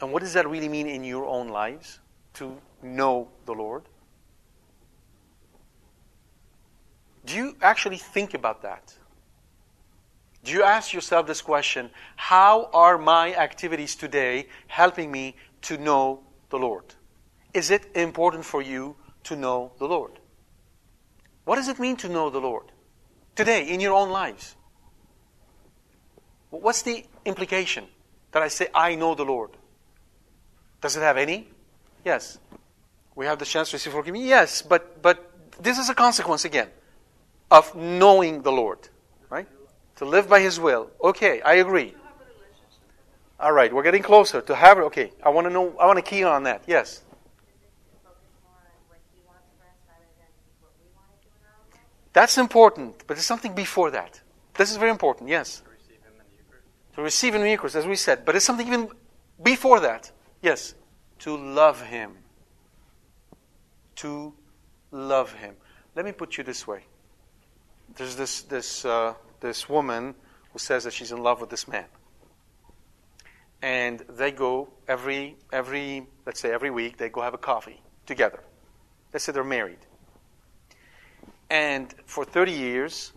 And 0.00 0.12
what 0.12 0.22
does 0.22 0.32
that 0.34 0.48
really 0.48 0.68
mean 0.68 0.86
in 0.86 1.04
your 1.04 1.26
own 1.26 1.48
lives? 1.48 2.00
To 2.34 2.56
know 2.82 3.28
the 3.44 3.52
Lord? 3.52 3.84
Do 7.24 7.34
you 7.34 7.56
actually 7.60 7.96
think 7.96 8.34
about 8.34 8.62
that? 8.62 8.94
Do 10.44 10.52
you 10.52 10.62
ask 10.62 10.92
yourself 10.92 11.26
this 11.26 11.42
question 11.42 11.90
How 12.14 12.70
are 12.72 12.98
my 12.98 13.34
activities 13.34 13.96
today 13.96 14.46
helping 14.68 15.10
me 15.10 15.36
to 15.62 15.76
know 15.76 16.20
the 16.50 16.58
Lord? 16.58 16.94
Is 17.52 17.70
it 17.70 17.86
important 17.94 18.44
for 18.44 18.62
you 18.62 18.96
to 19.24 19.34
know 19.34 19.72
the 19.78 19.86
Lord? 19.86 20.20
What 21.44 21.56
does 21.56 21.68
it 21.68 21.78
mean 21.78 21.96
to 21.96 22.08
know 22.08 22.30
the 22.30 22.40
Lord 22.40 22.70
today 23.34 23.66
in 23.66 23.80
your 23.80 23.94
own 23.94 24.10
lives? 24.10 24.54
What's 26.60 26.82
the 26.82 27.04
implication 27.24 27.86
that 28.32 28.42
I 28.42 28.48
say, 28.48 28.68
I 28.74 28.94
know 28.94 29.14
the 29.14 29.24
Lord? 29.24 29.50
Does 30.80 30.96
it 30.96 31.00
have 31.00 31.16
any? 31.16 31.48
Yes. 32.04 32.38
We 33.14 33.26
have 33.26 33.38
the 33.38 33.44
chance 33.44 33.70
to 33.70 33.76
receive 33.76 33.92
forgiveness? 33.92 34.24
Yes, 34.24 34.62
but, 34.62 35.02
but 35.02 35.30
this 35.60 35.78
is 35.78 35.88
a 35.88 35.94
consequence 35.94 36.44
again 36.44 36.68
of 37.50 37.74
knowing 37.74 38.42
the 38.42 38.52
Lord, 38.52 38.78
right? 39.30 39.46
To 39.96 40.04
live 40.04 40.28
by 40.28 40.40
His 40.40 40.60
will. 40.60 40.90
Okay, 41.02 41.40
I 41.40 41.54
agree. 41.54 41.94
All 43.38 43.52
right, 43.52 43.72
we're 43.72 43.82
getting 43.82 44.02
closer 44.02 44.40
to 44.40 44.54
have. 44.54 44.78
Okay, 44.78 45.12
I 45.22 45.28
want 45.28 45.46
to 45.46 45.52
know. 45.52 45.74
I 45.78 45.86
want 45.86 45.98
to 45.98 46.02
key 46.02 46.24
on 46.24 46.44
that. 46.44 46.62
Yes. 46.66 47.02
That's 52.12 52.38
important, 52.38 52.98
but 53.06 53.14
there's 53.14 53.26
something 53.26 53.54
before 53.54 53.90
that. 53.90 54.20
This 54.54 54.70
is 54.70 54.78
very 54.78 54.90
important. 54.90 55.28
Yes 55.28 55.62
to 56.96 57.02
receive 57.02 57.34
in 57.34 57.46
Eucharist, 57.46 57.76
as 57.76 57.86
we 57.86 57.94
said. 57.96 58.24
But 58.24 58.34
it's 58.34 58.44
something 58.44 58.66
even 58.66 58.88
before 59.42 59.80
that. 59.80 60.10
Yes, 60.42 60.74
to 61.20 61.36
love 61.36 61.80
Him. 61.82 62.16
to 63.96 64.34
love 64.90 65.32
him. 65.32 65.54
Let 65.94 66.04
me 66.04 66.12
put 66.12 66.36
you 66.36 66.44
this 66.44 66.66
way. 66.66 66.84
There's 67.96 68.16
this, 68.16 68.42
this, 68.42 68.84
uh, 68.84 69.14
this 69.40 69.68
woman 69.68 70.14
who 70.52 70.58
says 70.58 70.84
that 70.84 70.92
she's 70.92 71.12
in 71.12 71.22
love 71.22 71.40
with 71.40 71.50
this 71.50 71.66
man. 71.66 71.86
And 73.62 74.00
they 74.00 74.30
go 74.32 74.68
every, 74.86 75.36
every, 75.52 76.06
let's 76.26 76.40
say 76.40 76.52
every 76.52 76.70
week, 76.70 76.98
they 76.98 77.08
go 77.08 77.22
have 77.22 77.34
a 77.34 77.38
coffee 77.38 77.80
together. 78.04 78.40
Let's 79.12 79.24
say 79.24 79.32
they're 79.32 79.44
married. 79.44 79.78
And 81.48 81.94
for 82.04 82.24
30 82.24 82.52
years, 82.52 83.12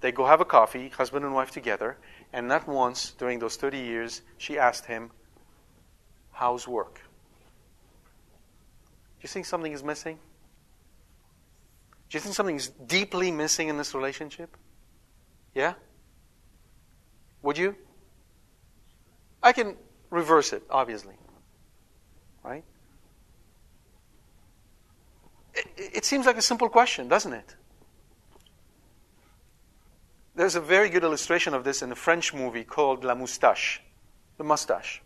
they 0.00 0.10
go 0.10 0.26
have 0.26 0.40
a 0.40 0.44
coffee, 0.44 0.88
husband 0.88 1.24
and 1.24 1.34
wife 1.34 1.50
together, 1.50 1.96
and 2.34 2.48
not 2.48 2.66
once 2.66 3.12
during 3.12 3.38
those 3.38 3.54
30 3.54 3.78
years, 3.78 4.20
she 4.38 4.58
asked 4.58 4.86
him, 4.86 5.12
How's 6.32 6.66
work? 6.66 6.94
Do 6.96 7.00
you 9.22 9.28
think 9.28 9.46
something 9.46 9.72
is 9.72 9.84
missing? 9.84 10.18
Do 12.10 12.16
you 12.16 12.20
think 12.20 12.34
something 12.34 12.56
is 12.56 12.68
deeply 12.68 13.30
missing 13.30 13.68
in 13.68 13.78
this 13.78 13.94
relationship? 13.94 14.56
Yeah? 15.54 15.74
Would 17.42 17.56
you? 17.56 17.76
I 19.40 19.52
can 19.52 19.76
reverse 20.10 20.52
it, 20.52 20.64
obviously. 20.68 21.14
Right? 22.42 22.64
It, 25.54 25.66
it, 25.76 26.04
seems 26.04 26.26
like 26.26 26.36
a 26.36 26.42
simple 26.42 26.68
question, 26.68 27.06
doesn't 27.06 27.32
it? 27.32 27.54
There's 30.36 30.56
a 30.56 30.60
very 30.60 30.88
good 30.88 31.04
illustration 31.04 31.54
of 31.54 31.62
this 31.62 31.80
in 31.80 31.92
a 31.92 31.94
French 31.94 32.34
movie 32.34 32.64
called 32.64 33.04
La 33.04 33.14
Moustache, 33.14 33.80
The 34.36 34.42
Mustache. 34.42 35.00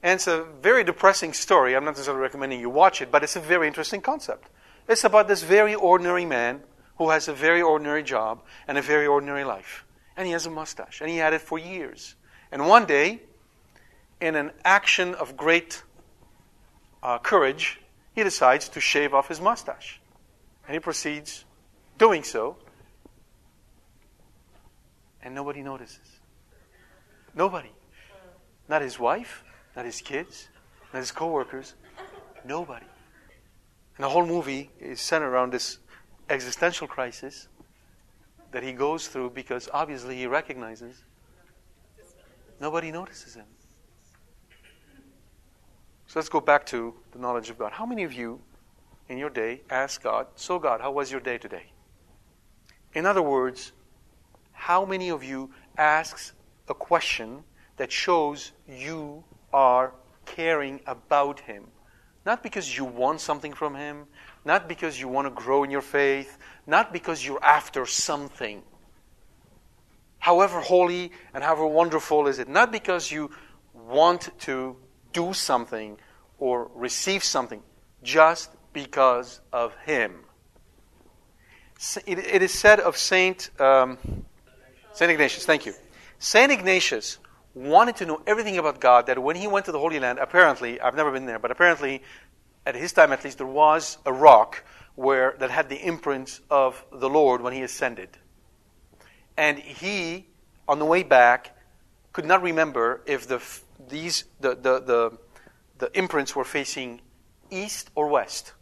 And 0.00 0.14
it's 0.14 0.28
a 0.28 0.44
very 0.62 0.84
depressing 0.84 1.32
story. 1.32 1.74
I'm 1.74 1.84
not 1.84 1.92
necessarily 1.92 2.22
recommending 2.22 2.60
you 2.60 2.70
watch 2.70 3.02
it, 3.02 3.10
but 3.10 3.24
it's 3.24 3.34
a 3.34 3.40
very 3.40 3.66
interesting 3.66 4.00
concept. 4.00 4.48
It's 4.88 5.02
about 5.02 5.26
this 5.26 5.42
very 5.42 5.74
ordinary 5.74 6.24
man 6.24 6.60
who 6.98 7.10
has 7.10 7.26
a 7.26 7.32
very 7.32 7.60
ordinary 7.60 8.04
job 8.04 8.42
and 8.68 8.78
a 8.78 8.82
very 8.82 9.08
ordinary 9.08 9.42
life. 9.42 9.84
And 10.16 10.24
he 10.24 10.32
has 10.32 10.46
a 10.46 10.50
mustache, 10.50 11.00
and 11.00 11.10
he 11.10 11.16
had 11.16 11.32
it 11.32 11.40
for 11.40 11.58
years. 11.58 12.14
And 12.52 12.68
one 12.68 12.86
day, 12.86 13.22
in 14.20 14.36
an 14.36 14.52
action 14.64 15.14
of 15.16 15.36
great 15.36 15.82
uh, 17.02 17.18
courage, 17.18 17.80
he 18.14 18.22
decides 18.22 18.68
to 18.70 18.80
shave 18.80 19.14
off 19.14 19.28
his 19.28 19.40
mustache. 19.40 20.00
And 20.66 20.74
he 20.74 20.80
proceeds 20.80 21.44
doing 21.98 22.22
so 22.22 22.56
and 25.28 25.34
nobody 25.34 25.60
notices. 25.60 26.20
Nobody. 27.34 27.70
Not 28.66 28.80
his 28.80 28.98
wife, 28.98 29.44
not 29.76 29.84
his 29.84 30.00
kids, 30.00 30.48
not 30.94 31.00
his 31.00 31.12
coworkers. 31.12 31.74
Nobody. 32.46 32.86
And 33.98 34.04
the 34.04 34.08
whole 34.08 34.24
movie 34.24 34.70
is 34.80 35.02
centered 35.02 35.28
around 35.28 35.52
this 35.52 35.80
existential 36.30 36.86
crisis 36.86 37.48
that 38.52 38.62
he 38.62 38.72
goes 38.72 39.08
through 39.08 39.30
because 39.30 39.68
obviously 39.74 40.16
he 40.16 40.26
recognizes 40.26 41.04
nobody 42.58 42.90
notices 42.90 43.34
him. 43.34 43.44
So 46.06 46.18
let's 46.18 46.30
go 46.30 46.40
back 46.40 46.64
to 46.66 46.94
the 47.12 47.18
knowledge 47.18 47.50
of 47.50 47.58
God. 47.58 47.72
How 47.72 47.84
many 47.84 48.04
of 48.04 48.14
you 48.14 48.40
in 49.10 49.18
your 49.18 49.28
day 49.28 49.60
ask 49.68 50.02
God, 50.02 50.28
So, 50.36 50.58
God, 50.58 50.80
how 50.80 50.90
was 50.90 51.12
your 51.12 51.20
day 51.20 51.36
today? 51.36 51.72
In 52.94 53.04
other 53.04 53.20
words, 53.20 53.72
how 54.58 54.84
many 54.84 55.08
of 55.08 55.22
you 55.22 55.50
asks 55.78 56.32
a 56.68 56.74
question 56.74 57.44
that 57.76 57.92
shows 57.92 58.50
you 58.68 59.22
are 59.52 59.94
caring 60.26 60.80
about 60.84 61.38
him? 61.40 61.68
Not 62.26 62.42
because 62.42 62.76
you 62.76 62.84
want 62.84 63.20
something 63.20 63.52
from 63.52 63.76
him, 63.76 64.06
not 64.44 64.68
because 64.68 65.00
you 65.00 65.06
want 65.06 65.26
to 65.26 65.30
grow 65.30 65.62
in 65.62 65.70
your 65.70 65.80
faith, 65.80 66.36
not 66.66 66.92
because 66.92 67.24
you're 67.24 67.42
after 67.42 67.86
something. 67.86 68.62
However 70.18 70.60
holy 70.60 71.12
and 71.32 71.44
however 71.44 71.66
wonderful 71.66 72.26
is 72.26 72.40
it, 72.40 72.48
not 72.48 72.72
because 72.72 73.12
you 73.12 73.30
want 73.72 74.28
to 74.40 74.76
do 75.12 75.32
something 75.32 75.96
or 76.38 76.68
receive 76.74 77.22
something, 77.22 77.62
just 78.02 78.50
because 78.72 79.40
of 79.52 79.74
him. 79.86 80.24
It 82.06 82.42
is 82.42 82.52
said 82.52 82.80
of 82.80 82.96
Saint. 82.96 83.50
Um, 83.60 83.98
St. 84.98 85.12
Ignatius, 85.12 85.46
thank 85.46 85.64
you. 85.64 85.74
St. 86.18 86.50
Ignatius 86.50 87.18
wanted 87.54 87.94
to 87.94 88.04
know 88.04 88.20
everything 88.26 88.58
about 88.58 88.80
God 88.80 89.06
that 89.06 89.22
when 89.22 89.36
he 89.36 89.46
went 89.46 89.66
to 89.66 89.70
the 89.70 89.78
Holy 89.78 90.00
Land, 90.00 90.18
apparently, 90.18 90.80
I've 90.80 90.96
never 90.96 91.12
been 91.12 91.24
there, 91.24 91.38
but 91.38 91.52
apparently, 91.52 92.02
at 92.66 92.74
his 92.74 92.92
time 92.92 93.12
at 93.12 93.22
least, 93.22 93.38
there 93.38 93.46
was 93.46 93.98
a 94.04 94.12
rock 94.12 94.64
where 94.96 95.36
that 95.38 95.52
had 95.52 95.68
the 95.68 95.76
imprint 95.76 96.40
of 96.50 96.84
the 96.90 97.08
Lord 97.08 97.42
when 97.42 97.52
he 97.52 97.62
ascended. 97.62 98.08
And 99.36 99.56
he, 99.56 100.26
on 100.66 100.80
the 100.80 100.84
way 100.84 101.04
back, 101.04 101.56
could 102.12 102.24
not 102.24 102.42
remember 102.42 103.00
if 103.06 103.28
the, 103.28 103.40
these, 103.88 104.24
the, 104.40 104.56
the, 104.56 104.80
the, 104.80 105.18
the 105.78 105.96
imprints 105.96 106.34
were 106.34 106.42
facing 106.42 107.02
east 107.52 107.88
or 107.94 108.08
west. 108.08 108.52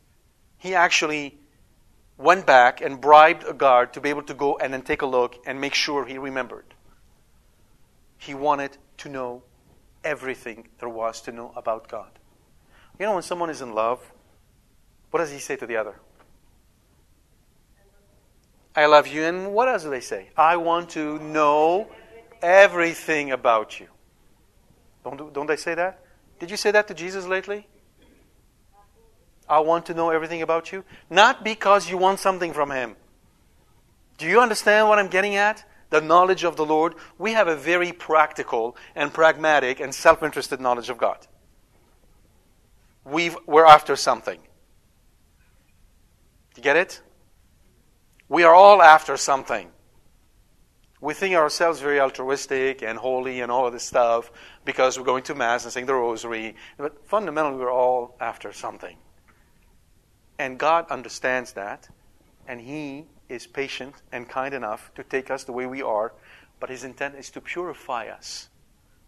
He 0.59 0.75
actually 0.75 1.39
went 2.19 2.47
back 2.47 2.81
and 2.81 3.01
bribed 3.01 3.45
a 3.45 3.53
guard 3.53 3.93
to 3.95 4.01
be 4.01 4.09
able 4.09 4.23
to 4.23 4.35
go 4.35 4.57
and 4.59 4.73
then 4.73 4.83
take 4.83 5.03
a 5.03 5.07
look 5.07 5.37
and 5.47 5.61
make 5.61 5.75
sure 5.75 6.07
he 6.07 6.19
remembered. 6.19 6.65
He 8.19 8.35
wanted 8.35 8.79
to 8.99 9.09
know 9.09 9.43
everything 10.03 10.69
there 10.79 10.89
was 10.89 11.21
to 11.23 11.33
know 11.33 11.53
about 11.57 11.89
God. 11.89 12.11
You 12.99 13.07
know, 13.07 13.15
when 13.15 13.23
someone 13.23 13.51
is 13.51 13.61
in 13.61 13.73
love, 13.73 14.01
what 15.11 15.21
does 15.21 15.31
he 15.31 15.39
say 15.39 15.57
to 15.57 15.67
the 15.67 15.77
other? 15.77 15.97
I 18.75 18.87
love 18.87 19.07
you. 19.07 19.23
And 19.23 19.53
what 19.53 19.69
else 19.69 19.83
do 19.83 19.91
they 19.91 20.01
say? 20.01 20.31
I 20.37 20.57
want 20.57 20.91
to 20.91 21.19
know 21.19 21.89
everything 22.43 23.33
about 23.33 23.81
you. 23.81 23.89
Don't, 25.05 25.33
don't 25.33 25.47
they 25.47 25.57
say 25.57 25.75
that? 25.75 26.03
Did 26.39 26.51
you 26.51 26.57
say 26.57 26.71
that 26.71 26.89
to 26.89 26.95
Jesus 26.95 27.27
lately? 27.27 27.67
I 29.49 29.61
want 29.61 29.87
to 29.87 29.95
know 29.95 30.11
everything 30.11 30.43
about 30.43 30.73
you. 30.73 30.85
Not 31.09 31.45
because 31.45 31.89
you 31.89 31.97
want 31.97 32.21
something 32.21 32.53
from 32.53 32.71
Him. 32.71 32.97
Do 34.19 34.27
you 34.27 34.41
understand 34.41 34.89
what 34.89 34.99
I'm 34.99 35.09
getting 35.09 35.37
at? 35.37 35.65
The 35.91 36.01
knowledge 36.01 36.45
of 36.45 36.57
the 36.57 36.65
Lord. 36.65 36.95
We 37.19 37.33
have 37.33 37.49
a 37.49 37.57
very 37.57 37.93
practical 37.93 38.77
and 38.95 39.13
pragmatic 39.13 39.81
and 39.81 39.95
self 39.95 40.23
interested 40.23 40.61
knowledge 40.61 40.91
of 40.91 40.99
God. 40.99 41.27
we 43.05 43.31
we're 43.47 43.67
after 43.67 43.95
something. 43.95 44.41
You 46.57 46.63
get 46.63 46.77
it? 46.77 47.01
We 48.29 48.43
are 48.43 48.55
all 48.55 48.83
after 48.83 49.17
something. 49.17 49.71
We 51.01 51.15
think 51.15 51.35
ourselves 51.37 51.81
very 51.81 52.01
altruistic 52.01 52.83
and 52.83 52.99
holy 52.99 53.43
and 53.43 53.53
all 53.53 53.67
of 53.67 53.73
this 53.73 53.85
stuff 53.85 54.33
because 54.65 54.99
we're 54.99 55.05
going 55.05 55.23
to 55.25 55.35
Mass 55.35 55.65
and 55.65 55.73
saying 55.73 55.87
the 55.87 55.95
Rosary. 55.95 56.57
But 56.79 57.07
fundamentally, 57.07 57.59
we're 57.59 57.71
all 57.73 58.17
after 58.19 58.53
something. 58.53 58.97
And 60.39 60.59
God 60.59 60.87
understands 60.91 61.53
that, 61.53 61.89
and 62.47 62.61
He 62.61 63.07
is 63.29 63.47
patient 63.47 63.95
and 64.13 64.29
kind 64.29 64.55
enough 64.55 64.93
to 64.95 65.03
take 65.03 65.31
us 65.31 65.45
the 65.45 65.53
way 65.53 65.67
we 65.67 65.83
are, 65.83 66.13
but 66.61 66.71
His 66.71 66.85
intent 66.85 67.15
is 67.17 67.31
to 67.31 67.41
purify 67.41 68.07
us. 68.07 68.49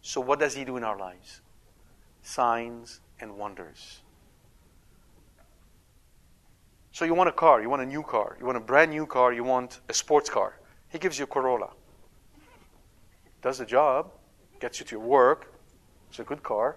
So, 0.01 0.21
what 0.21 0.39
does 0.39 0.55
He 0.55 0.65
do 0.65 0.77
in 0.77 0.85
our 0.85 0.99
lives? 0.99 1.41
Signs 2.23 3.01
and 3.21 3.37
wonders. 3.37 4.01
So, 6.93 7.05
you 7.05 7.15
want 7.15 7.29
a 7.29 7.33
car, 7.33 7.61
you 7.61 7.69
want 7.69 7.83
a 7.83 7.87
new 7.87 8.03
car, 8.03 8.37
you 8.41 8.47
want 8.47 8.57
a 8.57 8.61
brand 8.61 8.91
new 8.91 9.07
car, 9.07 9.33
you 9.33 9.45
want 9.45 9.81
a 9.89 9.95
sports 9.95 10.31
car. 10.31 10.59
He 10.89 10.99
gives 10.99 11.19
you 11.19 11.25
a 11.25 11.29
Corolla. 11.29 11.71
Does 13.43 13.59
the 13.59 13.67
job, 13.67 14.11
gets 14.61 14.81
you 14.81 14.87
to 14.87 14.97
your 14.97 15.05
work. 15.05 15.53
It's 16.11 16.19
a 16.19 16.25
good 16.25 16.43
car. 16.43 16.77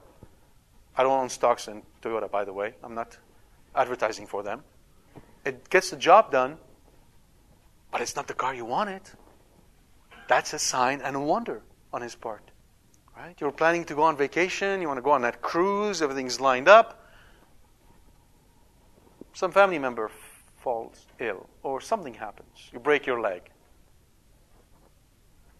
I 0.96 1.04
don't 1.04 1.20
own 1.20 1.30
stocks 1.30 1.68
in 1.68 1.82
Toyota, 2.02 2.30
by 2.30 2.46
the 2.46 2.54
way. 2.54 2.76
I'm 2.84 2.94
not 2.94 3.18
advertising 3.76 4.28
for 4.28 4.44
them. 4.44 4.64
It 5.46 5.70
gets 5.70 5.90
the 5.90 5.98
job 5.98 6.32
done, 6.32 6.58
but 7.92 8.02
it's 8.02 8.16
not 8.16 8.28
the 8.28 8.34
car 8.34 8.54
you 8.54 8.66
wanted. 8.66 9.02
That's 10.28 10.54
a 10.54 10.60
sign 10.60 11.02
and 11.02 11.16
a 11.16 11.20
wonder 11.20 11.62
on 11.92 12.02
his 12.02 12.16
part. 12.16 12.52
Right? 13.18 13.36
You're 13.40 13.52
planning 13.52 13.86
to 13.86 13.96
go 13.96 14.04
on 14.04 14.18
vacation, 14.18 14.82
you 14.82 14.88
want 14.88 14.98
to 14.98 15.02
go 15.02 15.12
on 15.12 15.22
that 15.24 15.42
cruise, 15.42 16.02
everything's 16.02 16.40
lined 16.40 16.68
up. 16.68 17.06
Some 19.34 19.52
family 19.52 19.80
member 19.80 20.10
falls 20.58 21.06
ill, 21.20 21.50
or 21.64 21.82
something 21.82 22.14
happens. 22.14 22.70
You 22.72 22.80
break 22.80 23.06
your 23.06 23.20
leg. 23.20 23.50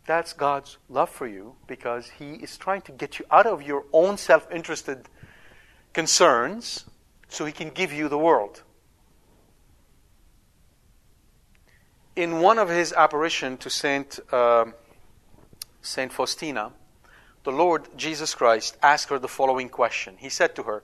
That's 0.06 0.34
God's 0.34 0.78
love 0.90 1.10
for 1.10 1.28
you 1.28 1.56
because 1.68 2.10
He 2.10 2.34
is 2.34 2.58
trying 2.58 2.82
to 2.82 2.92
get 2.92 3.20
you 3.20 3.26
out 3.32 3.46
of 3.46 3.62
your 3.62 3.86
own 3.94 4.18
self 4.18 4.50
interested 4.52 5.08
concerns 5.94 6.86
so 7.32 7.46
he 7.46 7.54
can 7.54 7.70
give 7.70 7.94
you 7.94 8.10
the 8.10 8.18
world. 8.18 8.62
In 12.16 12.42
one 12.42 12.60
of 12.60 12.68
his 12.68 12.92
apparition 12.92 13.58
to 13.58 13.70
Saint 13.70 14.20
uh, 14.32 14.66
Saint 15.82 16.12
Faustina, 16.12 16.74
the 17.46 17.52
Lord 17.52 17.88
Jesus 17.96 18.36
Christ 18.36 18.78
asked 18.84 19.10
her 19.10 19.18
the 19.18 19.30
following 19.30 19.70
question. 19.70 20.16
He 20.18 20.28
said 20.30 20.56
to 20.56 20.64
her, 20.64 20.84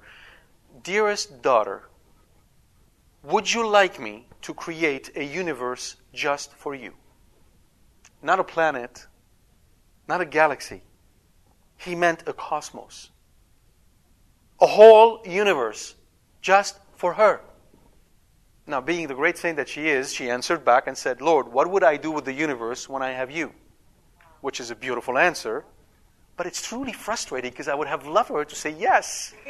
"Dearest 0.84 1.42
daughter, 1.42 1.84
Would 3.24 3.54
you 3.54 3.68
like 3.68 4.00
me 4.00 4.26
to 4.44 4.54
create 4.54 5.12
a 5.18 5.24
universe 5.26 5.98
just 6.14 6.54
for 6.54 6.74
you? 6.74 6.94
Not 8.24 8.40
a 8.40 8.46
planet, 8.46 9.06
not 10.08 10.22
a 10.22 10.26
galaxy. 10.26 10.82
He 11.76 11.94
meant 11.94 12.24
a 12.26 12.32
cosmos. 12.32 13.10
A 14.62 14.66
whole 14.66 15.22
universe 15.26 15.97
just 16.48 16.80
for 16.96 17.16
her. 17.16 17.42
Now, 18.66 18.80
being 18.80 19.10
the 19.10 19.16
great 19.16 19.38
saint 19.38 19.58
that 19.58 19.68
she 19.68 19.90
is, 19.90 20.14
she 20.14 20.30
answered 20.30 20.64
back 20.64 20.88
and 20.88 20.98
said, 20.98 21.20
Lord, 21.20 21.52
what 21.52 21.70
would 21.70 21.84
I 21.84 21.98
do 21.98 22.10
with 22.10 22.24
the 22.24 22.32
universe 22.32 22.88
when 22.88 23.02
I 23.02 23.12
have 23.12 23.30
you? 23.30 23.52
Which 24.40 24.62
is 24.62 24.72
a 24.72 24.76
beautiful 24.76 25.18
answer, 25.18 25.66
but 26.38 26.48
it's 26.48 26.66
truly 26.66 26.94
frustrating 26.94 27.52
because 27.52 27.68
I 27.68 27.76
would 27.76 27.90
have 27.90 28.08
loved 28.08 28.30
her 28.30 28.46
to 28.46 28.56
say 28.56 28.70
yes. 28.70 29.34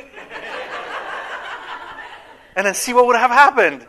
and 2.55 2.65
then 2.65 2.73
see 2.73 2.95
what 2.95 3.05
would 3.05 3.15
have 3.15 3.29
happened. 3.29 3.85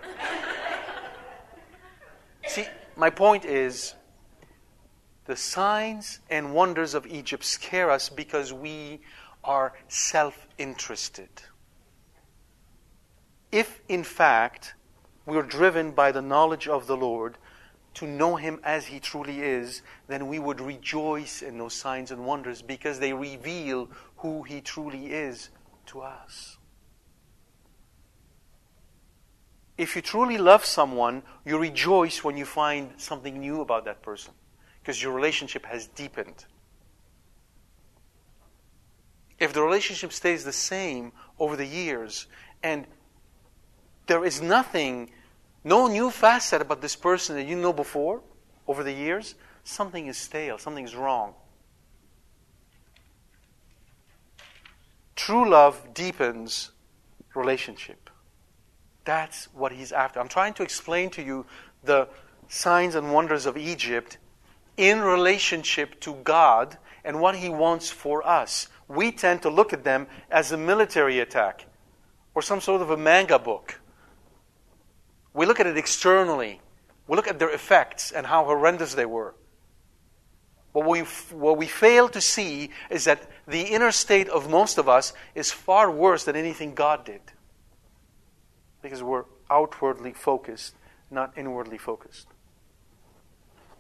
see, 2.47 2.67
my 2.95 3.09
point 3.09 3.47
is 3.47 3.95
the 5.25 5.37
signs 5.37 6.21
and 6.29 6.53
wonders 6.53 6.93
of 6.93 7.07
Egypt 7.07 7.43
scare 7.43 7.91
us 7.91 8.11
because 8.11 8.53
we 8.53 9.01
are 9.43 9.73
self 9.89 10.47
interested. 10.59 11.31
If, 13.51 13.81
in 13.89 14.05
fact, 14.05 14.75
we 15.25 15.37
are 15.37 15.43
driven 15.43 15.93
by 15.93 16.13
the 16.13 16.23
knowledge 16.23 16.69
of 16.69 16.87
the 16.87 16.97
Lord 16.97 17.39
to 17.95 18.07
know 18.07 18.37
Him 18.37 18.61
as 18.63 18.87
He 18.87 19.01
truly 19.01 19.41
is, 19.41 19.83
then 20.07 20.29
we 20.29 20.39
would 20.39 20.61
rejoice 20.61 21.43
in 21.43 21.59
those 21.59 21.75
signs 21.75 22.11
and 22.11 22.27
wonders 22.27 22.63
because 22.63 22.99
they 22.99 23.13
reveal 23.13 23.89
who 24.19 24.43
He 24.43 24.61
truly 24.61 25.07
is 25.13 25.51
to 25.87 26.01
us. 26.01 26.59
If 29.79 29.95
you 29.95 30.03
truly 30.03 30.39
love 30.39 30.65
someone, 30.65 31.23
you 31.45 31.57
rejoice 31.57 32.25
when 32.25 32.37
you 32.37 32.45
find 32.45 32.91
something 32.97 33.39
new 33.39 33.61
about 33.61 33.85
that 33.85 34.03
person 34.03 34.35
because 34.83 35.01
your 35.01 35.13
relationship 35.13 35.65
has 35.67 35.87
deepened. 35.87 36.45
If 39.39 39.53
the 39.53 39.63
relationship 39.63 40.13
stays 40.13 40.45
the 40.45 40.53
same 40.53 41.13
over 41.39 41.55
the 41.55 41.65
years 41.65 42.27
and 42.63 42.87
there 44.09 44.25
is 44.25 44.43
nothing 44.43 45.11
no 45.65 45.87
new 45.87 46.11
facet 46.11 46.63
about 46.63 46.81
this 46.81 46.97
person 46.97 47.37
that 47.37 47.47
you 47.47 47.57
know 47.57 47.73
before 47.73 48.23
over 48.67 48.83
the 48.83 48.93
years, 48.93 49.35
something 49.65 50.07
is 50.07 50.17
stale, 50.17 50.59
something 50.59 50.85
is 50.85 50.95
wrong. 50.95 51.35
True 55.17 55.49
love 55.49 55.95
deepens 55.95 56.71
relationship. 57.35 58.11
That's 59.05 59.47
what 59.55 59.73
he's 59.73 59.93
after. 59.93 60.21
I'm 60.21 60.29
trying 60.29 60.55
to 60.55 60.63
explain 60.63 61.11
to 61.11 61.23
you 61.23 61.47
the 61.83 62.09
signs 62.49 62.95
and 62.95 63.13
wonders 63.13 63.47
of 63.47 63.57
Egypt 63.57 64.19
in 64.77 65.01
relationship 65.01 65.99
to 66.01 66.15
God 66.15 66.79
and 67.05 67.21
what 67.21 67.37
he 67.37 67.49
wants 67.49 67.91
for 67.91 68.27
us. 68.27 68.69
We 68.87 69.13
tend 69.13 69.43
to 69.43 69.51
look 69.51 69.73
at 69.73 69.85
them 69.85 70.07
as 70.31 70.53
a 70.53 70.57
military 70.57 71.21
attack 71.21 71.67
or 72.35 72.43
some 72.43 72.61
sort 72.61 72.83
of 72.83 72.91
a 72.91 72.97
manga 72.97 73.39
book. 73.39 73.81
We 75.35 75.47
look 75.47 75.61
at 75.61 75.67
it 75.67 75.77
externally. 75.77 76.61
We 77.07 77.17
look 77.17 77.29
at 77.29 77.39
their 77.39 77.51
effects 77.51 78.13
and 78.13 78.27
how 78.27 78.45
horrendous 78.45 78.95
they 78.95 79.07
were. 79.07 79.35
What 80.73 80.87
we, 80.87 81.01
what 81.33 81.57
we 81.57 81.67
fail 81.67 82.09
to 82.11 82.21
see 82.21 82.71
is 82.91 83.05
that 83.05 83.29
the 83.47 83.63
inner 83.63 83.91
state 83.91 84.29
of 84.29 84.51
most 84.51 84.79
of 84.79 84.89
us 84.89 85.13
is 85.35 85.51
far 85.51 85.91
worse 85.91 86.25
than 86.25 86.37
anything 86.37 86.75
God 86.75 87.05
did. 87.05 87.21
Because 88.83 89.03
we're 89.03 89.25
outwardly 89.51 90.13
focused, 90.13 90.75
not 91.11 91.33
inwardly 91.37 91.79
focused. 91.79 92.29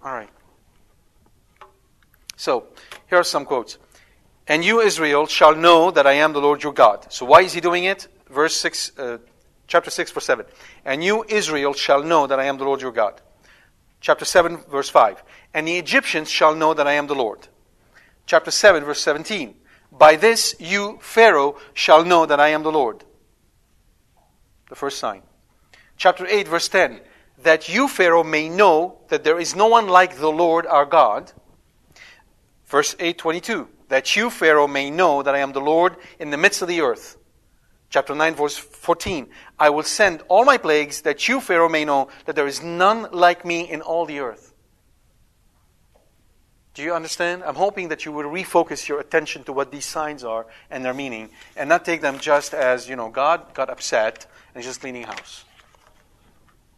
All 0.03 0.13
right. 0.13 0.31
So, 2.37 2.69
here 3.09 3.19
are 3.19 3.25
some 3.25 3.45
quotes. 3.45 3.79
And 4.47 4.65
you, 4.65 4.81
Israel, 4.81 5.27
shall 5.27 5.55
know 5.55 5.91
that 5.91 6.07
I 6.07 6.15
am 6.15 6.33
the 6.33 6.41
Lord 6.41 6.63
your 6.63 6.73
God. 6.73 7.13
So, 7.13 7.27
why 7.27 7.43
is 7.43 7.53
he 7.53 7.61
doing 7.61 7.85
it? 7.85 8.09
Verse 8.31 8.57
6, 8.57 8.99
uh, 8.99 9.19
Chapter 9.69 9.91
6, 9.91 10.11
verse 10.13 10.25
7. 10.25 10.47
And 10.85 11.05
you, 11.05 11.25
Israel, 11.29 11.75
shall 11.75 12.03
know 12.03 12.27
that 12.27 12.41
I 12.41 12.45
am 12.45 12.57
the 12.57 12.65
Lord 12.65 12.81
your 12.81 12.91
God. 12.91 13.21
Chapter 14.01 14.25
7, 14.25 14.65
verse 14.71 14.89
5. 14.89 15.23
And 15.53 15.69
the 15.69 15.77
Egyptians 15.77 16.31
shall 16.31 16.55
know 16.55 16.73
that 16.73 16.87
I 16.87 16.95
am 16.95 17.07
the 17.07 17.15
Lord. 17.15 17.49
Chapter 18.27 18.51
7, 18.51 18.83
verse 18.83 19.01
17. 19.03 19.55
By 19.93 20.17
this 20.17 20.55
you, 20.59 20.99
Pharaoh, 21.03 21.57
shall 21.75 22.05
know 22.05 22.25
that 22.25 22.41
I 22.41 22.49
am 22.49 22.63
the 22.63 22.73
Lord. 22.73 23.05
The 24.71 24.77
first 24.77 24.99
sign. 24.99 25.23
Chapter 25.97 26.27
8, 26.27 26.49
verse 26.49 26.69
10. 26.69 27.01
That 27.43 27.69
you, 27.69 27.89
Pharaoh, 27.89 28.25
may 28.25 28.49
know 28.49 28.99
that 29.09 29.23
there 29.23 29.39
is 29.39 29.55
no 29.55 29.67
one 29.67 29.87
like 29.87 30.17
the 30.17 30.31
Lord 30.33 30.67
our 30.67 30.87
God. 30.87 31.33
Verse 32.67 32.95
822. 32.99 33.69
That 33.89 34.17
you, 34.17 34.31
Pharaoh, 34.31 34.67
may 34.67 34.91
know 34.91 35.23
that 35.23 35.35
I 35.35 35.39
am 35.39 35.53
the 35.53 35.61
Lord 35.61 35.97
in 36.19 36.31
the 36.31 36.37
midst 36.37 36.63
of 36.63 36.69
the 36.69 36.81
earth. 36.81 37.17
Chapter 37.91 38.15
9, 38.15 38.35
verse 38.35 38.57
14. 38.57 39.29
I 39.59 39.71
will 39.71 39.83
send 39.83 40.23
all 40.29 40.45
my 40.45 40.59
plagues 40.59 41.03
that 41.03 41.27
you, 41.27 41.41
Pharaoh, 41.41 41.69
may 41.69 41.85
know 41.85 42.09
that 42.27 42.37
there 42.37 42.47
is 42.47 42.63
none 42.63 43.09
like 43.13 43.45
me 43.45 43.61
in 43.71 43.81
all 43.81 44.05
the 44.05 44.21
earth. 44.21 44.53
Do 46.75 46.83
you 46.83 46.95
understand? 46.95 47.43
I'm 47.45 47.57
hoping 47.57 47.89
that 47.89 48.05
you 48.05 48.13
will 48.13 48.31
refocus 48.31 48.87
your 48.87 49.01
attention 49.01 49.43
to 49.45 49.53
what 49.53 49.73
these 49.73 49.85
signs 49.85 50.23
are 50.23 50.47
and 50.71 50.85
their 50.85 50.95
meaning 50.95 51.31
and 51.57 51.69
not 51.69 51.85
take 51.85 52.03
them 52.03 52.19
just 52.21 52.55
as, 52.55 52.89
you 52.89 52.95
know, 52.95 53.09
God 53.09 53.53
got 53.55 53.69
upset 53.69 54.27
and 54.55 54.63
he's 54.63 54.71
just 54.71 54.81
cleaning 54.81 55.03
house. 55.03 55.45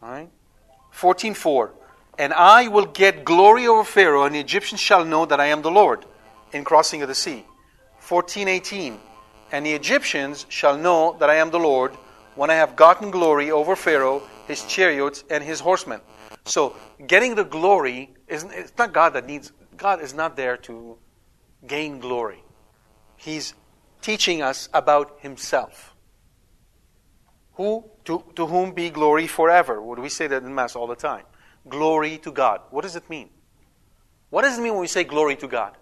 All 0.02 0.10
right? 0.10 0.30
14.4. 0.94 1.70
And 2.18 2.32
I 2.32 2.68
will 2.68 2.86
get 2.86 3.24
glory 3.24 3.66
over 3.66 3.84
Pharaoh, 3.84 4.24
and 4.24 4.34
the 4.34 4.40
Egyptians 4.40 4.80
shall 4.80 5.04
know 5.04 5.26
that 5.26 5.40
I 5.40 5.46
am 5.46 5.62
the 5.62 5.70
Lord 5.70 6.04
in 6.52 6.64
crossing 6.64 7.02
of 7.02 7.08
the 7.08 7.14
sea. 7.14 7.44
14.18. 8.02 8.98
And 9.52 9.66
the 9.66 9.72
Egyptians 9.72 10.46
shall 10.48 10.76
know 10.76 11.16
that 11.18 11.28
I 11.28 11.36
am 11.36 11.50
the 11.50 11.58
Lord 11.58 11.92
when 12.36 12.50
I 12.50 12.54
have 12.54 12.76
gotten 12.76 13.10
glory 13.10 13.50
over 13.50 13.74
Pharaoh, 13.74 14.22
his 14.46 14.64
chariots, 14.64 15.24
and 15.30 15.42
his 15.42 15.60
horsemen. 15.60 16.00
So, 16.44 16.76
getting 17.06 17.34
the 17.34 17.44
glory 17.44 18.14
is 18.28 18.44
it's 18.44 18.72
not 18.78 18.92
God 18.92 19.14
that 19.14 19.26
needs, 19.26 19.52
God 19.76 20.00
is 20.00 20.14
not 20.14 20.36
there 20.36 20.56
to 20.58 20.96
gain 21.66 21.98
glory. 21.98 22.42
He's 23.16 23.54
teaching 24.00 24.40
us 24.40 24.68
about 24.72 25.18
himself. 25.20 25.94
Who, 27.54 27.84
to, 28.04 28.24
to 28.36 28.46
whom 28.46 28.72
be 28.72 28.88
glory 28.88 29.26
forever? 29.26 29.82
Would 29.82 29.98
we 29.98 30.08
say 30.08 30.26
that 30.28 30.42
in 30.42 30.54
Mass 30.54 30.74
all 30.76 30.86
the 30.86 30.96
time? 30.96 31.24
Glory 31.68 32.16
to 32.18 32.32
God. 32.32 32.62
What 32.70 32.82
does 32.82 32.96
it 32.96 33.10
mean? 33.10 33.28
What 34.30 34.42
does 34.42 34.58
it 34.58 34.62
mean 34.62 34.72
when 34.72 34.80
we 34.80 34.86
say 34.86 35.04
glory 35.04 35.36
to 35.36 35.48
God? 35.48 35.76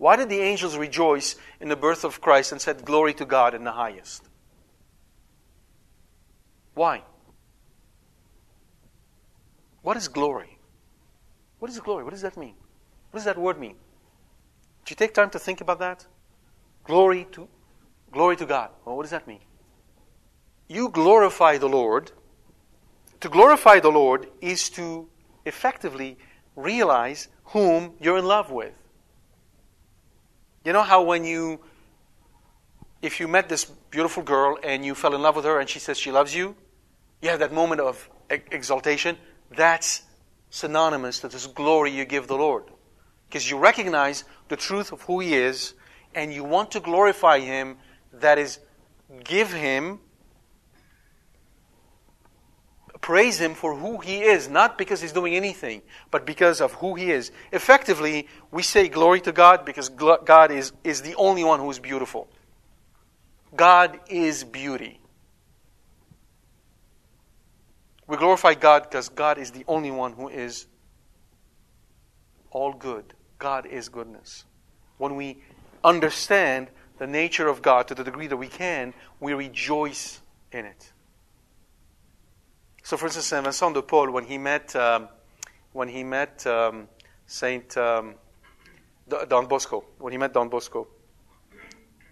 Why 0.00 0.16
did 0.16 0.30
the 0.30 0.40
angels 0.40 0.78
rejoice 0.78 1.36
in 1.60 1.68
the 1.68 1.76
birth 1.76 2.04
of 2.04 2.22
Christ 2.22 2.52
and 2.52 2.60
said, 2.60 2.86
Glory 2.86 3.12
to 3.12 3.26
God 3.26 3.54
in 3.54 3.64
the 3.64 3.72
highest? 3.72 4.30
Why? 6.72 7.02
What 9.82 9.98
is 9.98 10.08
glory? 10.08 10.58
What 11.58 11.70
is 11.70 11.78
glory? 11.80 12.02
What 12.02 12.14
does 12.14 12.22
that 12.22 12.38
mean? 12.38 12.54
What 13.10 13.18
does 13.18 13.26
that 13.26 13.36
word 13.36 13.60
mean? 13.60 13.76
Did 14.86 14.92
you 14.92 14.96
take 14.96 15.12
time 15.12 15.28
to 15.30 15.38
think 15.38 15.60
about 15.60 15.80
that? 15.80 16.06
Glory 16.84 17.26
to 17.32 17.46
glory 18.10 18.36
to 18.36 18.46
God. 18.46 18.70
Well, 18.86 18.96
what 18.96 19.02
does 19.02 19.10
that 19.10 19.28
mean? 19.28 19.40
You 20.66 20.88
glorify 20.88 21.58
the 21.58 21.68
Lord. 21.68 22.10
To 23.20 23.28
glorify 23.28 23.80
the 23.80 23.90
Lord 23.90 24.28
is 24.40 24.70
to 24.70 25.10
effectively 25.44 26.16
realize 26.56 27.28
whom 27.52 27.92
you're 28.00 28.16
in 28.16 28.24
love 28.24 28.50
with. 28.50 28.72
You 30.62 30.74
know 30.74 30.82
how 30.82 31.00
when 31.02 31.24
you, 31.24 31.58
if 33.00 33.18
you 33.18 33.28
met 33.28 33.48
this 33.48 33.64
beautiful 33.64 34.22
girl 34.22 34.58
and 34.62 34.84
you 34.84 34.94
fell 34.94 35.14
in 35.14 35.22
love 35.22 35.36
with 35.36 35.46
her 35.46 35.58
and 35.58 35.66
she 35.66 35.78
says 35.78 35.96
she 35.96 36.12
loves 36.12 36.34
you, 36.34 36.54
you 37.22 37.30
have 37.30 37.38
that 37.38 37.50
moment 37.50 37.80
of 37.80 38.10
exaltation. 38.28 39.16
That's 39.56 40.02
synonymous 40.50 41.20
to 41.20 41.28
this 41.28 41.46
glory 41.46 41.92
you 41.92 42.04
give 42.04 42.26
the 42.26 42.36
Lord. 42.36 42.64
Because 43.26 43.48
you 43.48 43.56
recognize 43.56 44.24
the 44.48 44.56
truth 44.56 44.92
of 44.92 45.00
who 45.02 45.20
He 45.20 45.34
is 45.34 45.72
and 46.14 46.30
you 46.30 46.44
want 46.44 46.72
to 46.72 46.80
glorify 46.80 47.38
Him, 47.38 47.78
that 48.12 48.36
is, 48.36 48.58
give 49.24 49.50
Him 49.50 50.00
praise 53.00 53.40
him 53.40 53.54
for 53.54 53.74
who 53.74 53.98
he 53.98 54.20
is, 54.20 54.48
not 54.48 54.76
because 54.76 55.00
he's 55.00 55.12
doing 55.12 55.34
anything, 55.34 55.82
but 56.10 56.26
because 56.26 56.60
of 56.60 56.72
who 56.74 56.94
he 56.94 57.10
is. 57.10 57.32
Effectively, 57.52 58.28
we 58.50 58.62
say 58.62 58.88
glory 58.88 59.20
to 59.22 59.32
God 59.32 59.64
because 59.64 59.88
God 59.88 60.50
is, 60.50 60.72
is 60.84 61.02
the 61.02 61.14
only 61.14 61.44
one 61.44 61.60
who 61.60 61.70
is 61.70 61.78
beautiful. 61.78 62.28
God 63.56 63.98
is 64.08 64.44
beauty. 64.44 65.00
We 68.06 68.16
glorify 68.16 68.54
God 68.54 68.82
because 68.82 69.08
God 69.08 69.38
is 69.38 69.52
the 69.52 69.64
only 69.68 69.90
one 69.90 70.12
who 70.12 70.28
is 70.28 70.66
all 72.50 72.72
good. 72.72 73.14
God 73.38 73.66
is 73.66 73.88
goodness. 73.88 74.44
When 74.98 75.16
we 75.16 75.38
understand 75.82 76.68
the 76.98 77.06
nature 77.06 77.48
of 77.48 77.62
God 77.62 77.88
to 77.88 77.94
the 77.94 78.04
degree 78.04 78.26
that 78.26 78.36
we 78.36 78.48
can, 78.48 78.92
we 79.20 79.32
rejoice 79.32 80.20
in 80.52 80.66
it. 80.66 80.92
So, 82.90 82.96
for 82.96 83.06
instance, 83.06 83.26
Saint 83.26 83.44
Vincent 83.44 83.72
de 83.72 83.82
Paul, 83.82 84.10
when 84.10 84.24
he 84.24 84.36
met 84.36 84.74
um, 84.74 85.08
when 85.72 85.88
he 85.88 86.02
met 86.02 86.44
um, 86.44 86.88
Saint 87.24 87.76
um, 87.76 88.16
Don 89.08 89.46
Bosco, 89.46 89.84
when 89.98 90.10
he 90.10 90.18
met 90.18 90.32
Don 90.32 90.48
Bosco. 90.48 90.88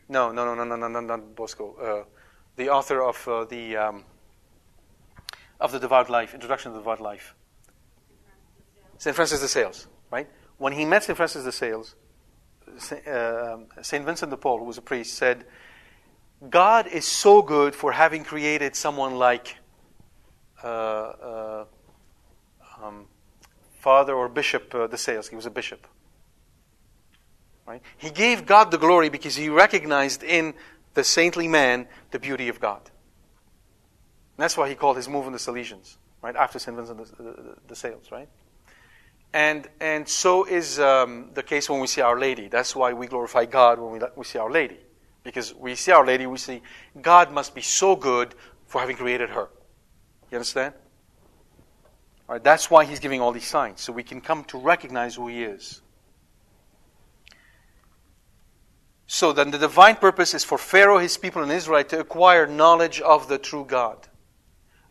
No, 0.09 0.31
no, 0.31 0.45
no, 0.45 0.55
no, 0.55 0.76
no, 0.76 0.76
no, 0.76 0.89
no, 0.89 1.09
Don 1.09 1.35
Bosco, 1.35 1.74
uh, 1.74 2.05
the 2.55 2.68
author 2.68 3.03
of 3.03 3.26
uh, 3.26 3.45
the 3.47 3.76
um, 3.76 4.05
of 5.59 5.72
the 5.72 5.81
Devout 5.81 6.09
Life, 6.09 6.33
Introduction 6.33 6.70
to 6.70 6.74
the 6.74 6.81
Devout 6.81 7.01
Life. 7.01 7.35
Saint 8.99 9.16
Francis 9.16 9.41
de 9.41 9.49
Sales, 9.49 9.89
right? 10.12 10.29
When 10.59 10.72
he 10.72 10.85
met 10.85 11.03
Saint 11.03 11.16
Francis 11.16 11.43
de 11.43 11.51
Sales, 11.51 11.97
um, 12.68 13.66
Saint 13.83 14.05
Vincent 14.05 14.31
de 14.31 14.37
Paul, 14.37 14.59
who 14.59 14.64
was 14.64 14.79
a 14.79 14.83
priest, 14.83 15.14
said, 15.14 15.45
"God 16.49 16.87
is 16.87 17.05
so 17.05 17.43
good 17.43 17.74
for 17.74 17.91
having 17.91 18.22
created 18.22 18.76
someone 18.76 19.16
like." 19.16 19.57
Uh, 20.63 20.67
uh, 20.67 21.65
um, 22.83 23.07
father 23.79 24.15
or 24.15 24.29
bishop 24.29 24.75
uh, 24.75 24.95
Sales. 24.97 25.29
He 25.29 25.37
was 25.37 25.47
a 25.47 25.51
bishop. 25.51 25.87
Right? 27.67 27.83
He 27.97 28.11
gave 28.11 28.47
God 28.47 28.71
the 28.71 28.79
glory 28.79 29.09
because 29.09 29.37
he 29.37 29.49
recognized 29.49 30.23
in 30.23 30.55
the 30.95 31.05
saintly 31.05 31.49
man 31.49 31.87
the 32.11 32.19
beauty 32.19 32.49
of 32.49 32.61
God. 32.61 32.81
And 32.85 34.43
that's 34.45 34.57
why 34.57 34.69
he 34.69 34.75
called 34.75 34.97
his 34.97 35.09
movement 35.09 35.37
the 35.37 35.53
Salesians, 35.53 35.97
right? 36.23 36.35
After 36.35 36.59
St. 36.59 36.77
Vincent 36.77 36.99
de, 37.19 37.57
de 37.69 37.75
Sales, 37.75 38.11
right? 38.11 38.29
And, 39.33 39.69
and 39.81 40.09
so 40.09 40.45
is 40.45 40.81
um, 40.81 41.31
the 41.35 41.43
case 41.43 41.69
when 41.69 41.81
we 41.81 41.87
see 41.87 42.01
Our 42.01 42.19
Lady. 42.19 42.49
That's 42.49 42.75
why 42.75 42.95
we 42.95 43.07
glorify 43.07 43.45
God 43.45 43.79
when 43.79 43.93
we, 43.93 44.01
we 44.17 44.25
see 44.25 44.39
Our 44.39 44.51
Lady. 44.51 44.79
Because 45.23 45.55
we 45.55 45.75
see 45.75 45.93
Our 45.93 46.07
Lady, 46.07 46.27
we 46.27 46.39
see 46.39 46.63
God 47.03 47.33
must 47.33 47.55
be 47.55 47.61
so 47.61 47.95
good 47.95 48.35
for 48.67 48.81
having 48.81 48.97
created 48.97 49.31
her. 49.31 49.51
You 50.31 50.37
understand? 50.37 50.74
All 52.29 52.35
right, 52.35 52.45
that's 52.45 52.70
why 52.70 52.85
he's 52.85 53.01
giving 53.01 53.20
all 53.20 53.33
these 53.33 53.47
signs, 53.47 53.81
so 53.81 53.93
we 53.93 54.03
can 54.03 54.20
come 54.20 54.45
to 54.45 54.59
recognize 54.59 55.14
who 55.14 55.29
he 55.29 55.43
is. 55.43 55.81
So 59.07 59.33
then 59.33 59.51
the 59.51 59.59
divine 59.59 59.97
purpose 59.97 60.35
is 60.35 60.45
for 60.45 60.59
Pharaoh, 60.59 60.99
his 60.99 61.16
people, 61.16 61.43
and 61.43 61.51
Israel 61.51 61.83
to 61.85 62.01
acquire 62.01 62.47
knowledge 62.47 63.01
of 63.01 63.29
the 63.29 63.39
true 63.39 63.64
God. 63.64 64.07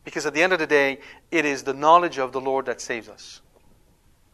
Because 0.04 0.26
at 0.26 0.34
the 0.34 0.42
end 0.42 0.54
of 0.54 0.60
the 0.60 0.66
day, 0.66 1.00
it 1.30 1.46
is 1.46 1.64
the 1.64 1.74
knowledge 1.74 2.18
of 2.18 2.32
the 2.32 2.42
Lord 2.42 2.66
that 2.66 2.82
saves 2.82 3.10
us. 3.10 3.42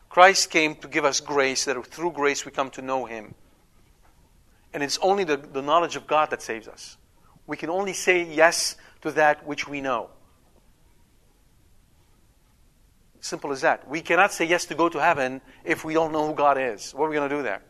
Christ 0.08 0.52
came 0.52 0.76
to 0.76 0.88
give 0.88 1.04
us 1.04 1.20
grace, 1.20 1.66
that 1.66 1.86
through 1.88 2.12
grace 2.12 2.46
we 2.46 2.52
come 2.52 2.70
to 2.72 2.82
know 2.82 3.04
him. 3.04 3.34
And 4.74 4.82
it's 4.82 4.98
only 5.02 5.26
the, 5.26 5.36
the 5.36 5.62
knowledge 5.62 5.98
of 5.98 6.08
God 6.08 6.30
that 6.30 6.42
saves 6.42 6.68
us. 6.68 6.98
We 7.46 7.58
can 7.58 7.70
only 7.70 7.94
say 7.94 8.24
yes 8.24 8.78
to 9.02 9.12
that 9.12 9.46
which 9.46 9.68
we 9.68 9.82
know. 9.82 10.12
Simple 13.24 13.54
as 13.54 13.62
that. 13.62 13.88
We 13.88 14.02
cannot 14.02 14.34
say 14.34 14.44
yes 14.44 14.66
to 14.66 14.76
go 14.76 14.90
to 14.90 15.00
heaven 15.00 15.40
if 15.64 15.86
we 15.86 15.94
don't 15.94 16.12
know 16.12 16.28
who 16.28 16.34
God 16.34 16.58
is. 16.58 16.92
What 16.92 17.06
are 17.06 17.10
we 17.10 17.16
going 17.16 17.30
to 17.30 17.34
do 17.34 17.42
there? 17.42 17.62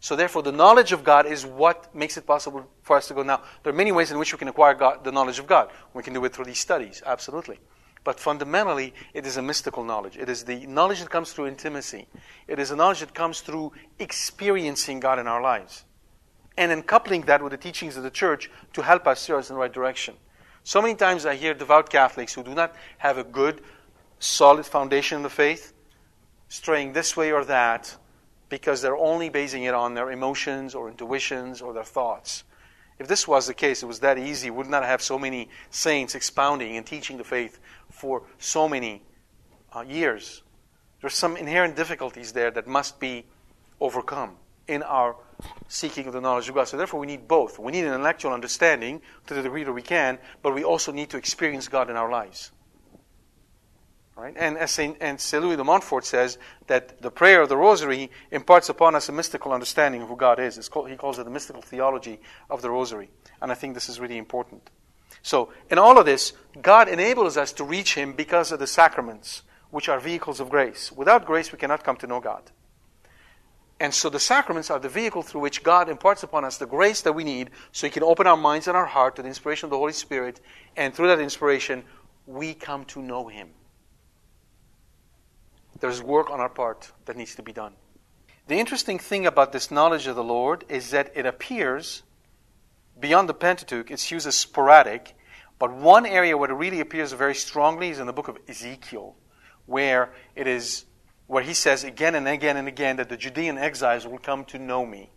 So, 0.00 0.16
therefore, 0.16 0.42
the 0.42 0.52
knowledge 0.52 0.92
of 0.92 1.04
God 1.04 1.26
is 1.26 1.44
what 1.44 1.94
makes 1.94 2.16
it 2.16 2.26
possible 2.26 2.66
for 2.80 2.96
us 2.96 3.06
to 3.08 3.14
go. 3.14 3.22
Now, 3.22 3.42
there 3.62 3.74
are 3.74 3.76
many 3.76 3.92
ways 3.92 4.10
in 4.10 4.18
which 4.18 4.32
we 4.32 4.38
can 4.38 4.48
acquire 4.48 4.72
God, 4.72 5.04
the 5.04 5.12
knowledge 5.12 5.38
of 5.38 5.46
God. 5.46 5.70
We 5.92 6.02
can 6.02 6.14
do 6.14 6.24
it 6.24 6.32
through 6.32 6.46
these 6.46 6.60
studies, 6.60 7.02
absolutely. 7.04 7.60
But 8.04 8.18
fundamentally, 8.18 8.94
it 9.12 9.26
is 9.26 9.36
a 9.36 9.42
mystical 9.42 9.84
knowledge. 9.84 10.16
It 10.16 10.30
is 10.30 10.44
the 10.44 10.64
knowledge 10.64 11.00
that 11.00 11.10
comes 11.10 11.34
through 11.34 11.48
intimacy. 11.48 12.06
It 12.46 12.58
is 12.58 12.70
a 12.70 12.76
knowledge 12.76 13.00
that 13.00 13.12
comes 13.12 13.42
through 13.42 13.72
experiencing 13.98 15.00
God 15.00 15.18
in 15.18 15.28
our 15.28 15.42
lives. 15.42 15.84
And 16.56 16.70
then 16.70 16.82
coupling 16.82 17.20
that 17.26 17.42
with 17.42 17.50
the 17.50 17.58
teachings 17.58 17.98
of 17.98 18.02
the 18.02 18.10
church 18.10 18.50
to 18.72 18.82
help 18.82 19.06
us 19.06 19.20
steer 19.20 19.36
us 19.36 19.50
in 19.50 19.56
the 19.56 19.60
right 19.60 19.72
direction. 19.72 20.14
So 20.68 20.82
many 20.82 20.96
times 20.96 21.24
I 21.24 21.34
hear 21.34 21.54
devout 21.54 21.88
Catholics 21.88 22.34
who 22.34 22.42
do 22.42 22.54
not 22.54 22.74
have 22.98 23.16
a 23.16 23.24
good, 23.24 23.62
solid 24.18 24.66
foundation 24.66 25.16
in 25.16 25.22
the 25.22 25.30
faith 25.30 25.72
straying 26.50 26.92
this 26.92 27.16
way 27.16 27.32
or 27.32 27.42
that 27.46 27.96
because 28.50 28.82
they're 28.82 28.94
only 28.94 29.30
basing 29.30 29.62
it 29.62 29.72
on 29.72 29.94
their 29.94 30.10
emotions 30.10 30.74
or 30.74 30.90
intuitions 30.90 31.62
or 31.62 31.72
their 31.72 31.84
thoughts. 31.84 32.44
If 32.98 33.08
this 33.08 33.26
was 33.26 33.46
the 33.46 33.54
case, 33.54 33.82
it 33.82 33.86
was 33.86 34.00
that 34.00 34.18
easy, 34.18 34.50
would 34.50 34.66
not 34.66 34.84
have 34.84 35.00
so 35.00 35.18
many 35.18 35.48
saints 35.70 36.14
expounding 36.14 36.76
and 36.76 36.84
teaching 36.84 37.16
the 37.16 37.24
faith 37.24 37.58
for 37.90 38.24
so 38.38 38.68
many 38.68 39.00
uh, 39.74 39.86
years. 39.88 40.42
There's 41.00 41.14
some 41.14 41.38
inherent 41.38 41.76
difficulties 41.76 42.34
there 42.34 42.50
that 42.50 42.66
must 42.66 43.00
be 43.00 43.24
overcome 43.80 44.36
in 44.68 44.82
our 44.82 45.16
seeking 45.68 46.06
of 46.06 46.12
the 46.12 46.20
knowledge 46.20 46.48
of 46.48 46.54
God. 46.54 46.68
So 46.68 46.76
therefore, 46.76 47.00
we 47.00 47.06
need 47.06 47.26
both. 47.26 47.58
We 47.58 47.72
need 47.72 47.84
an 47.84 47.94
intellectual 47.94 48.32
understanding 48.32 49.02
to 49.26 49.34
the 49.34 49.42
degree 49.42 49.64
that 49.64 49.72
we 49.72 49.82
can, 49.82 50.18
but 50.42 50.54
we 50.54 50.64
also 50.64 50.92
need 50.92 51.10
to 51.10 51.16
experience 51.16 51.68
God 51.68 51.90
in 51.90 51.96
our 51.96 52.10
lives. 52.10 52.52
Right? 54.16 54.34
And 54.36 54.58
as 54.58 54.72
Saint, 54.72 54.96
and 55.00 55.20
Saint 55.20 55.44
Louis 55.44 55.56
de 55.56 55.62
Montfort 55.62 56.04
says 56.04 56.38
that 56.66 57.00
the 57.00 57.10
prayer 57.10 57.40
of 57.40 57.48
the 57.48 57.56
Rosary 57.56 58.10
imparts 58.32 58.68
upon 58.68 58.96
us 58.96 59.08
a 59.08 59.12
mystical 59.12 59.52
understanding 59.52 60.02
of 60.02 60.08
who 60.08 60.16
God 60.16 60.40
is. 60.40 60.68
Called, 60.68 60.90
he 60.90 60.96
calls 60.96 61.20
it 61.20 61.24
the 61.24 61.30
mystical 61.30 61.62
theology 61.62 62.18
of 62.50 62.60
the 62.60 62.68
Rosary. 62.68 63.10
And 63.40 63.52
I 63.52 63.54
think 63.54 63.74
this 63.74 63.88
is 63.88 64.00
really 64.00 64.18
important. 64.18 64.70
So, 65.22 65.52
in 65.70 65.78
all 65.78 65.98
of 65.98 66.06
this, 66.06 66.32
God 66.60 66.88
enables 66.88 67.36
us 67.36 67.52
to 67.54 67.64
reach 67.64 67.94
Him 67.94 68.12
because 68.12 68.50
of 68.50 68.58
the 68.58 68.66
sacraments, 68.66 69.42
which 69.70 69.88
are 69.88 70.00
vehicles 70.00 70.40
of 70.40 70.50
grace. 70.50 70.90
Without 70.90 71.24
grace, 71.24 71.52
we 71.52 71.58
cannot 71.58 71.84
come 71.84 71.96
to 71.96 72.06
know 72.06 72.20
God. 72.20 72.50
And 73.80 73.94
so 73.94 74.10
the 74.10 74.18
sacraments 74.18 74.70
are 74.70 74.78
the 74.78 74.88
vehicle 74.88 75.22
through 75.22 75.42
which 75.42 75.62
God 75.62 75.88
imparts 75.88 76.22
upon 76.22 76.44
us 76.44 76.58
the 76.58 76.66
grace 76.66 77.02
that 77.02 77.12
we 77.12 77.22
need 77.22 77.50
so 77.70 77.86
He 77.86 77.92
can 77.92 78.02
open 78.02 78.26
our 78.26 78.36
minds 78.36 78.66
and 78.66 78.76
our 78.76 78.86
heart 78.86 79.16
to 79.16 79.22
the 79.22 79.28
inspiration 79.28 79.66
of 79.66 79.70
the 79.70 79.78
Holy 79.78 79.92
Spirit. 79.92 80.40
And 80.76 80.92
through 80.92 81.08
that 81.08 81.20
inspiration, 81.20 81.84
we 82.26 82.54
come 82.54 82.84
to 82.86 83.00
know 83.00 83.28
Him. 83.28 83.50
There's 85.80 86.02
work 86.02 86.30
on 86.30 86.40
our 86.40 86.48
part 86.48 86.90
that 87.04 87.16
needs 87.16 87.36
to 87.36 87.42
be 87.42 87.52
done. 87.52 87.74
The 88.48 88.58
interesting 88.58 88.98
thing 88.98 89.26
about 89.26 89.52
this 89.52 89.70
knowledge 89.70 90.06
of 90.06 90.16
the 90.16 90.24
Lord 90.24 90.64
is 90.68 90.90
that 90.90 91.12
it 91.14 91.26
appears 91.26 92.02
beyond 92.98 93.28
the 93.28 93.34
Pentateuch, 93.34 93.90
it's 93.90 94.10
used 94.10 94.26
as 94.26 94.34
sporadic, 94.34 95.14
but 95.58 95.72
one 95.72 96.06
area 96.06 96.36
where 96.36 96.50
it 96.50 96.54
really 96.54 96.80
appears 96.80 97.12
very 97.12 97.34
strongly 97.34 97.90
is 97.90 97.98
in 97.98 98.06
the 98.06 98.12
book 98.12 98.28
of 98.28 98.38
Ezekiel, 98.48 99.16
where 99.66 100.12
it 100.34 100.46
is 100.46 100.84
where 101.28 101.42
he 101.44 101.54
says 101.54 101.84
again 101.84 102.16
and 102.16 102.26
again 102.26 102.56
and 102.56 102.66
again 102.66 102.96
that 102.96 103.08
the 103.08 103.16
Judean 103.16 103.56
exiles 103.56 104.06
will 104.06 104.18
come 104.18 104.44
to 104.46 104.58
know 104.58 104.84
me. 104.84 105.10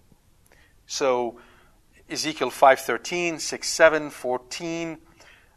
So 0.85 1.39
Ezekiel 2.09 2.51
5:13, 2.51 3.39
6, 3.39 3.67
7, 3.67 4.09
14, 4.09 4.97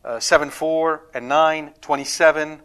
uh, 0.04 0.20
7, 0.20 0.50
4, 0.50 1.06
and 1.12 1.28
9, 1.28 1.74
27, 1.80 2.62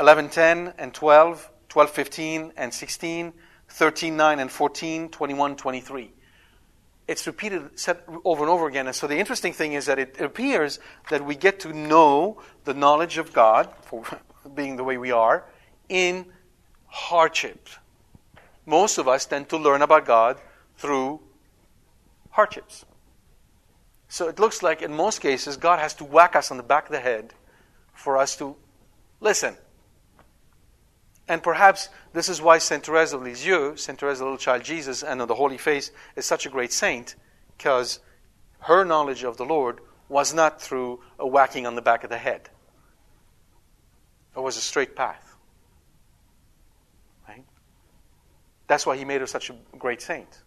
11, 0.00 0.28
10, 0.30 0.74
and 0.78 0.94
12, 0.94 1.50
12, 1.68 1.90
15, 1.90 2.52
and 2.56 2.72
16, 2.72 3.32
13, 3.68 4.16
9, 4.16 4.40
and 4.40 4.50
14, 4.50 5.08
21, 5.10 5.56
23. 5.56 6.12
It's 7.06 7.26
repeated 7.26 7.78
said 7.78 7.98
over 8.24 8.42
and 8.42 8.50
over 8.50 8.66
again. 8.66 8.86
And 8.86 8.96
so 8.96 9.06
the 9.06 9.18
interesting 9.18 9.52
thing 9.52 9.74
is 9.74 9.84
that 9.84 9.98
it 9.98 10.18
appears 10.18 10.78
that 11.10 11.26
we 11.26 11.34
get 11.34 11.60
to 11.60 11.74
know 11.74 12.40
the 12.64 12.72
knowledge 12.72 13.18
of 13.18 13.34
God, 13.34 13.68
for 13.82 14.04
being 14.54 14.76
the 14.76 14.84
way 14.84 14.96
we 14.96 15.12
are, 15.12 15.44
in 15.90 16.24
hardships. 16.92 17.78
Most 18.66 18.98
of 18.98 19.08
us 19.08 19.24
tend 19.24 19.48
to 19.48 19.56
learn 19.56 19.80
about 19.80 20.04
God 20.04 20.38
through 20.76 21.20
hardships. 22.30 22.84
So 24.08 24.28
it 24.28 24.38
looks 24.38 24.62
like 24.62 24.82
in 24.82 24.92
most 24.92 25.20
cases, 25.20 25.56
God 25.56 25.78
has 25.78 25.94
to 25.94 26.04
whack 26.04 26.36
us 26.36 26.50
on 26.50 26.58
the 26.58 26.62
back 26.62 26.84
of 26.84 26.92
the 26.92 27.00
head 27.00 27.32
for 27.94 28.18
us 28.18 28.36
to 28.36 28.56
listen. 29.20 29.56
And 31.26 31.42
perhaps 31.42 31.88
this 32.12 32.28
is 32.28 32.42
why 32.42 32.58
Saint 32.58 32.84
Therese 32.84 33.14
of 33.14 33.22
Lisieux, 33.22 33.76
Saint 33.76 33.98
Therese, 33.98 34.18
the 34.18 34.24
little 34.24 34.36
child 34.36 34.62
Jesus, 34.62 35.02
and 35.02 35.22
of 35.22 35.28
the 35.28 35.34
Holy 35.34 35.56
Face, 35.56 35.92
is 36.14 36.26
such 36.26 36.44
a 36.44 36.50
great 36.50 36.72
saint, 36.72 37.14
because 37.56 38.00
her 38.60 38.84
knowledge 38.84 39.24
of 39.24 39.38
the 39.38 39.46
Lord 39.46 39.80
was 40.10 40.34
not 40.34 40.60
through 40.60 41.00
a 41.18 41.26
whacking 41.26 41.66
on 41.66 41.74
the 41.74 41.80
back 41.80 42.04
of 42.04 42.10
the 42.10 42.18
head. 42.18 42.50
It 44.36 44.40
was 44.40 44.58
a 44.58 44.60
straight 44.60 44.94
path. 44.94 45.31
That's 48.72 48.86
why 48.86 48.96
he 48.96 49.04
made 49.04 49.20
her 49.20 49.26
such 49.26 49.50
a 49.50 49.56
great 49.78 50.00
saint. 50.00 50.44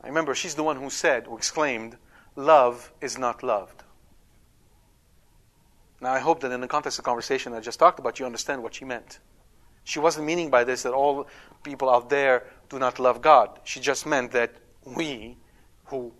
I 0.00 0.06
remember 0.06 0.32
she's 0.36 0.54
the 0.54 0.62
one 0.62 0.76
who 0.76 0.88
said, 0.88 1.26
who 1.26 1.36
exclaimed, 1.36 1.96
Love 2.36 2.92
is 3.00 3.18
not 3.18 3.42
loved. 3.42 3.82
Now, 6.00 6.12
I 6.12 6.20
hope 6.20 6.38
that 6.42 6.52
in 6.52 6.60
the 6.60 6.68
context 6.68 7.00
of 7.00 7.04
the 7.04 7.08
conversation 7.08 7.52
I 7.52 7.58
just 7.58 7.80
talked 7.80 7.98
about, 7.98 8.20
you 8.20 8.26
understand 8.26 8.62
what 8.62 8.76
she 8.76 8.84
meant. 8.84 9.18
She 9.82 9.98
wasn't 9.98 10.26
meaning 10.26 10.50
by 10.50 10.62
this 10.62 10.84
that 10.84 10.92
all 10.92 11.26
people 11.64 11.90
out 11.90 12.08
there 12.10 12.46
do 12.68 12.78
not 12.78 13.00
love 13.00 13.20
God. 13.20 13.58
She 13.64 13.80
just 13.80 14.06
meant 14.06 14.30
that 14.30 14.52
we 14.84 15.36
who 15.86 16.12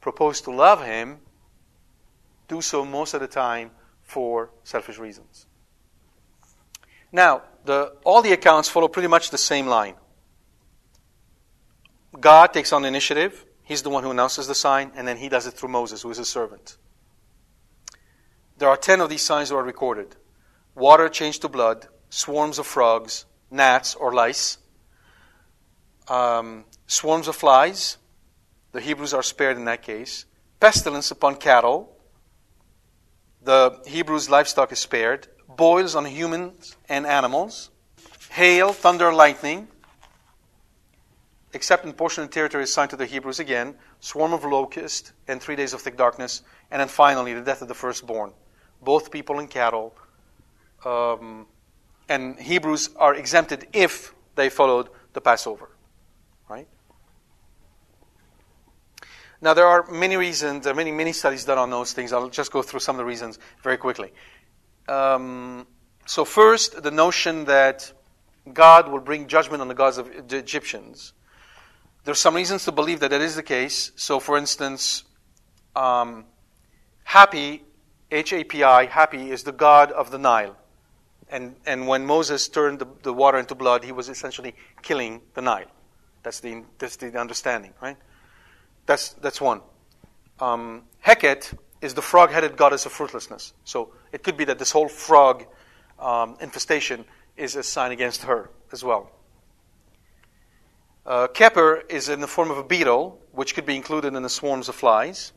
propose 0.00 0.40
to 0.40 0.50
love 0.50 0.84
Him 0.84 1.20
do 2.48 2.60
so 2.60 2.84
most 2.84 3.14
of 3.14 3.20
the 3.20 3.28
time 3.28 3.70
for 4.02 4.50
selfish 4.64 4.98
reasons. 4.98 5.46
Now, 7.12 7.42
the, 7.68 7.92
all 8.02 8.22
the 8.22 8.32
accounts 8.32 8.70
follow 8.70 8.88
pretty 8.88 9.08
much 9.08 9.28
the 9.28 9.36
same 9.36 9.66
line. 9.66 9.94
God 12.18 12.54
takes 12.54 12.72
on 12.72 12.80
the 12.80 12.88
initiative. 12.88 13.44
He's 13.62 13.82
the 13.82 13.90
one 13.90 14.02
who 14.04 14.10
announces 14.10 14.46
the 14.46 14.54
sign, 14.54 14.90
and 14.96 15.06
then 15.06 15.18
he 15.18 15.28
does 15.28 15.46
it 15.46 15.52
through 15.52 15.68
Moses, 15.68 16.00
who 16.00 16.10
is 16.10 16.16
his 16.16 16.30
servant. 16.30 16.78
There 18.56 18.70
are 18.70 18.76
10 18.78 19.02
of 19.02 19.10
these 19.10 19.20
signs 19.20 19.50
that 19.50 19.56
are 19.56 19.62
recorded 19.62 20.16
water 20.74 21.08
changed 21.08 21.42
to 21.42 21.48
blood, 21.48 21.88
swarms 22.08 22.58
of 22.58 22.66
frogs, 22.66 23.26
gnats 23.50 23.94
or 23.94 24.14
lice, 24.14 24.56
um, 26.08 26.64
swarms 26.86 27.28
of 27.28 27.36
flies. 27.36 27.98
The 28.72 28.80
Hebrews 28.80 29.12
are 29.12 29.22
spared 29.22 29.58
in 29.58 29.66
that 29.66 29.82
case. 29.82 30.24
Pestilence 30.60 31.10
upon 31.10 31.34
cattle. 31.36 31.94
The 33.42 33.82
Hebrews' 33.86 34.30
livestock 34.30 34.72
is 34.72 34.78
spared. 34.78 35.28
Boils 35.58 35.96
on 35.96 36.04
humans 36.04 36.76
and 36.88 37.04
animals. 37.04 37.70
Hail, 38.30 38.72
thunder, 38.72 39.12
lightning. 39.12 39.66
Except 41.52 41.84
in 41.84 41.92
portion 41.92 42.22
of 42.22 42.30
territory 42.30 42.62
assigned 42.62 42.90
to 42.90 42.96
the 42.96 43.06
Hebrews 43.06 43.40
again. 43.40 43.74
Swarm 43.98 44.32
of 44.32 44.44
locusts 44.44 45.12
and 45.26 45.42
three 45.42 45.56
days 45.56 45.74
of 45.74 45.82
thick 45.82 45.96
darkness. 45.96 46.42
And 46.70 46.78
then 46.78 46.86
finally, 46.86 47.34
the 47.34 47.40
death 47.40 47.60
of 47.60 47.66
the 47.66 47.74
firstborn. 47.74 48.32
Both 48.80 49.10
people 49.10 49.40
and 49.40 49.50
cattle. 49.50 49.96
Um, 50.84 51.46
and 52.08 52.38
Hebrews 52.38 52.90
are 52.94 53.16
exempted 53.16 53.66
if 53.72 54.14
they 54.36 54.50
followed 54.50 54.88
the 55.12 55.20
Passover. 55.20 55.70
Right? 56.48 56.68
Now, 59.40 59.54
there 59.54 59.66
are 59.66 59.90
many 59.90 60.16
reasons, 60.16 60.62
there 60.62 60.72
are 60.72 60.76
many, 60.76 60.92
many 60.92 61.12
studies 61.12 61.44
done 61.44 61.58
on 61.58 61.70
those 61.70 61.92
things. 61.92 62.12
I'll 62.12 62.28
just 62.28 62.52
go 62.52 62.62
through 62.62 62.80
some 62.80 62.94
of 62.94 62.98
the 62.98 63.04
reasons 63.04 63.40
very 63.64 63.76
quickly. 63.76 64.12
Um, 64.88 65.66
so, 66.06 66.24
first, 66.24 66.82
the 66.82 66.90
notion 66.90 67.44
that 67.44 67.92
God 68.52 68.88
will 68.88 69.00
bring 69.00 69.26
judgment 69.26 69.60
on 69.60 69.68
the 69.68 69.74
gods 69.74 69.98
of 69.98 70.28
the 70.28 70.38
Egyptians. 70.38 71.12
There's 72.04 72.18
some 72.18 72.34
reasons 72.34 72.64
to 72.64 72.72
believe 72.72 73.00
that 73.00 73.10
that 73.10 73.20
is 73.20 73.36
the 73.36 73.42
case. 73.42 73.92
So, 73.96 74.18
for 74.18 74.38
instance, 74.38 75.04
um, 75.76 76.24
Hapi, 77.06 77.60
H 78.10 78.32
A 78.32 78.44
P 78.44 78.64
I, 78.64 78.86
Hapi 78.86 79.28
is 79.28 79.42
the 79.42 79.52
god 79.52 79.92
of 79.92 80.10
the 80.10 80.18
Nile. 80.18 80.56
And, 81.28 81.56
and 81.66 81.86
when 81.86 82.06
Moses 82.06 82.48
turned 82.48 82.78
the, 82.78 82.86
the 83.02 83.12
water 83.12 83.36
into 83.36 83.54
blood, 83.54 83.84
he 83.84 83.92
was 83.92 84.08
essentially 84.08 84.54
killing 84.80 85.20
the 85.34 85.42
Nile. 85.42 85.70
That's 86.22 86.40
the, 86.40 86.64
that's 86.78 86.96
the 86.96 87.18
understanding, 87.20 87.74
right? 87.82 87.98
That's, 88.86 89.10
that's 89.10 89.38
one. 89.38 89.60
Um, 90.40 90.84
Heket 91.04 91.52
is 91.80 91.94
the 91.94 92.02
frog 92.02 92.30
headed 92.30 92.56
goddess 92.56 92.86
of 92.86 92.92
fruitlessness. 92.92 93.52
So 93.64 93.92
it 94.12 94.22
could 94.22 94.36
be 94.36 94.44
that 94.46 94.58
this 94.58 94.72
whole 94.72 94.88
frog 94.88 95.46
um, 95.98 96.36
infestation 96.40 97.04
is 97.36 97.56
a 97.56 97.62
sign 97.62 97.92
against 97.92 98.22
her 98.22 98.50
as 98.72 98.82
well. 98.82 99.10
Uh, 101.06 101.28
Kheper 101.28 101.82
is 101.88 102.08
in 102.08 102.20
the 102.20 102.26
form 102.26 102.50
of 102.50 102.58
a 102.58 102.64
beetle, 102.64 103.18
which 103.32 103.54
could 103.54 103.64
be 103.64 103.76
included 103.76 104.14
in 104.14 104.22
the 104.22 104.28
swarms 104.28 104.68
of 104.68 104.74
flies. 104.74 105.32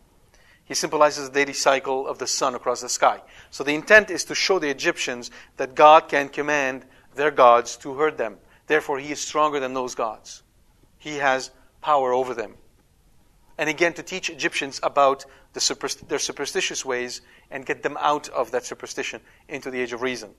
He 0.65 0.73
symbolizes 0.73 1.29
the 1.29 1.33
daily 1.33 1.53
cycle 1.53 2.07
of 2.07 2.17
the 2.17 2.27
sun 2.27 2.55
across 2.55 2.81
the 2.81 2.89
sky. 2.89 3.21
So 3.51 3.63
the 3.63 3.75
intent 3.75 4.09
is 4.09 4.25
to 4.25 4.35
show 4.35 4.59
the 4.59 4.69
Egyptians 4.69 5.31
that 5.57 5.75
God 5.75 6.09
can 6.09 6.29
command 6.29 6.85
their 7.15 7.31
gods 7.31 7.77
to 7.77 7.93
hurt 7.95 8.17
them. 8.17 8.37
Therefore, 8.67 8.99
he 8.99 9.11
is 9.11 9.19
stronger 9.19 9.59
than 9.59 9.73
those 9.73 9.95
gods. 9.95 10.43
He 10.97 11.17
has 11.17 11.51
power 11.81 12.13
over 12.13 12.33
them. 12.33 12.55
And 13.57 13.69
again, 13.69 13.93
to 13.93 14.03
teach 14.03 14.29
Egyptians 14.29 14.79
about 14.83 15.25
the 15.53 16.03
their 16.07 16.19
superstitious 16.19 16.85
ways 16.85 17.21
and 17.49 17.65
get 17.65 17.83
them 17.83 17.97
out 17.99 18.29
of 18.29 18.51
that 18.51 18.65
superstition 18.65 19.21
into 19.47 19.69
the 19.69 19.79
age 19.79 19.93
of 19.93 20.01
reason, 20.01 20.31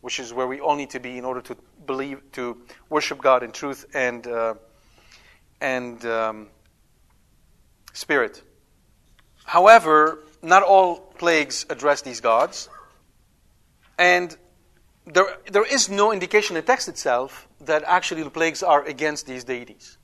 which 0.00 0.18
is 0.20 0.32
where 0.32 0.46
we 0.46 0.60
all 0.60 0.76
need 0.76 0.90
to 0.90 1.00
be 1.00 1.18
in 1.18 1.24
order 1.24 1.40
to 1.42 1.56
believe, 1.86 2.20
to 2.32 2.58
worship 2.88 3.20
God 3.20 3.42
in 3.42 3.52
truth 3.52 3.86
and, 3.94 4.26
uh, 4.26 4.54
and 5.60 6.04
um, 6.04 6.48
spirit. 7.92 8.42
However, 9.44 10.20
not 10.42 10.62
all 10.62 10.96
plagues 10.96 11.66
address 11.70 12.02
these 12.02 12.20
gods. 12.20 12.68
And 13.98 14.36
there, 15.06 15.36
there 15.50 15.64
is 15.64 15.88
no 15.88 16.12
indication 16.12 16.56
in 16.56 16.62
the 16.62 16.66
text 16.66 16.88
itself 16.88 17.48
that 17.60 17.82
actually 17.86 18.22
the 18.22 18.30
plagues 18.30 18.62
are 18.62 18.84
against 18.84 19.26
these 19.26 19.44
deities. 19.44 19.97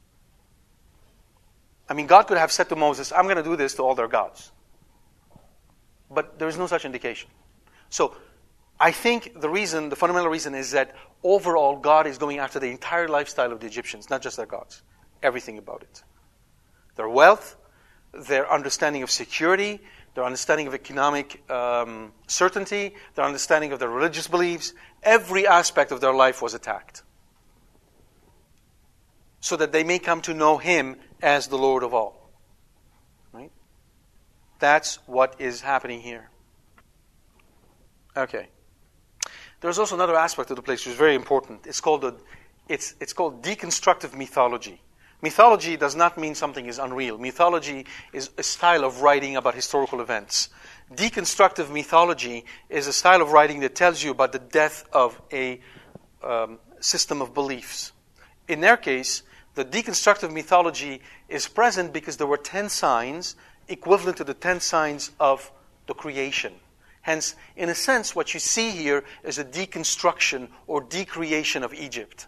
I 1.89 1.95
mean, 1.95 2.07
God 2.07 2.27
could 2.27 2.39
have 2.39 2.51
said 2.51 2.69
to 2.71 2.77
Moses, 2.77 3.13
I'm 3.13 3.25
going 3.25 3.37
to 3.37 3.43
do 3.43 3.57
this 3.57 3.75
to 3.75 3.83
all 3.83 3.95
their 3.95 4.09
gods. 4.09 4.53
But 6.11 6.39
there 6.39 6.49
is 6.49 6.57
no 6.57 6.67
such 6.67 6.85
indication. 6.85 7.29
So, 7.91 8.15
I 8.81 8.91
think 8.91 9.41
the 9.41 9.49
reason, 9.49 9.89
the 9.89 9.97
fundamental 9.97 10.31
reason 10.31 10.55
is 10.55 10.73
that 10.73 10.95
overall 11.23 11.77
God 11.77 12.07
is 12.07 12.19
going 12.19 12.39
after 12.39 12.59
the 12.59 12.71
entire 12.71 13.09
lifestyle 13.09 13.53
of 13.53 13.61
the 13.61 13.67
Egyptians, 13.67 14.11
not 14.11 14.23
just 14.23 14.37
their 14.37 14.47
gods. 14.47 14.83
Everything 15.23 15.59
about 15.59 15.83
it. 15.83 16.03
Their 16.97 17.09
wealth, 17.09 17.57
their 18.13 18.51
understanding 18.51 19.03
of 19.03 19.11
security, 19.11 19.81
their 20.15 20.25
understanding 20.25 20.67
of 20.67 20.75
economic 20.75 21.49
um, 21.51 22.13
certainty, 22.27 22.95
their 23.15 23.25
understanding 23.25 23.73
of 23.73 23.79
their 23.79 23.89
religious 23.89 24.29
beliefs, 24.29 24.73
every 25.03 25.47
aspect 25.47 25.93
of 25.93 26.01
their 26.01 26.15
life 26.15 26.41
was 26.41 26.55
attacked. 26.55 27.03
So 29.45 29.59
that 29.59 29.73
they 29.73 29.85
may 29.85 29.99
come 29.99 30.23
to 30.23 30.33
know 30.33 30.57
Him 30.57 30.97
as 31.21 31.49
the 31.49 31.59
Lord 31.59 31.83
of 31.83 31.93
all. 31.93 32.31
Right? 33.31 33.53
That's 34.59 34.97
what 35.05 35.39
is 35.39 35.61
happening 35.61 36.01
here. 36.01 36.31
Okay. 38.17 38.49
There's 39.61 39.79
also 39.79 39.97
another 39.97 40.17
aspect 40.17 40.49
of 40.49 40.57
the 40.57 40.63
place 40.63 40.87
which 40.87 40.93
is 40.93 40.99
very 40.99 41.15
important. 41.15 41.67
It's 41.67 41.83
called, 41.83 42.05
a, 42.05 42.15
it's, 42.71 42.95
it's 43.01 43.13
called 43.13 43.43
deconstructive 43.43 44.17
mythology. 44.17 44.81
Mythology 45.21 45.77
does 45.77 45.95
not 45.95 46.17
mean 46.17 46.35
something 46.35 46.65
is 46.65 46.79
unreal. 46.79 47.19
Mythology 47.19 47.85
is 48.15 48.31
a 48.39 48.43
style 48.43 48.83
of 48.83 49.03
writing 49.03 49.37
about 49.37 49.55
historical 49.55 50.01
events. 50.01 50.49
Deconstructive 50.91 51.71
mythology 51.71 52.47
is 52.71 52.87
a 52.87 52.95
style 52.95 53.21
of 53.21 53.31
writing 53.33 53.61
that 53.61 53.75
tells 53.75 54.03
you 54.03 54.11
about 54.11 54.33
the 54.33 54.39
death 54.39 54.89
of 54.91 55.21
a 55.31 55.61
um, 56.23 56.59
system 56.81 57.21
of 57.21 57.35
beliefs. 57.35 57.93
In 58.49 58.63
their 58.63 58.79
case, 58.79 59.23
the 59.55 59.65
deconstructive 59.65 60.33
mythology 60.33 61.01
is 61.29 61.47
present 61.49 61.93
because 61.93 62.17
there 62.17 62.27
were 62.27 62.37
10 62.37 62.69
signs 62.69 63.37
equivalent 63.69 64.17
to 64.19 64.25
the 64.25 64.35
10 64.35 64.61
signs 64.61 65.11
of 65.19 65.51
the 65.87 65.95
creation. 65.95 66.53
Hence, 67.03 67.35
in 67.57 67.69
a 67.69 67.75
sense, 67.75 68.17
what 68.17 68.35
you 68.35 68.41
see 68.41 68.71
here 68.71 69.05
is 69.23 69.39
a 69.39 69.45
deconstruction 69.45 70.49
or 70.67 70.81
decreation 70.81 71.63
of 71.63 71.75
Egypt 71.75 72.27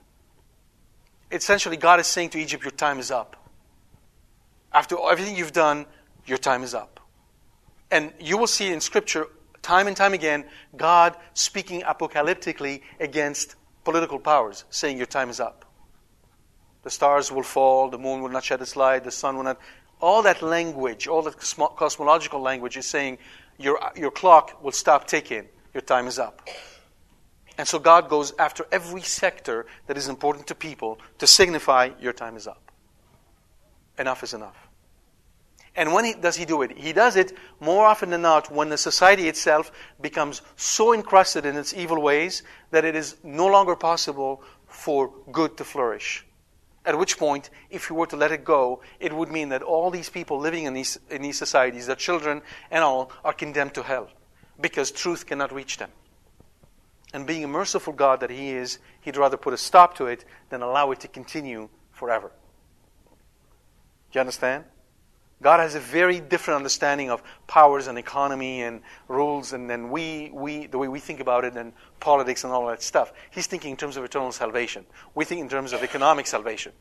essentially 1.30 1.76
God 1.76 2.00
is 2.00 2.06
saying 2.06 2.30
to 2.30 2.38
Egypt, 2.38 2.64
Your 2.64 2.70
time 2.72 2.98
is 2.98 3.10
up. 3.10 3.36
After 4.72 4.96
everything 5.10 5.36
you've 5.36 5.52
done, 5.52 5.86
your 6.26 6.38
time 6.38 6.62
is 6.62 6.74
up. 6.74 7.00
And 7.90 8.12
you 8.20 8.36
will 8.36 8.46
see 8.46 8.72
in 8.72 8.80
Scripture, 8.80 9.26
time 9.62 9.86
and 9.86 9.96
time 9.96 10.12
again, 10.12 10.44
God 10.76 11.16
speaking 11.34 11.82
apocalyptically 11.82 12.82
against 13.00 13.54
political 13.84 14.18
powers, 14.18 14.64
saying, 14.70 14.96
Your 14.96 15.06
time 15.06 15.30
is 15.30 15.40
up. 15.40 15.64
The 16.86 16.90
stars 16.90 17.32
will 17.32 17.42
fall, 17.42 17.90
the 17.90 17.98
moon 17.98 18.22
will 18.22 18.28
not 18.28 18.44
shed 18.44 18.62
its 18.62 18.76
light, 18.76 19.02
the 19.02 19.10
sun 19.10 19.34
will 19.34 19.42
not. 19.42 19.58
All 20.00 20.22
that 20.22 20.40
language, 20.40 21.08
all 21.08 21.20
that 21.22 21.36
cosmological 21.36 22.40
language 22.40 22.76
is 22.76 22.86
saying, 22.86 23.18
Your, 23.58 23.80
your 23.96 24.12
clock 24.12 24.62
will 24.62 24.70
stop 24.70 25.08
ticking, 25.08 25.48
your 25.74 25.80
time 25.80 26.06
is 26.06 26.20
up. 26.20 26.48
And 27.58 27.66
so 27.66 27.80
God 27.80 28.08
goes 28.08 28.34
after 28.38 28.66
every 28.70 29.00
sector 29.02 29.66
that 29.88 29.96
is 29.96 30.06
important 30.06 30.46
to 30.46 30.54
people 30.54 31.00
to 31.18 31.26
signify 31.26 31.90
your 32.00 32.12
time 32.12 32.36
is 32.36 32.46
up. 32.46 32.70
Enough 33.98 34.22
is 34.22 34.32
enough. 34.32 34.68
And 35.74 35.92
when 35.92 36.04
he, 36.04 36.14
does 36.14 36.36
he 36.36 36.44
do 36.44 36.62
it? 36.62 36.78
He 36.78 36.92
does 36.92 37.16
it 37.16 37.36
more 37.58 37.84
often 37.84 38.10
than 38.10 38.22
not 38.22 38.52
when 38.52 38.68
the 38.68 38.78
society 38.78 39.26
itself 39.26 39.72
becomes 40.00 40.40
so 40.54 40.94
encrusted 40.94 41.46
in 41.46 41.56
its 41.56 41.74
evil 41.74 42.00
ways 42.00 42.44
that 42.70 42.84
it 42.84 42.94
is 42.94 43.16
no 43.24 43.48
longer 43.48 43.74
possible 43.74 44.40
for 44.68 45.12
good 45.32 45.56
to 45.56 45.64
flourish. 45.64 46.24
At 46.86 46.96
which 46.96 47.18
point, 47.18 47.50
if 47.68 47.90
you 47.90 47.96
were 47.96 48.06
to 48.06 48.16
let 48.16 48.30
it 48.30 48.44
go, 48.44 48.80
it 49.00 49.12
would 49.12 49.28
mean 49.28 49.48
that 49.48 49.62
all 49.62 49.90
these 49.90 50.08
people 50.08 50.38
living 50.38 50.64
in 50.64 50.72
these, 50.72 50.96
in 51.10 51.20
these 51.20 51.36
societies, 51.36 51.86
their 51.86 51.96
children 51.96 52.42
and 52.70 52.84
all, 52.84 53.10
are 53.24 53.32
condemned 53.32 53.74
to 53.74 53.82
hell 53.82 54.08
because 54.60 54.92
truth 54.92 55.26
cannot 55.26 55.52
reach 55.52 55.78
them. 55.78 55.90
And 57.12 57.26
being 57.26 57.42
a 57.42 57.48
merciful 57.48 57.92
God 57.92 58.20
that 58.20 58.30
He 58.30 58.50
is, 58.50 58.78
He'd 59.00 59.16
rather 59.16 59.36
put 59.36 59.52
a 59.52 59.58
stop 59.58 59.96
to 59.96 60.06
it 60.06 60.24
than 60.48 60.62
allow 60.62 60.92
it 60.92 61.00
to 61.00 61.08
continue 61.08 61.68
forever. 61.90 62.30
Do 64.12 64.18
you 64.18 64.20
understand? 64.20 64.64
God 65.42 65.60
has 65.60 65.74
a 65.74 65.80
very 65.80 66.18
different 66.20 66.56
understanding 66.56 67.10
of 67.10 67.22
powers 67.46 67.86
and 67.86 67.98
economy 67.98 68.62
and 68.62 68.80
rules 69.06 69.52
and 69.52 69.68
then 69.68 69.90
we, 69.90 70.30
we 70.32 70.66
the 70.66 70.78
way 70.78 70.88
we 70.88 70.98
think 70.98 71.20
about 71.20 71.44
it 71.44 71.54
and 71.56 71.72
politics 72.00 72.42
and 72.44 72.52
all 72.52 72.66
that 72.68 72.82
stuff. 72.82 73.12
He's 73.30 73.46
thinking 73.46 73.72
in 73.72 73.76
terms 73.76 73.96
of 73.96 74.04
eternal 74.04 74.32
salvation. 74.32 74.86
We 75.14 75.24
think 75.24 75.40
in 75.42 75.48
terms 75.48 75.72
of 75.72 75.82
economic 75.82 76.26
salvation. 76.26 76.72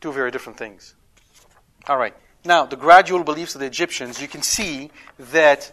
Two 0.00 0.12
very 0.12 0.30
different 0.30 0.58
things. 0.58 0.94
All 1.86 1.96
right. 1.96 2.14
Now, 2.44 2.66
the 2.66 2.76
gradual 2.76 3.24
beliefs 3.24 3.54
of 3.54 3.60
the 3.60 3.66
Egyptians, 3.66 4.20
you 4.20 4.28
can 4.28 4.42
see 4.42 4.90
that 5.18 5.72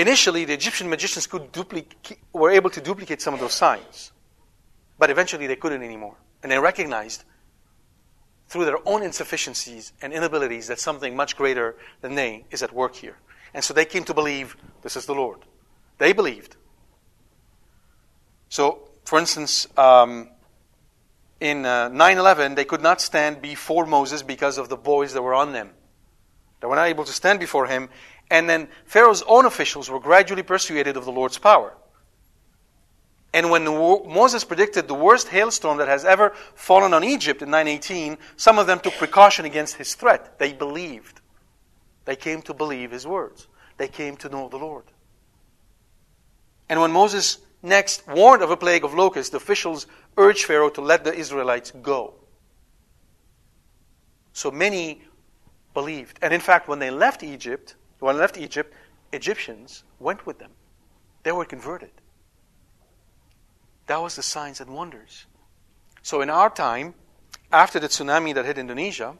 Initially, 0.00 0.46
the 0.46 0.54
Egyptian 0.54 0.88
magicians 0.88 1.26
could 1.26 1.52
duplicate, 1.52 2.18
were 2.32 2.50
able 2.50 2.70
to 2.70 2.80
duplicate 2.80 3.20
some 3.20 3.34
of 3.34 3.40
those 3.40 3.52
signs, 3.52 4.12
but 4.98 5.10
eventually 5.10 5.46
they 5.46 5.56
couldn't 5.56 5.82
anymore. 5.82 6.16
And 6.42 6.50
they 6.50 6.58
recognized 6.58 7.24
through 8.50 8.64
their 8.64 8.86
own 8.86 9.04
insufficiencies 9.04 9.92
and 10.02 10.12
inabilities 10.12 10.66
that 10.66 10.80
something 10.80 11.14
much 11.14 11.36
greater 11.36 11.76
than 12.00 12.16
they 12.16 12.44
is 12.50 12.64
at 12.64 12.72
work 12.72 12.96
here. 12.96 13.16
And 13.54 13.62
so 13.62 13.72
they 13.72 13.84
came 13.84 14.02
to 14.04 14.12
believe 14.12 14.56
this 14.82 14.96
is 14.96 15.06
the 15.06 15.14
Lord. 15.14 15.38
They 15.98 16.12
believed. 16.12 16.56
So, 18.48 18.88
for 19.04 19.20
instance, 19.20 19.68
um, 19.78 20.30
in 21.38 21.64
uh, 21.64 21.90
9 21.90 22.18
11, 22.18 22.56
they 22.56 22.64
could 22.64 22.82
not 22.82 23.00
stand 23.00 23.40
before 23.40 23.86
Moses 23.86 24.24
because 24.24 24.58
of 24.58 24.68
the 24.68 24.76
boys 24.76 25.12
that 25.12 25.22
were 25.22 25.34
on 25.34 25.52
them. 25.52 25.70
They 26.60 26.66
were 26.66 26.74
not 26.74 26.88
able 26.88 27.04
to 27.04 27.12
stand 27.12 27.38
before 27.38 27.66
him. 27.66 27.88
And 28.32 28.50
then 28.50 28.66
Pharaoh's 28.84 29.22
own 29.28 29.46
officials 29.46 29.88
were 29.88 30.00
gradually 30.00 30.42
persuaded 30.42 30.96
of 30.96 31.04
the 31.04 31.12
Lord's 31.12 31.38
power. 31.38 31.72
And 33.32 33.50
when 33.50 33.64
Moses 33.64 34.42
predicted 34.42 34.88
the 34.88 34.94
worst 34.94 35.28
hailstorm 35.28 35.78
that 35.78 35.86
has 35.86 36.04
ever 36.04 36.30
fallen 36.54 36.92
on 36.92 37.04
Egypt 37.04 37.42
in 37.42 37.50
918, 37.50 38.18
some 38.36 38.58
of 38.58 38.66
them 38.66 38.80
took 38.80 38.94
precaution 38.94 39.44
against 39.44 39.76
his 39.76 39.94
threat. 39.94 40.38
They 40.38 40.52
believed. 40.52 41.20
They 42.06 42.16
came 42.16 42.42
to 42.42 42.54
believe 42.54 42.90
his 42.90 43.06
words. 43.06 43.46
They 43.76 43.86
came 43.86 44.16
to 44.16 44.28
know 44.28 44.48
the 44.48 44.56
Lord. 44.56 44.84
And 46.68 46.80
when 46.80 46.90
Moses 46.90 47.38
next 47.62 48.06
warned 48.08 48.42
of 48.42 48.50
a 48.50 48.56
plague 48.56 48.84
of 48.84 48.94
locusts, 48.94 49.30
the 49.30 49.36
officials 49.36 49.86
urged 50.16 50.44
Pharaoh 50.44 50.70
to 50.70 50.80
let 50.80 51.04
the 51.04 51.14
Israelites 51.14 51.72
go. 51.82 52.14
So 54.32 54.50
many 54.50 55.02
believed. 55.72 56.18
And 56.20 56.34
in 56.34 56.40
fact, 56.40 56.66
when 56.66 56.80
they 56.80 56.90
left 56.90 57.22
Egypt, 57.22 57.76
when 58.00 58.16
they 58.16 58.20
left 58.20 58.38
Egypt, 58.38 58.74
Egyptians 59.12 59.84
went 60.00 60.26
with 60.26 60.38
them. 60.38 60.50
They 61.22 61.32
were 61.32 61.44
converted. 61.44 61.90
That 63.90 64.00
was 64.00 64.14
the 64.14 64.22
signs 64.22 64.60
and 64.60 64.70
wonders. 64.70 65.26
So 66.02 66.20
in 66.20 66.30
our 66.30 66.48
time, 66.48 66.94
after 67.50 67.80
the 67.80 67.88
tsunami 67.88 68.32
that 68.36 68.44
hit 68.44 68.56
Indonesia, 68.56 69.16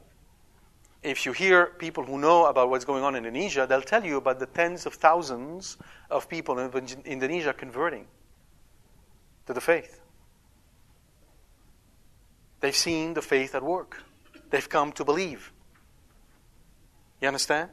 if 1.03 1.25
you 1.25 1.33
hear 1.33 1.65
people 1.77 2.05
who 2.05 2.17
know 2.17 2.45
about 2.45 2.69
what's 2.69 2.85
going 2.85 3.03
on 3.03 3.15
in 3.15 3.25
Indonesia, 3.25 3.65
they'll 3.67 3.81
tell 3.81 4.05
you 4.05 4.15
about 4.15 4.39
the 4.39 4.45
tens 4.45 4.85
of 4.85 4.93
thousands 4.93 5.75
of 6.09 6.29
people 6.29 6.57
in 6.57 6.71
Indonesia 7.03 7.51
converting 7.51 8.07
to 9.45 9.51
the 9.51 9.59
faith. 9.59 9.99
They've 12.61 12.73
seen 12.73 13.13
the 13.13 13.21
faith 13.21 13.53
at 13.53 13.63
work. 13.63 14.01
They've 14.51 14.69
come 14.69 14.93
to 14.93 15.03
believe. 15.03 15.51
You 17.19 17.27
understand? 17.27 17.71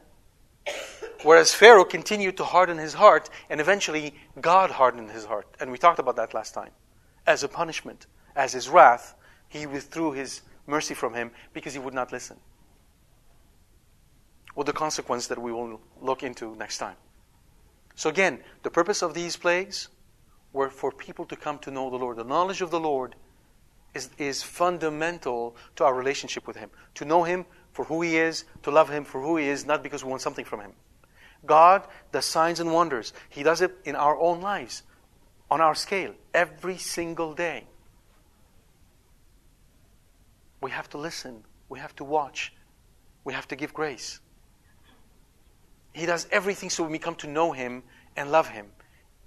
Whereas 1.23 1.53
Pharaoh 1.53 1.85
continued 1.85 2.35
to 2.35 2.43
harden 2.43 2.77
his 2.77 2.95
heart, 2.95 3.29
and 3.49 3.61
eventually 3.61 4.15
God 4.41 4.71
hardened 4.71 5.11
his 5.11 5.23
heart. 5.23 5.47
And 5.61 5.71
we 5.71 5.77
talked 5.77 5.99
about 5.99 6.17
that 6.17 6.33
last 6.33 6.53
time 6.53 6.71
as 7.29 7.43
a 7.43 7.47
punishment, 7.47 8.07
as 8.35 8.53
his 8.53 8.67
wrath, 8.67 9.13
he 9.47 9.67
withdrew 9.67 10.13
his 10.13 10.41
mercy 10.65 10.95
from 10.95 11.13
him 11.13 11.29
because 11.53 11.73
he 11.73 11.79
would 11.79 11.93
not 11.93 12.11
listen. 12.11 12.37
With 14.55 14.65
the 14.65 14.73
consequence 14.73 15.27
that 15.27 15.39
we 15.39 15.51
will 15.51 15.79
look 16.01 16.23
into 16.23 16.55
next 16.55 16.79
time. 16.79 16.95
So, 17.95 18.09
again, 18.09 18.39
the 18.63 18.71
purpose 18.71 19.03
of 19.03 19.13
these 19.13 19.37
plagues 19.37 19.89
were 20.53 20.71
for 20.71 20.91
people 20.91 21.25
to 21.25 21.35
come 21.35 21.59
to 21.59 21.71
know 21.71 21.91
the 21.91 21.97
Lord. 21.97 22.17
The 22.17 22.23
knowledge 22.23 22.61
of 22.61 22.71
the 22.71 22.79
Lord 22.79 23.15
is, 23.93 24.09
is 24.17 24.41
fundamental 24.41 25.55
to 25.75 25.83
our 25.83 25.93
relationship 25.93 26.47
with 26.47 26.57
Him. 26.57 26.71
To 26.95 27.05
know 27.05 27.23
Him 27.23 27.45
for 27.73 27.85
who 27.85 28.01
He 28.01 28.17
is, 28.17 28.45
to 28.63 28.71
love 28.71 28.89
Him 28.89 29.05
for 29.05 29.21
who 29.21 29.37
He 29.37 29.47
is, 29.47 29.67
not 29.67 29.83
because 29.83 30.03
we 30.03 30.09
want 30.09 30.23
something 30.23 30.45
from 30.45 30.61
Him. 30.61 30.71
God 31.45 31.85
does 32.11 32.25
signs 32.25 32.59
and 32.59 32.73
wonders. 32.73 33.13
He 33.29 33.43
does 33.43 33.61
it 33.61 33.77
in 33.85 33.95
our 33.95 34.17
own 34.17 34.41
lives 34.41 34.81
on 35.49 35.61
our 35.61 35.75
scale 35.75 36.13
every 36.33 36.77
single 36.77 37.33
day. 37.33 37.65
We 40.61 40.71
have 40.71 40.89
to 40.89 40.97
listen, 40.97 41.43
we 41.69 41.79
have 41.79 41.95
to 41.97 42.03
watch, 42.03 42.53
we 43.23 43.33
have 43.33 43.47
to 43.47 43.55
give 43.55 43.73
grace. 43.73 44.19
He 45.93 46.05
does 46.05 46.27
everything 46.31 46.69
so 46.69 46.83
we 46.83 46.99
come 46.99 47.15
to 47.15 47.27
know 47.27 47.51
Him 47.51 47.83
and 48.15 48.31
love 48.31 48.49
Him. 48.49 48.67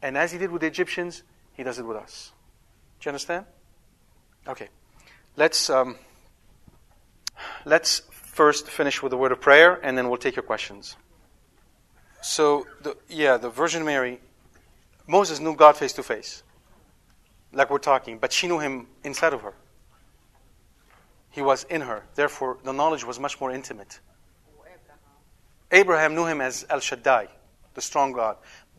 And 0.01 0.17
as 0.17 0.33
He 0.33 0.39
did 0.39 0.51
with 0.51 0.61
the 0.61 0.67
Egyptians, 0.67 1.23
He 1.55 1.63
does 1.63 1.79
it 1.79 1.87
with 1.87 1.97
us. 1.97 2.33
Do 3.01 3.09
you 3.09 3.11
understand? 3.11 3.47
Okay. 4.47 4.69
Let's, 5.37 5.71
um, 5.71 5.97
let's 7.65 8.03
first 8.11 8.69
finish 8.69 9.03
with 9.03 9.13
a 9.13 9.17
word 9.17 9.33
of 9.33 9.41
prayer 9.41 9.81
and 9.83 9.97
then 9.97 10.09
we'll 10.09 10.19
take 10.19 10.37
your 10.37 10.43
questions. 10.43 10.97
So, 12.21 12.67
the, 12.83 12.97
yeah, 13.09 13.37
the 13.37 13.51
Virgin 13.51 13.85
Mary 13.85 14.21
Moses 15.07 15.41
knew 15.41 15.55
God 15.57 15.77
face 15.77 15.93
to 15.95 16.03
face, 16.03 16.43
like 17.53 17.71
we're 17.71 17.79
talking, 17.79 18.19
but 18.19 18.33
she 18.33 18.47
knew 18.47 18.59
him 18.59 18.87
inside 19.05 19.33
of 19.33 19.43
her. 19.43 19.55
He 21.31 21.43
was 21.43 21.65
in 21.65 21.81
her. 21.81 22.05
Therefore, 22.15 22.59
the 22.63 22.73
knowledge 22.73 23.05
was 23.05 23.19
much 23.19 23.41
more 23.41 23.51
intimate. 23.51 24.01
Abraham 25.71 26.15
knew 26.15 26.27
him 26.27 26.41
as 26.41 26.67
El 26.69 26.81
Shaddai, 26.81 27.29
the 27.75 27.81
strong 27.81 28.13
God. 28.13 28.37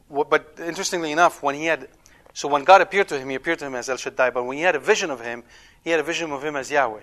But 0.10 0.60
interestingly 0.60 1.12
enough, 1.12 1.42
when 1.42 1.56
he 1.56 1.66
had, 1.66 1.88
so 2.34 2.48
when 2.48 2.64
God 2.64 2.82
appeared 2.82 3.08
to 3.08 3.20
him, 3.20 3.30
he 3.30 3.36
appeared 3.36 3.60
to 3.60 3.66
him 3.66 3.74
as 3.74 3.90
El 3.90 3.98
Shaddai. 3.98 4.30
But 4.30 4.44
when 4.44 4.58
he 4.58 4.64
had 4.64 4.76
a 4.76 4.80
vision 4.80 5.10
of 5.10 5.20
him, 5.20 5.44
he 5.84 5.90
had 5.90 6.00
a 6.00 6.04
vision 6.04 6.32
of 6.32 6.44
him 6.44 6.56
as 6.56 6.70
Yahweh. 6.70 7.02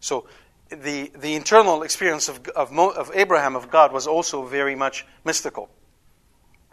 So 0.00 0.26
the, 0.68 1.12
the 1.16 1.36
internal 1.36 1.84
experience 1.84 2.28
of, 2.28 2.46
of, 2.48 2.76
of 2.76 3.12
Abraham, 3.14 3.54
of 3.54 3.70
God, 3.70 3.92
was 3.92 4.08
also 4.08 4.44
very 4.44 4.74
much 4.74 5.06
mystical. 5.24 5.70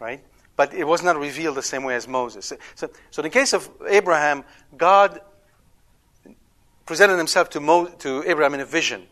Right? 0.00 0.24
But 0.56 0.72
it 0.74 0.84
was 0.84 1.02
not 1.02 1.18
revealed 1.18 1.56
the 1.56 1.62
same 1.62 1.84
way 1.84 1.94
as 1.94 2.08
Moses. 2.08 2.52
So, 2.74 2.88
so 3.10 3.20
in 3.20 3.24
the 3.24 3.30
case 3.30 3.52
of 3.52 3.68
Abraham, 3.86 4.44
God 4.76 5.20
presented 6.86 7.18
himself 7.18 7.50
to, 7.50 7.60
Mo, 7.60 7.86
to 7.86 8.24
Abraham 8.26 8.54
in 8.54 8.60
a 8.60 8.64
vision. 8.64 9.06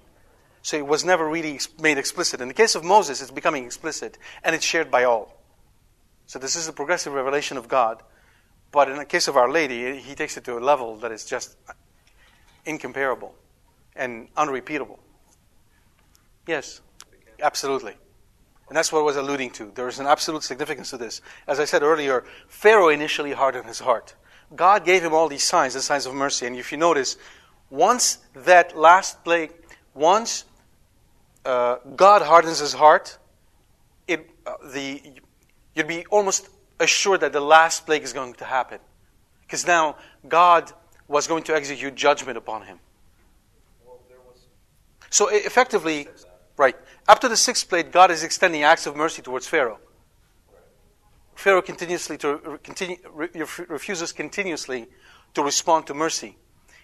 So 0.62 0.78
it 0.78 0.86
was 0.86 1.04
never 1.04 1.28
really 1.28 1.60
made 1.80 1.98
explicit. 1.98 2.40
In 2.40 2.48
the 2.48 2.54
case 2.54 2.74
of 2.74 2.84
Moses, 2.84 3.20
it's 3.20 3.30
becoming 3.30 3.66
explicit, 3.66 4.16
and 4.42 4.54
it's 4.54 4.64
shared 4.64 4.90
by 4.90 5.04
all. 5.04 5.38
So 6.26 6.38
this 6.38 6.56
is 6.56 6.66
a 6.68 6.72
progressive 6.72 7.12
revelation 7.12 7.58
of 7.58 7.68
God. 7.68 8.02
But 8.72 8.88
in 8.88 8.96
the 8.96 9.04
case 9.04 9.28
of 9.28 9.36
Our 9.36 9.50
Lady, 9.50 9.98
he 10.00 10.14
takes 10.14 10.36
it 10.36 10.44
to 10.44 10.56
a 10.56 10.60
level 10.60 10.96
that 10.96 11.12
is 11.12 11.24
just 11.24 11.56
incomparable 12.64 13.34
and 13.94 14.28
unrepeatable. 14.36 14.98
Yes, 16.46 16.80
absolutely. 17.40 17.94
And 18.68 18.76
that's 18.76 18.92
what 18.92 19.00
I 19.00 19.02
was 19.02 19.16
alluding 19.16 19.50
to. 19.52 19.72
There 19.74 19.88
is 19.88 19.98
an 19.98 20.06
absolute 20.06 20.42
significance 20.42 20.90
to 20.90 20.96
this. 20.96 21.20
As 21.46 21.60
I 21.60 21.64
said 21.64 21.82
earlier, 21.82 22.24
Pharaoh 22.48 22.88
initially 22.88 23.32
hardened 23.32 23.66
his 23.66 23.80
heart. 23.80 24.14
God 24.54 24.84
gave 24.84 25.02
him 25.02 25.12
all 25.12 25.28
these 25.28 25.42
signs, 25.42 25.74
the 25.74 25.82
signs 25.82 26.06
of 26.06 26.14
mercy. 26.14 26.46
And 26.46 26.56
if 26.56 26.72
you 26.72 26.78
notice, 26.78 27.16
once 27.70 28.18
that 28.34 28.76
last 28.76 29.22
plague, 29.24 29.52
once 29.92 30.44
uh, 31.44 31.76
God 31.94 32.22
hardens 32.22 32.60
his 32.60 32.72
heart, 32.72 33.18
it, 34.08 34.30
uh, 34.46 34.54
the, 34.72 35.02
you'd 35.74 35.88
be 35.88 36.06
almost 36.06 36.48
assured 36.80 37.20
that 37.20 37.32
the 37.32 37.40
last 37.40 37.84
plague 37.84 38.02
is 38.02 38.12
going 38.12 38.34
to 38.34 38.44
happen. 38.44 38.78
Because 39.42 39.66
now 39.66 39.96
God 40.26 40.72
was 41.06 41.26
going 41.26 41.42
to 41.44 41.54
execute 41.54 41.94
judgment 41.94 42.38
upon 42.38 42.62
him. 42.62 42.78
So 45.10 45.28
effectively, 45.28 46.08
right, 46.56 46.76
up 47.08 47.20
to 47.20 47.28
the 47.28 47.36
sixth 47.36 47.68
plague, 47.68 47.92
God 47.92 48.10
is 48.10 48.22
extending 48.22 48.62
acts 48.62 48.86
of 48.86 48.96
mercy 48.96 49.22
towards 49.22 49.46
Pharaoh. 49.46 49.78
Pharaoh 51.34 51.62
continuously 51.62 52.16
to, 52.18 52.58
continue, 52.62 52.96
refuses 53.68 54.12
continuously 54.12 54.86
to 55.34 55.42
respond 55.42 55.86
to 55.86 55.94
mercy. 55.94 56.36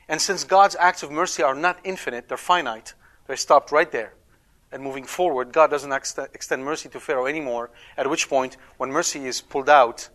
And 0.09 0.21
since 0.21 0.43
God's 0.43 0.77
acts 0.81 1.03
of 1.03 1.11
mercy 1.13 1.43
are 1.43 1.55
not 1.55 1.79
infinite, 1.85 2.29
they're 2.29 2.37
finite, 2.37 2.95
they're 3.27 3.37
stopped 3.37 3.71
right 3.71 3.91
there. 3.91 4.15
And 4.73 4.83
moving 4.83 5.05
forward, 5.05 5.53
God 5.53 5.71
doesn't 5.71 5.93
extend 5.93 6.65
mercy 6.65 6.89
to 6.89 7.01
Pharaoh 7.01 7.27
anymore, 7.27 7.71
at 7.97 8.11
which 8.11 8.29
point, 8.29 8.57
when 8.77 8.91
mercy 8.91 9.27
is 9.27 9.41
pulled 9.41 9.69
out, 9.69 10.09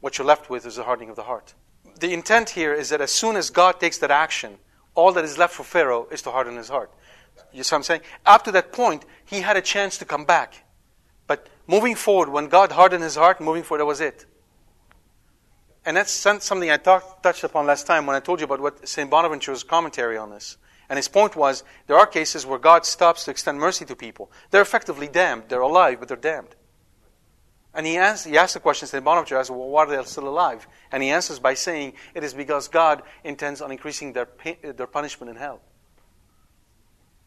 what 0.00 0.18
you're 0.18 0.26
left 0.26 0.50
with 0.50 0.66
is 0.66 0.78
a 0.78 0.84
hardening 0.84 1.10
of 1.10 1.16
the 1.16 1.22
heart. 1.22 1.54
The 1.98 2.12
intent 2.12 2.50
here 2.50 2.74
is 2.74 2.88
that 2.90 3.00
as 3.00 3.10
soon 3.10 3.36
as 3.36 3.50
God 3.50 3.80
takes 3.80 3.98
that 3.98 4.10
action, 4.10 4.58
all 4.94 5.12
that 5.12 5.24
is 5.24 5.38
left 5.38 5.54
for 5.54 5.64
Pharaoh 5.64 6.08
is 6.10 6.22
to 6.22 6.30
harden 6.30 6.56
his 6.56 6.68
heart. 6.68 6.90
You 7.56 7.64
see 7.64 7.74
what 7.74 7.78
I'm 7.78 7.82
saying? 7.84 8.00
Up 8.26 8.44
to 8.44 8.52
that 8.52 8.72
point, 8.72 9.04
he 9.24 9.40
had 9.40 9.56
a 9.56 9.62
chance 9.62 9.96
to 9.98 10.04
come 10.04 10.24
back. 10.24 10.64
But 11.26 11.48
moving 11.66 11.94
forward, 11.94 12.28
when 12.28 12.48
God 12.48 12.72
hardened 12.72 13.02
his 13.02 13.16
heart, 13.16 13.40
moving 13.40 13.62
forward, 13.62 13.80
that 13.80 13.86
was 13.86 14.00
it. 14.00 14.26
And 15.84 15.96
that's 15.96 16.10
something 16.10 16.70
I 16.70 16.76
talked, 16.76 17.22
touched 17.22 17.44
upon 17.44 17.66
last 17.66 17.86
time 17.86 18.06
when 18.06 18.16
I 18.16 18.20
told 18.20 18.40
you 18.40 18.44
about 18.44 18.60
what 18.60 18.86
St. 18.86 19.08
Bonaventure's 19.08 19.62
commentary 19.62 20.18
on 20.18 20.30
this. 20.30 20.58
And 20.88 20.96
his 20.96 21.08
point 21.08 21.34
was 21.34 21.64
there 21.86 21.96
are 21.96 22.06
cases 22.06 22.44
where 22.44 22.58
God 22.58 22.84
stops 22.84 23.24
to 23.24 23.30
extend 23.30 23.58
mercy 23.58 23.84
to 23.86 23.96
people. 23.96 24.30
They're 24.50 24.62
effectively 24.62 25.08
damned. 25.08 25.44
They're 25.48 25.60
alive, 25.60 25.98
but 25.98 26.08
they're 26.08 26.16
damned. 26.16 26.54
And 27.72 27.86
he 27.86 27.96
asks, 27.96 28.24
he 28.24 28.36
asks 28.36 28.54
the 28.54 28.60
question, 28.60 28.88
St. 28.88 29.04
Bonaventure 29.04 29.36
asks, 29.38 29.50
well, 29.50 29.68
why 29.68 29.84
are 29.84 29.96
they 29.96 30.02
still 30.04 30.28
alive? 30.28 30.66
And 30.90 31.02
he 31.02 31.10
answers 31.10 31.38
by 31.38 31.54
saying, 31.54 31.94
it 32.14 32.24
is 32.24 32.34
because 32.34 32.68
God 32.68 33.02
intends 33.22 33.60
on 33.60 33.70
increasing 33.70 34.12
their, 34.12 34.28
their 34.62 34.86
punishment 34.86 35.30
in 35.30 35.36
hell. 35.36 35.60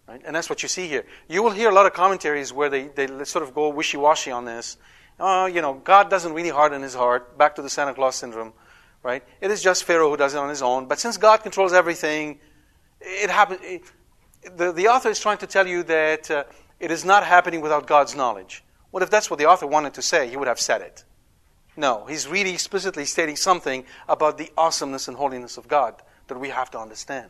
Right? 0.10 0.22
And 0.26 0.36
that's 0.36 0.50
what 0.50 0.64
you 0.64 0.70
see 0.70 0.88
here. 0.88 1.06
You 1.28 1.44
will 1.44 1.52
hear 1.52 1.70
a 1.70 1.74
lot 1.74 1.86
of 1.86 1.94
commentaries 1.94 2.52
where 2.52 2.68
they, 2.68 2.88
they 2.88 3.06
sort 3.26 3.44
of 3.44 3.54
go 3.54 3.70
wishy 3.70 3.98
washy 3.98 4.32
on 4.32 4.44
this. 4.44 4.76
Oh, 5.20 5.46
you 5.46 5.62
know, 5.62 5.76
God 5.76 6.10
doesn't 6.10 6.34
really 6.34 6.50
harden 6.50 6.82
his 6.82 6.96
heart. 6.96 7.38
Back 7.38 7.56
to 7.58 7.62
the 7.62 7.70
Santa 7.70 7.94
Claus 7.94 8.16
syndrome. 8.16 8.54
Right? 9.04 9.24
It 9.40 9.52
is 9.52 9.62
just 9.62 9.84
Pharaoh 9.84 10.10
who 10.10 10.18
does 10.18 10.34
it 10.34 10.38
on 10.38 10.50
his 10.50 10.64
own. 10.64 10.88
But 10.88 11.00
since 11.00 11.18
God 11.18 11.44
controls 11.44 11.74
everything, 11.74 12.40
it 13.00 13.30
happens. 13.30 13.60
The, 14.58 14.72
the 14.72 14.88
author 14.88 15.10
is 15.10 15.20
trying 15.20 15.38
to 15.38 15.48
tell 15.48 15.68
you 15.68 15.84
that 15.84 16.32
uh, 16.32 16.46
it 16.80 16.90
is 16.90 17.06
not 17.06 17.24
happening 17.24 17.62
without 17.62 17.86
God's 17.86 18.16
knowledge. 18.16 18.64
Well, 18.92 19.04
if 19.04 19.12
that's 19.12 19.30
what 19.30 19.38
the 19.38 19.46
author 19.46 19.68
wanted 19.68 19.94
to 19.94 20.02
say, 20.02 20.28
he 20.28 20.38
would 20.38 20.48
have 20.48 20.60
said 20.60 20.82
it. 20.82 21.04
No, 21.78 22.06
he's 22.06 22.28
really 22.28 22.52
explicitly 22.52 23.06
stating 23.06 23.36
something 23.36 23.86
about 24.08 24.40
the 24.40 24.52
awesomeness 24.58 25.08
and 25.08 25.16
holiness 25.16 25.58
of 25.58 25.68
God 25.68 26.02
that 26.30 26.40
we 26.40 26.50
have 26.50 26.72
to 26.72 26.80
understand. 26.80 27.30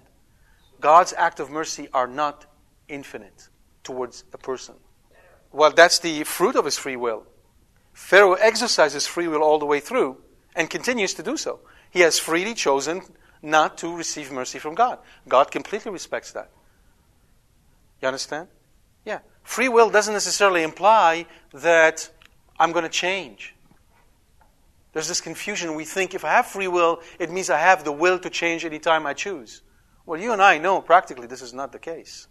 God's 0.79 1.13
act 1.17 1.41
of 1.41 1.49
mercy 1.49 1.89
are 1.93 2.07
not 2.07 2.45
infinite 2.89 3.49
towards 3.83 4.23
a 4.33 4.37
person. 4.37 4.75
Well, 5.51 5.71
that's 5.71 5.99
the 5.99 6.23
fruit 6.23 6.55
of 6.55 6.65
his 6.65 6.77
free 6.77 6.95
will. 6.95 7.25
Pharaoh 7.93 8.33
exercises 8.33 9.07
free 9.07 9.27
will 9.27 9.41
all 9.41 9.59
the 9.59 9.65
way 9.65 9.79
through 9.79 10.17
and 10.55 10.69
continues 10.69 11.13
to 11.15 11.23
do 11.23 11.37
so. 11.37 11.59
He 11.89 12.01
has 12.01 12.19
freely 12.19 12.53
chosen 12.53 13.01
not 13.41 13.77
to 13.79 13.95
receive 13.95 14.31
mercy 14.31 14.59
from 14.59 14.75
God. 14.75 14.99
God 15.27 15.51
completely 15.51 15.91
respects 15.91 16.31
that. 16.33 16.49
You 18.01 18.07
understand? 18.07 18.47
Yeah. 19.05 19.19
Free 19.43 19.69
will 19.69 19.89
doesn't 19.89 20.13
necessarily 20.13 20.63
imply 20.63 21.25
that 21.53 22.09
I'm 22.59 22.71
going 22.71 22.83
to 22.83 22.89
change. 22.89 23.55
There's 24.93 25.07
this 25.07 25.21
confusion. 25.21 25.75
We 25.75 25.85
think 25.85 26.13
if 26.13 26.25
I 26.25 26.29
have 26.29 26.47
free 26.47 26.67
will, 26.67 27.01
it 27.19 27.31
means 27.31 27.49
I 27.49 27.59
have 27.59 27.83
the 27.83 27.91
will 27.91 28.19
to 28.19 28.29
change 28.29 28.65
anytime 28.65 29.05
I 29.05 29.13
choose. 29.13 29.61
Well, 30.05 30.19
you 30.19 30.33
and 30.33 30.41
I 30.41 30.57
know 30.57 30.81
practically 30.81 31.27
this 31.27 31.41
is 31.41 31.53
not 31.53 31.71
the 31.71 31.79
case. 31.79 32.27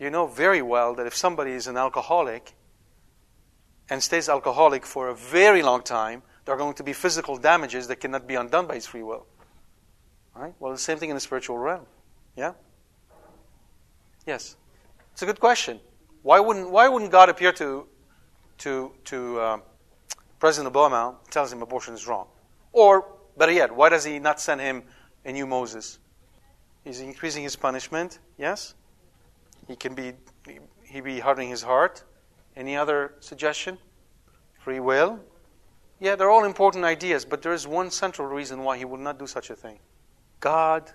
You 0.00 0.08
know 0.08 0.26
very 0.26 0.62
well 0.62 0.94
that 0.94 1.06
if 1.06 1.14
somebody 1.14 1.52
is 1.52 1.66
an 1.66 1.76
alcoholic 1.76 2.54
and 3.90 4.02
stays 4.02 4.30
alcoholic 4.30 4.86
for 4.86 5.08
a 5.08 5.14
very 5.14 5.62
long 5.62 5.82
time, 5.82 6.22
there 6.44 6.54
are 6.54 6.58
going 6.58 6.74
to 6.74 6.82
be 6.82 6.94
physical 6.94 7.36
damages 7.36 7.86
that 7.88 7.96
cannot 7.96 8.26
be 8.26 8.34
undone 8.34 8.66
by 8.66 8.76
his 8.76 8.86
free 8.86 9.02
will. 9.02 9.26
Right? 10.34 10.54
Well, 10.58 10.72
the 10.72 10.78
same 10.78 10.96
thing 10.96 11.10
in 11.10 11.16
the 11.16 11.20
spiritual 11.20 11.58
realm. 11.58 11.84
Yeah? 12.34 12.54
Yes. 14.26 14.56
It's 15.12 15.20
a 15.20 15.26
good 15.26 15.38
question. 15.38 15.80
Why 16.22 16.40
wouldn't, 16.40 16.70
why 16.70 16.88
wouldn't 16.88 17.12
God 17.12 17.28
appear 17.28 17.52
to, 17.52 17.86
to, 18.58 18.92
to 19.04 19.38
uh, 19.38 19.58
President 20.38 20.72
Obama 20.72 21.10
and 21.10 21.30
tells 21.30 21.52
him 21.52 21.60
abortion 21.60 21.92
is 21.92 22.06
wrong? 22.06 22.26
Or, 22.72 23.06
better 23.36 23.52
yet, 23.52 23.74
why 23.76 23.90
does 23.90 24.04
he 24.04 24.18
not 24.18 24.40
send 24.40 24.62
him 24.62 24.82
a 25.26 25.32
new 25.32 25.46
Moses? 25.46 25.98
He's 26.84 27.00
increasing 27.00 27.42
his 27.42 27.56
punishment, 27.56 28.18
yes? 28.38 28.74
He 29.70 29.76
can 29.76 29.94
be, 29.94 30.14
he 30.82 31.00
be 31.00 31.20
hardening 31.20 31.48
his 31.48 31.62
heart. 31.62 32.02
Any 32.56 32.76
other 32.76 33.14
suggestion? 33.20 33.78
Free 34.58 34.80
will? 34.80 35.20
Yeah, 36.00 36.16
they're 36.16 36.28
all 36.28 36.44
important 36.44 36.84
ideas, 36.84 37.24
but 37.24 37.40
there 37.40 37.52
is 37.52 37.68
one 37.68 37.92
central 37.92 38.26
reason 38.26 38.64
why 38.64 38.78
he 38.78 38.84
would 38.84 38.98
not 38.98 39.20
do 39.20 39.28
such 39.28 39.48
a 39.48 39.54
thing. 39.54 39.78
God 40.40 40.90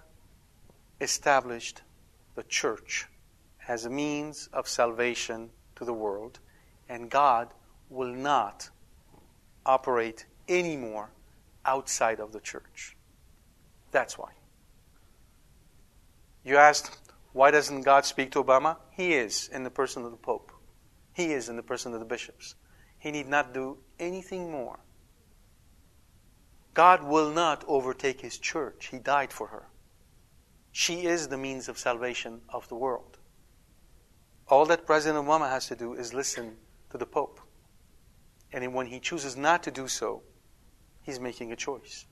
established 1.00 1.84
the 2.36 2.44
church 2.44 3.08
as 3.66 3.86
a 3.86 3.90
means 3.90 4.50
of 4.52 4.68
salvation 4.68 5.52
to 5.78 5.86
the 5.86 5.94
world, 5.94 6.40
and 6.90 7.10
God 7.10 7.54
will 7.90 8.14
not 8.14 8.70
operate 9.66 10.26
anymore 10.50 11.12
outside 11.64 12.20
of 12.20 12.34
the 12.34 12.42
church. 12.42 12.98
That's 13.92 14.18
why. 14.18 14.32
You 16.44 16.58
asked, 16.58 16.98
why 17.36 17.52
doesn't 17.52 17.82
God 17.82 18.06
speak 18.06 18.32
to 18.32 18.44
Obama? 18.44 18.78
He 18.92 19.14
is 19.14 19.50
in 19.50 19.64
the 19.64 19.70
person 19.70 20.06
of 20.06 20.12
the 20.12 20.18
Pope. 20.18 20.54
He 21.14 21.34
is 21.34 21.50
in 21.50 21.58
the 21.58 21.64
person 21.64 21.94
of 21.94 22.00
the 22.00 22.06
bishops. 22.06 22.56
He 22.98 23.12
need 23.12 23.28
not 23.28 23.54
do 23.54 23.78
anything 24.00 24.50
more 24.50 24.80
God 26.76 27.04
will 27.04 27.32
not 27.32 27.64
overtake 27.68 28.22
his 28.22 28.38
church. 28.38 28.90
He 28.92 29.00
died 29.00 29.32
for 29.32 29.48
her. 29.48 29.70
She 30.74 31.06
is 31.06 31.30
the 31.30 31.38
means 31.38 31.70
of 31.70 31.80
salvation 31.80 32.42
of 32.50 32.68
the 32.68 32.76
world. 32.76 33.18
All 34.50 34.66
that 34.66 34.86
President 34.86 35.26
Obama 35.26 35.50
has 35.50 35.68
to 35.68 35.76
do 35.76 35.94
is 35.94 36.14
listen 36.14 36.58
to 36.92 36.98
the 36.98 37.06
Pope. 37.06 37.40
And 38.52 38.74
when 38.74 38.88
he 38.88 39.00
chooses 39.00 39.38
not 39.38 39.64
to 39.64 39.72
do 39.72 39.88
so, 39.88 40.22
he's 41.02 41.20
making 41.20 41.54
a 41.54 41.56
choice. 41.56 42.06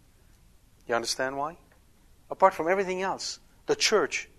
You 0.87 0.95
understand 0.95 1.37
why? 1.37 1.57
Apart 2.31 2.53
from 2.53 2.69
everything 2.69 3.01
else, 3.01 3.39
the 3.65 3.75
church 3.75 4.29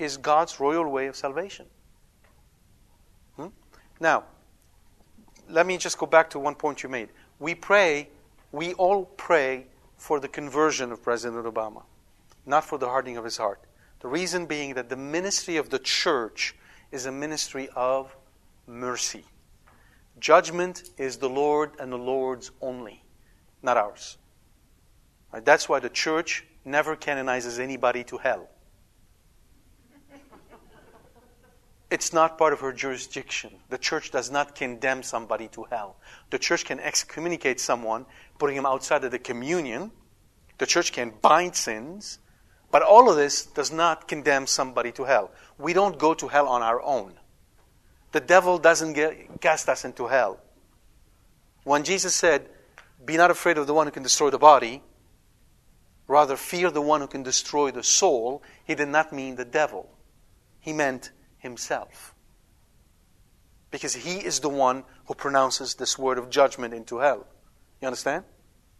is 0.00 0.16
God's 0.16 0.60
royal 0.60 0.88
way 0.88 1.06
of 1.06 1.16
salvation. 1.16 1.66
Hmm? 3.36 3.48
Now, 3.98 4.24
let 5.48 5.66
me 5.66 5.76
just 5.76 5.98
go 5.98 6.06
back 6.06 6.30
to 6.30 6.38
one 6.38 6.54
point 6.54 6.82
you 6.82 6.88
made. 6.88 7.08
We 7.38 7.54
pray 7.54 8.08
we 8.52 8.74
all 8.74 9.04
pray 9.04 9.66
for 9.96 10.18
the 10.18 10.28
conversion 10.28 10.90
of 10.92 11.02
President 11.02 11.44
Obama, 11.44 11.82
not 12.46 12.64
for 12.64 12.78
the 12.78 12.88
hardening 12.88 13.16
of 13.16 13.24
his 13.24 13.36
heart. 13.36 13.60
The 14.00 14.08
reason 14.08 14.46
being 14.46 14.74
that 14.74 14.88
the 14.88 14.96
ministry 14.96 15.56
of 15.56 15.70
the 15.70 15.78
church 15.78 16.54
is 16.90 17.06
a 17.06 17.12
ministry 17.12 17.68
of 17.76 18.16
mercy. 18.66 19.24
Judgment 20.18 20.90
is 20.98 21.18
the 21.18 21.28
Lord 21.28 21.72
and 21.78 21.92
the 21.92 21.98
Lord's 21.98 22.50
only, 22.60 23.04
not 23.62 23.76
ours. 23.76 24.16
Right? 25.32 25.44
That's 25.44 25.68
why 25.68 25.78
the 25.78 25.88
church 25.88 26.44
never 26.64 26.96
canonizes 26.96 27.58
anybody 27.58 28.04
to 28.04 28.18
hell. 28.18 28.48
It's 31.90 32.12
not 32.12 32.38
part 32.38 32.52
of 32.52 32.60
her 32.60 32.72
jurisdiction. 32.72 33.50
The 33.68 33.78
church 33.78 34.10
does 34.12 34.30
not 34.30 34.54
condemn 34.54 35.02
somebody 35.02 35.48
to 35.48 35.64
hell. 35.64 35.96
The 36.30 36.38
church 36.38 36.64
can 36.64 36.78
excommunicate 36.78 37.58
someone, 37.58 38.06
putting 38.38 38.56
him 38.56 38.66
outside 38.66 39.04
of 39.04 39.10
the 39.10 39.18
communion. 39.18 39.90
The 40.58 40.66
church 40.66 40.92
can 40.92 41.12
bind 41.20 41.56
sins. 41.56 42.18
But 42.70 42.82
all 42.82 43.10
of 43.10 43.16
this 43.16 43.44
does 43.44 43.72
not 43.72 44.06
condemn 44.06 44.46
somebody 44.46 44.92
to 44.92 45.04
hell. 45.04 45.32
We 45.58 45.72
don't 45.72 45.98
go 45.98 46.14
to 46.14 46.28
hell 46.28 46.46
on 46.46 46.62
our 46.62 46.80
own. 46.80 47.14
The 48.12 48.20
devil 48.20 48.58
doesn't 48.58 48.92
get, 48.92 49.40
cast 49.40 49.68
us 49.68 49.84
into 49.84 50.06
hell. 50.06 50.38
When 51.64 51.82
Jesus 51.82 52.14
said, 52.14 52.48
Be 53.04 53.16
not 53.16 53.30
afraid 53.30 53.58
of 53.58 53.66
the 53.66 53.74
one 53.74 53.86
who 53.86 53.92
can 53.92 54.04
destroy 54.04 54.30
the 54.30 54.38
body, 54.38 54.82
rather 56.06 56.36
fear 56.36 56.70
the 56.70 56.80
one 56.80 57.00
who 57.00 57.06
can 57.08 57.22
destroy 57.22 57.70
the 57.72 57.82
soul, 57.82 58.42
he 58.64 58.74
did 58.76 58.88
not 58.88 59.12
mean 59.12 59.34
the 59.34 59.44
devil. 59.44 59.90
He 60.60 60.72
meant 60.72 61.10
himself. 61.40 62.14
Because 63.70 63.94
he 63.94 64.16
is 64.16 64.40
the 64.40 64.48
one 64.48 64.84
who 65.06 65.14
pronounces 65.14 65.74
this 65.74 65.98
word 65.98 66.18
of 66.18 66.30
judgment 66.30 66.74
into 66.74 66.98
hell. 66.98 67.26
You 67.80 67.86
understand? 67.86 68.24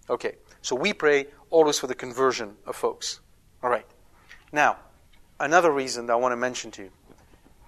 Okay. 0.09 0.37
So 0.63 0.77
we 0.77 0.93
pray 0.93 1.27
always 1.51 1.79
for 1.79 1.87
the 1.87 1.95
conversion 1.95 2.57
of 2.67 2.77
folks. 2.77 3.21
All 3.63 3.71
right. 3.71 3.87
Now, 4.53 4.77
another 5.39 5.71
reason 5.71 6.07
that 6.07 6.13
I 6.13 6.17
want 6.17 6.33
to 6.33 6.37
mention 6.37 6.71
to 6.73 6.83
you 6.83 6.91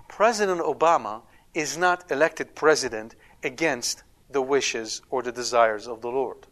President 0.08 0.60
Obama 0.60 1.22
is 1.54 1.78
not 1.78 2.10
elected 2.10 2.54
president 2.54 3.14
against 3.42 4.02
the 4.30 4.42
wishes 4.42 5.02
or 5.10 5.22
the 5.22 5.32
desires 5.32 5.86
of 5.86 6.00
the 6.00 6.08
Lord. 6.08 6.46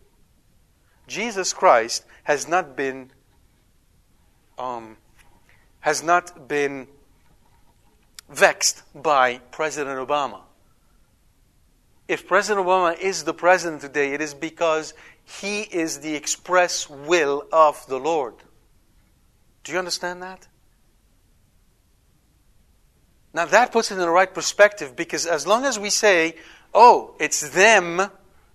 Jesus 1.06 1.52
Christ 1.52 2.04
has 2.24 2.46
not 2.46 2.76
been 2.76 3.10
um, 4.58 4.96
has 5.80 6.02
not 6.02 6.46
been 6.46 6.86
vexed 8.30 8.82
by 8.94 9.38
President 9.50 9.98
Obama. 9.98 10.40
If 12.08 12.26
President 12.26 12.66
Obama 12.66 12.98
is 12.98 13.24
the 13.24 13.34
president 13.34 13.82
today, 13.82 14.14
it 14.14 14.20
is 14.20 14.34
because 14.34 14.94
he 15.24 15.60
is 15.62 16.00
the 16.00 16.14
express 16.14 16.88
will 16.88 17.44
of 17.52 17.86
the 17.86 17.98
Lord. 17.98 18.34
Do 19.62 19.72
you 19.72 19.78
understand 19.78 20.22
that? 20.22 20.48
Now 23.32 23.44
that 23.46 23.70
puts 23.70 23.90
it 23.90 23.94
in 23.94 24.00
the 24.00 24.10
right 24.10 24.32
perspective 24.32 24.96
because 24.96 25.26
as 25.26 25.46
long 25.46 25.64
as 25.64 25.78
we 25.78 25.90
say, 25.90 26.34
oh, 26.74 27.14
it's 27.20 27.50
them 27.50 28.02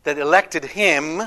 that 0.03 0.17
elected 0.17 0.65
him, 0.65 1.23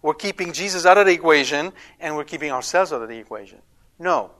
we're 0.00 0.14
keeping 0.14 0.52
Jesus 0.52 0.86
out 0.86 0.98
of 0.98 1.06
the 1.06 1.12
equation 1.12 1.72
and 1.98 2.14
we're 2.14 2.24
keeping 2.24 2.52
ourselves 2.52 2.92
out 2.92 3.02
of 3.02 3.08
the 3.08 3.18
equation. 3.18 3.58
No. 3.98 4.30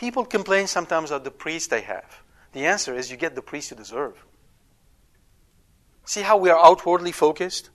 People 0.00 0.24
complain 0.24 0.66
sometimes 0.66 1.10
of 1.10 1.24
the 1.24 1.30
priest 1.30 1.68
they 1.68 1.82
have. 1.82 2.22
The 2.54 2.64
answer 2.64 2.96
is 2.96 3.10
you 3.10 3.18
get 3.18 3.34
the 3.34 3.42
priest 3.42 3.70
you 3.70 3.76
deserve. 3.76 4.24
See 6.06 6.22
how 6.22 6.38
we 6.38 6.48
are 6.48 6.58
outwardly 6.58 7.12
focused? 7.12 7.68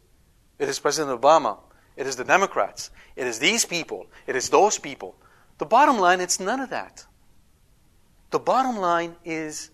It 0.57 0.67
is 0.67 0.79
President 0.79 1.21
Obama. 1.21 1.59
It 1.95 2.07
is 2.07 2.15
the 2.15 2.23
Democrats. 2.23 2.89
It 3.15 3.27
is 3.27 3.37
these 3.37 3.63
people. 3.63 4.07
It 4.25 4.35
is 4.35 4.49
those 4.49 4.79
people. 4.79 5.15
The 5.59 5.67
bottom 5.67 5.99
line, 5.99 6.19
it's 6.19 6.39
none 6.39 6.59
of 6.59 6.71
that. 6.71 7.05
The 8.31 8.39
bottom 8.39 8.77
line 8.77 9.17
is 9.23 9.69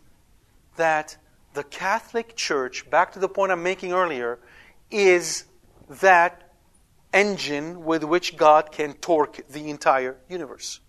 that 0.76 1.16
the 1.54 1.64
Catholic 1.64 2.36
Church, 2.36 2.90
back 2.90 3.14
to 3.14 3.20
the 3.20 3.30
point 3.30 3.54
I'm 3.54 3.64
making 3.64 3.94
earlier, 3.94 4.40
is 4.92 5.46
that 6.02 6.52
engine 7.14 7.86
with 7.86 8.04
which 8.04 8.36
God 8.36 8.74
can 8.74 8.96
torque 8.96 9.48
the 9.48 9.70
entire 9.70 10.18
universe. 10.28 10.82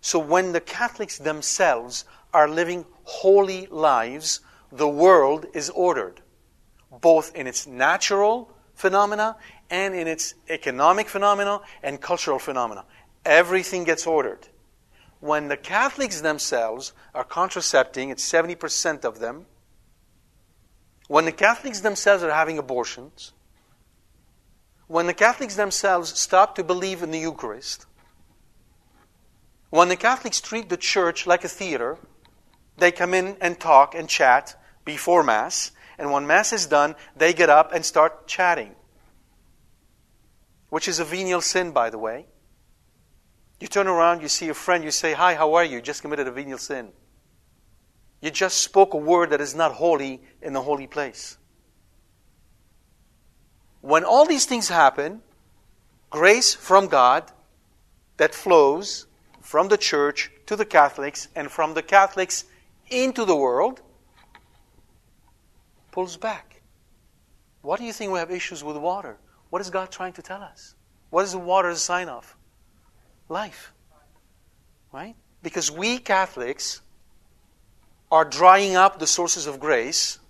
So 0.00 0.18
when 0.18 0.52
the 0.52 0.60
Catholics 0.60 1.18
themselves 1.18 2.04
are 2.32 2.48
living 2.48 2.86
holy 3.04 3.66
lives, 3.66 4.40
the 4.72 4.88
world 4.88 5.46
is 5.52 5.68
ordered, 5.70 6.20
both 7.00 7.34
in 7.34 7.46
its 7.46 7.66
natural 7.66 8.50
phenomena 8.74 9.36
and 9.68 9.94
in 9.94 10.06
its 10.06 10.34
economic 10.48 11.08
phenomena 11.08 11.60
and 11.82 12.00
cultural 12.00 12.38
phenomena. 12.38 12.84
Everything 13.24 13.84
gets 13.84 14.06
ordered. 14.06 14.48
When 15.20 15.48
the 15.48 15.56
Catholics 15.56 16.22
themselves 16.22 16.92
are 17.14 17.24
contracepting, 17.24 18.08
it's 18.08 18.26
70% 18.26 19.04
of 19.04 19.18
them, 19.18 19.46
when 21.08 21.26
the 21.26 21.32
Catholics 21.32 21.80
themselves 21.80 22.22
are 22.22 22.30
having 22.30 22.56
abortions, 22.56 23.32
when 24.86 25.06
the 25.06 25.14
Catholics 25.14 25.56
themselves 25.56 26.18
stop 26.18 26.54
to 26.54 26.64
believe 26.64 27.02
in 27.02 27.10
the 27.10 27.18
Eucharist, 27.18 27.86
when 29.70 29.88
the 29.88 29.96
Catholics 29.96 30.40
treat 30.40 30.68
the 30.68 30.76
church 30.76 31.26
like 31.26 31.44
a 31.44 31.48
theater, 31.48 31.98
they 32.76 32.90
come 32.90 33.14
in 33.14 33.36
and 33.40 33.58
talk 33.58 33.94
and 33.94 34.08
chat 34.08 34.60
before 34.84 35.22
Mass, 35.22 35.72
and 35.98 36.10
when 36.10 36.26
Mass 36.26 36.52
is 36.52 36.66
done, 36.66 36.96
they 37.16 37.32
get 37.32 37.48
up 37.48 37.72
and 37.72 37.84
start 37.84 38.26
chatting, 38.26 38.74
which 40.68 40.88
is 40.88 40.98
a 40.98 41.04
venial 41.04 41.40
sin, 41.40 41.70
by 41.70 41.90
the 41.90 41.98
way. 41.98 42.26
You 43.60 43.68
turn 43.68 43.86
around, 43.86 44.22
you 44.22 44.28
see 44.28 44.48
a 44.48 44.54
friend, 44.54 44.82
you 44.82 44.90
say, 44.90 45.12
Hi, 45.12 45.34
how 45.34 45.54
are 45.54 45.64
you? 45.64 45.76
You 45.76 45.82
just 45.82 46.02
committed 46.02 46.26
a 46.26 46.32
venial 46.32 46.58
sin. 46.58 46.88
You 48.20 48.30
just 48.30 48.58
spoke 48.58 48.94
a 48.94 48.98
word 48.98 49.30
that 49.30 49.40
is 49.40 49.54
not 49.54 49.72
holy 49.72 50.22
in 50.42 50.52
the 50.52 50.62
holy 50.62 50.86
place. 50.86 51.36
When 53.82 54.04
all 54.04 54.26
these 54.26 54.46
things 54.46 54.68
happen, 54.68 55.22
grace 56.10 56.54
from 56.54 56.88
God 56.88 57.30
that 58.16 58.34
flows 58.34 59.06
from 59.50 59.66
the 59.66 59.76
church 59.76 60.30
to 60.46 60.54
the 60.54 60.64
Catholics 60.64 61.26
and 61.34 61.50
from 61.50 61.74
the 61.74 61.82
Catholics 61.82 62.44
into 62.88 63.24
the 63.24 63.34
world 63.34 63.80
pulls 65.90 66.16
back. 66.16 66.62
What 67.60 67.80
do 67.80 67.84
you 67.84 67.92
think 67.92 68.12
we 68.12 68.20
have 68.20 68.30
issues 68.30 68.62
with 68.62 68.76
water? 68.76 69.18
What 69.48 69.60
is 69.60 69.68
God 69.68 69.90
trying 69.90 70.12
to 70.12 70.22
tell 70.22 70.40
us? 70.40 70.76
What 71.10 71.24
is 71.24 71.32
the 71.32 71.38
water 71.38 71.68
a 71.68 71.74
sign 71.74 72.08
of? 72.08 72.36
Life. 73.28 73.72
Right? 74.92 75.16
Because 75.42 75.68
we 75.68 75.98
Catholics 75.98 76.80
are 78.08 78.24
drying 78.24 78.76
up 78.76 79.00
the 79.00 79.06
sources 79.08 79.48
of 79.48 79.58
grace, 79.58 80.20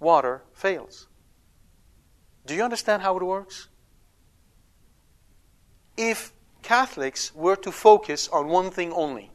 water 0.00 0.42
fails. 0.54 1.06
Do 2.46 2.56
you 2.56 2.64
understand 2.64 3.02
how 3.02 3.16
it 3.16 3.22
works? 3.22 3.68
If 6.04 6.32
Catholics 6.62 7.32
were 7.32 7.54
to 7.54 7.70
focus 7.70 8.26
on 8.26 8.48
one 8.48 8.72
thing 8.72 8.92
only, 8.92 9.30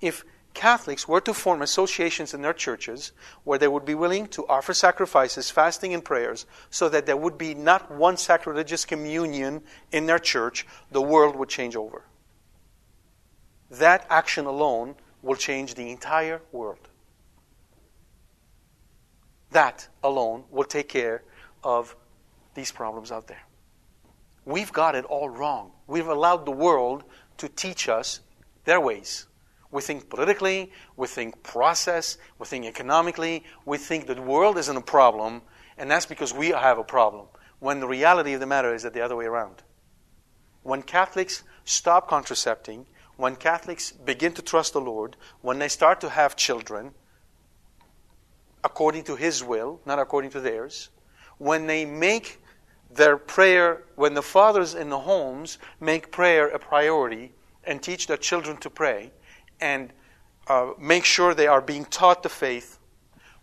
if 0.00 0.24
Catholics 0.52 1.06
were 1.06 1.20
to 1.20 1.32
form 1.32 1.62
associations 1.62 2.34
in 2.34 2.42
their 2.42 2.52
churches 2.52 3.12
where 3.44 3.56
they 3.56 3.68
would 3.68 3.84
be 3.84 3.94
willing 3.94 4.26
to 4.34 4.44
offer 4.48 4.74
sacrifices, 4.74 5.48
fasting, 5.48 5.94
and 5.94 6.04
prayers 6.04 6.44
so 6.70 6.88
that 6.88 7.06
there 7.06 7.16
would 7.16 7.38
be 7.38 7.54
not 7.54 7.88
one 7.88 8.16
sacrilegious 8.16 8.84
communion 8.84 9.62
in 9.92 10.06
their 10.06 10.18
church, 10.18 10.66
the 10.90 11.00
world 11.00 11.36
would 11.36 11.48
change 11.48 11.76
over. 11.76 12.02
That 13.70 14.04
action 14.10 14.46
alone 14.46 14.96
will 15.22 15.36
change 15.36 15.76
the 15.76 15.88
entire 15.88 16.42
world. 16.50 16.88
That 19.52 19.86
alone 20.02 20.46
will 20.50 20.64
take 20.64 20.88
care 20.88 21.22
of 21.62 21.94
these 22.54 22.72
problems 22.72 23.12
out 23.12 23.28
there. 23.28 23.46
We've 24.44 24.72
got 24.72 24.94
it 24.94 25.04
all 25.04 25.28
wrong. 25.28 25.72
We've 25.86 26.08
allowed 26.08 26.46
the 26.46 26.52
world 26.52 27.04
to 27.38 27.48
teach 27.48 27.88
us 27.88 28.20
their 28.64 28.80
ways. 28.80 29.26
We 29.70 29.80
think 29.80 30.10
politically, 30.10 30.70
we 30.96 31.06
think 31.06 31.42
process, 31.42 32.18
we 32.38 32.46
think 32.46 32.66
economically, 32.66 33.44
we 33.64 33.78
think 33.78 34.06
the 34.06 34.20
world 34.20 34.58
isn't 34.58 34.76
a 34.76 34.82
problem, 34.82 35.42
and 35.78 35.90
that's 35.90 36.06
because 36.06 36.34
we 36.34 36.48
have 36.48 36.78
a 36.78 36.84
problem. 36.84 37.26
When 37.58 37.80
the 37.80 37.88
reality 37.88 38.34
of 38.34 38.40
the 38.40 38.46
matter 38.46 38.74
is 38.74 38.82
that 38.82 38.92
the 38.92 39.00
other 39.00 39.16
way 39.16 39.24
around. 39.24 39.62
When 40.62 40.82
Catholics 40.82 41.42
stop 41.64 42.08
contracepting, 42.08 42.86
when 43.16 43.36
Catholics 43.36 43.92
begin 43.92 44.32
to 44.34 44.42
trust 44.42 44.72
the 44.72 44.80
Lord, 44.80 45.16
when 45.40 45.58
they 45.58 45.68
start 45.68 46.00
to 46.02 46.10
have 46.10 46.36
children 46.36 46.92
according 48.64 49.04
to 49.04 49.16
His 49.16 49.42
will, 49.42 49.80
not 49.86 49.98
according 49.98 50.32
to 50.32 50.40
theirs, 50.40 50.90
when 51.38 51.66
they 51.66 51.84
make 51.84 52.41
their 52.94 53.16
prayer, 53.16 53.84
when 53.96 54.14
the 54.14 54.22
fathers 54.22 54.74
in 54.74 54.90
the 54.90 55.00
homes 55.00 55.58
make 55.80 56.10
prayer 56.10 56.48
a 56.48 56.58
priority 56.58 57.32
and 57.64 57.82
teach 57.82 58.06
their 58.06 58.16
children 58.16 58.56
to 58.58 58.70
pray, 58.70 59.12
and 59.60 59.92
uh, 60.48 60.72
make 60.78 61.04
sure 61.04 61.34
they 61.34 61.46
are 61.46 61.60
being 61.60 61.84
taught 61.84 62.22
the 62.22 62.28
faith. 62.28 62.78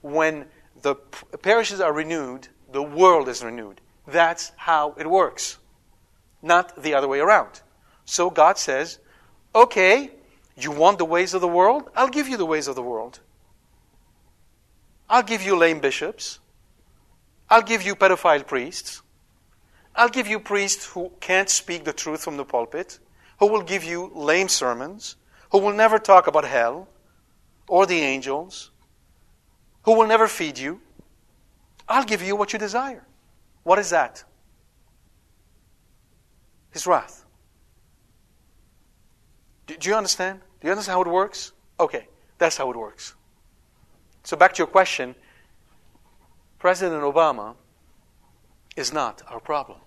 When 0.02 0.46
the 0.82 0.96
parishes 1.42 1.80
are 1.80 1.94
renewed, 1.94 2.48
the 2.72 2.84
world 2.84 3.28
is 3.30 3.44
renewed. 3.44 3.82
That's 4.08 4.52
how 4.56 4.94
it 4.98 5.10
works, 5.10 5.58
not 6.42 6.82
the 6.84 6.94
other 6.94 7.08
way 7.08 7.20
around. 7.20 7.62
So 8.06 8.30
God 8.30 8.58
says, 8.58 9.00
okay, 9.54 10.12
you 10.58 10.72
want 10.72 10.98
the 10.98 11.06
ways 11.06 11.34
of 11.34 11.42
the 11.42 11.48
world? 11.48 11.90
I'll 11.96 12.10
give 12.10 12.28
you 12.28 12.38
the 12.38 12.46
ways 12.46 12.68
of 12.68 12.76
the 12.76 12.84
world. 12.84 13.20
I'll 15.10 15.24
give 15.24 15.42
you 15.42 15.56
lame 15.58 15.80
bishops. 15.80 16.40
I'll 17.50 17.64
give 17.64 17.82
you 17.82 17.96
pedophile 17.96 18.46
priests. 18.46 19.02
I'll 19.96 20.10
give 20.10 20.28
you 20.28 20.40
priests 20.40 20.86
who 20.86 21.12
can't 21.20 21.50
speak 21.50 21.84
the 21.84 21.94
truth 21.94 22.24
from 22.24 22.38
the 22.38 22.46
pulpit, 22.46 23.00
who 23.40 23.48
will 23.48 23.64
give 23.64 23.84
you 23.84 24.12
lame 24.16 24.48
sermons 24.48 25.16
who 25.52 25.60
will 25.60 25.74
never 25.74 26.00
talk 26.00 26.28
about 26.28 26.46
hell 26.46 26.88
or 27.68 27.86
the 27.86 28.00
angels, 28.00 28.72
who 29.84 29.96
will 29.98 30.08
never 30.08 30.28
feed 30.28 30.58
you. 30.58 30.82
I'll 31.88 32.06
give 32.06 32.22
you 32.22 32.36
what 32.36 32.54
you 32.54 32.60
desire. 32.60 33.06
What 33.64 33.80
is 33.80 33.90
that? 33.90 34.24
His 36.72 36.86
wrath. 36.86 37.26
Do, 39.66 39.76
do 39.76 39.90
you 39.90 39.96
understand? 39.96 40.40
Do 40.62 40.68
you 40.68 40.72
understand 40.72 40.96
how 40.96 41.02
it 41.02 41.08
works? 41.08 41.52
Okay, 41.80 42.08
that's 42.38 42.58
how 42.58 42.70
it 42.70 42.78
works. 42.78 43.16
So, 44.24 44.38
back 44.38 44.54
to 44.54 44.60
your 44.60 44.68
question 44.68 45.16
President 46.60 47.02
Obama 47.02 47.56
is 48.76 48.94
not 48.94 49.22
our 49.28 49.40
problem. 49.40 49.80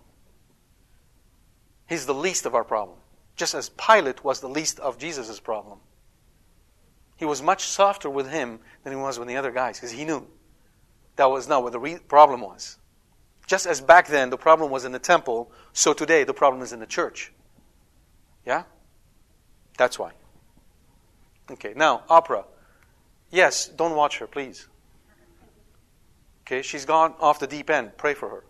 He's 1.89 2.07
the 2.07 2.15
least 2.15 2.47
of 2.47 2.55
our 2.55 2.65
problem 2.65 2.99
just 3.37 3.55
as 3.55 3.71
Pilate 3.71 4.25
was 4.25 4.41
the 4.41 4.49
least 4.49 4.79
of 4.81 4.99
Jesus' 4.99 5.41
problem. 5.41 5.79
He 7.17 7.25
was 7.25 7.43
much 7.43 7.65
softer 7.65 8.11
with 8.11 8.31
him 8.31 8.61
than 8.83 8.93
he 8.93 8.99
was 8.99 9.19
with 9.19 9.29
the 9.29 9.37
other 9.37 9.51
guys 9.51 9.79
because 9.79 9.93
he 9.93 10.05
knew 10.05 10.27
that 11.17 11.27
was 11.27 11.49
not 11.49 11.63
what 11.63 11.73
the 11.73 11.81
re- 11.81 11.99
problem 12.09 12.41
was. 12.41 12.79
Just 13.47 13.67
as 13.67 13.81
back 13.81 14.09
then 14.09 14.31
the 14.31 14.37
problem 14.37 14.71
was 14.71 14.85
in 14.85 14.93
the 14.93 14.99
temple, 14.99 15.51
so 15.73 15.93
today 15.93 16.25
the 16.25 16.35
problem 16.35 16.63
is 16.63 16.73
in 16.73 16.81
the 16.81 16.87
church. 16.87 17.33
Yeah? 18.45 18.65
That's 19.79 19.99
why. 19.99 20.13
Okay, 21.51 21.73
now, 21.75 22.03
Oprah. 22.09 22.45
Yes, 23.31 23.67
don't 23.67 23.97
watch 23.97 24.19
her, 24.19 24.27
please. 24.27 24.67
Okay, 26.43 26.63
she's 26.63 26.85
gone 26.85 27.15
off 27.21 27.39
the 27.39 27.47
deep 27.47 27.71
end. 27.71 27.97
Pray 27.97 28.15
for 28.15 28.29
her. 28.29 28.45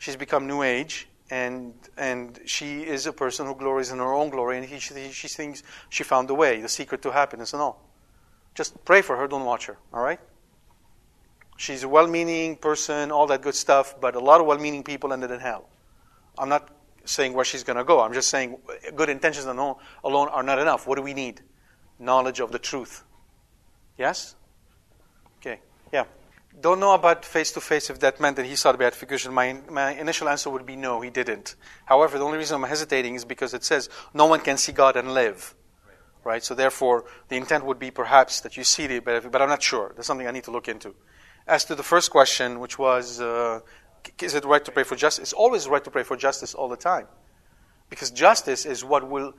She's 0.00 0.16
become 0.16 0.46
New 0.46 0.62
Age 0.62 1.06
and 1.30 1.74
and 1.96 2.40
she 2.44 2.82
is 2.82 3.06
a 3.06 3.12
person 3.12 3.46
who 3.46 3.54
glories 3.54 3.90
in 3.90 3.98
her 3.98 4.12
own 4.12 4.30
glory, 4.30 4.56
and 4.56 4.66
he, 4.66 4.78
she, 4.78 5.10
she 5.12 5.28
thinks 5.28 5.62
she 5.88 6.02
found 6.02 6.28
the 6.28 6.34
way, 6.34 6.60
the 6.60 6.68
secret 6.68 7.02
to 7.02 7.12
happiness, 7.12 7.52
and 7.52 7.62
all. 7.62 7.86
Just 8.54 8.84
pray 8.84 9.02
for 9.02 9.16
her, 9.16 9.28
don't 9.28 9.44
watch 9.44 9.66
her. 9.66 9.76
All 9.92 10.02
right? 10.02 10.18
She's 11.56 11.84
a 11.84 11.88
well-meaning 11.88 12.56
person, 12.56 13.12
all 13.12 13.26
that 13.28 13.42
good 13.42 13.54
stuff, 13.54 14.00
but 14.00 14.16
a 14.16 14.20
lot 14.20 14.40
of 14.40 14.46
well-meaning 14.46 14.82
people 14.82 15.12
ended 15.12 15.30
in 15.30 15.38
hell. 15.38 15.68
I'm 16.38 16.48
not 16.48 16.68
saying 17.04 17.34
where 17.34 17.44
she's 17.44 17.62
going 17.62 17.76
to 17.76 17.84
go. 17.84 18.00
I'm 18.00 18.14
just 18.14 18.30
saying 18.30 18.56
good 18.96 19.10
intentions 19.10 19.46
alone 19.46 19.76
are 20.02 20.42
not 20.42 20.58
enough. 20.58 20.86
What 20.86 20.96
do 20.96 21.02
we 21.02 21.12
need? 21.12 21.42
Knowledge 21.98 22.40
of 22.40 22.50
the 22.50 22.58
truth. 22.58 23.04
Yes? 23.98 24.34
Okay. 25.40 25.60
Yeah 25.92 26.04
don't 26.58 26.80
know 26.80 26.94
about 26.94 27.24
face 27.24 27.52
to 27.52 27.60
face 27.60 27.90
if 27.90 28.00
that 28.00 28.20
meant 28.20 28.36
that 28.36 28.46
he 28.46 28.56
saw 28.56 28.72
the 28.72 28.78
beatification. 28.78 29.32
My, 29.32 29.58
my 29.70 29.92
initial 29.92 30.28
answer 30.28 30.50
would 30.50 30.66
be 30.66 30.76
no, 30.76 31.00
he 31.00 31.10
didn't. 31.10 31.54
However, 31.84 32.18
the 32.18 32.24
only 32.24 32.38
reason 32.38 32.56
I'm 32.56 32.68
hesitating 32.68 33.14
is 33.14 33.24
because 33.24 33.54
it 33.54 33.64
says 33.64 33.88
no 34.12 34.26
one 34.26 34.40
can 34.40 34.56
see 34.56 34.72
God 34.72 34.96
and 34.96 35.14
live. 35.14 35.54
Right? 36.24 36.42
So 36.42 36.54
therefore, 36.54 37.04
the 37.28 37.36
intent 37.36 37.64
would 37.64 37.78
be 37.78 37.90
perhaps 37.90 38.40
that 38.40 38.56
you 38.56 38.64
see 38.64 38.86
the 38.86 38.98
beatification, 38.98 39.30
but 39.30 39.42
I'm 39.42 39.48
not 39.48 39.62
sure. 39.62 39.92
That's 39.94 40.06
something 40.06 40.26
I 40.26 40.32
need 40.32 40.44
to 40.44 40.50
look 40.50 40.68
into. 40.68 40.94
As 41.46 41.64
to 41.66 41.74
the 41.74 41.82
first 41.82 42.10
question, 42.10 42.60
which 42.60 42.78
was, 42.78 43.20
uh, 43.20 43.60
is 44.20 44.34
it 44.34 44.44
right 44.44 44.64
to 44.64 44.70
pray 44.70 44.82
for 44.82 44.96
justice? 44.96 45.22
It's 45.22 45.32
always 45.32 45.66
right 45.68 45.82
to 45.82 45.90
pray 45.90 46.02
for 46.02 46.16
justice 46.16 46.54
all 46.54 46.68
the 46.68 46.76
time. 46.76 47.06
Because 47.88 48.10
justice 48.10 48.66
is 48.66 48.84
what 48.84 49.08
will 49.08 49.34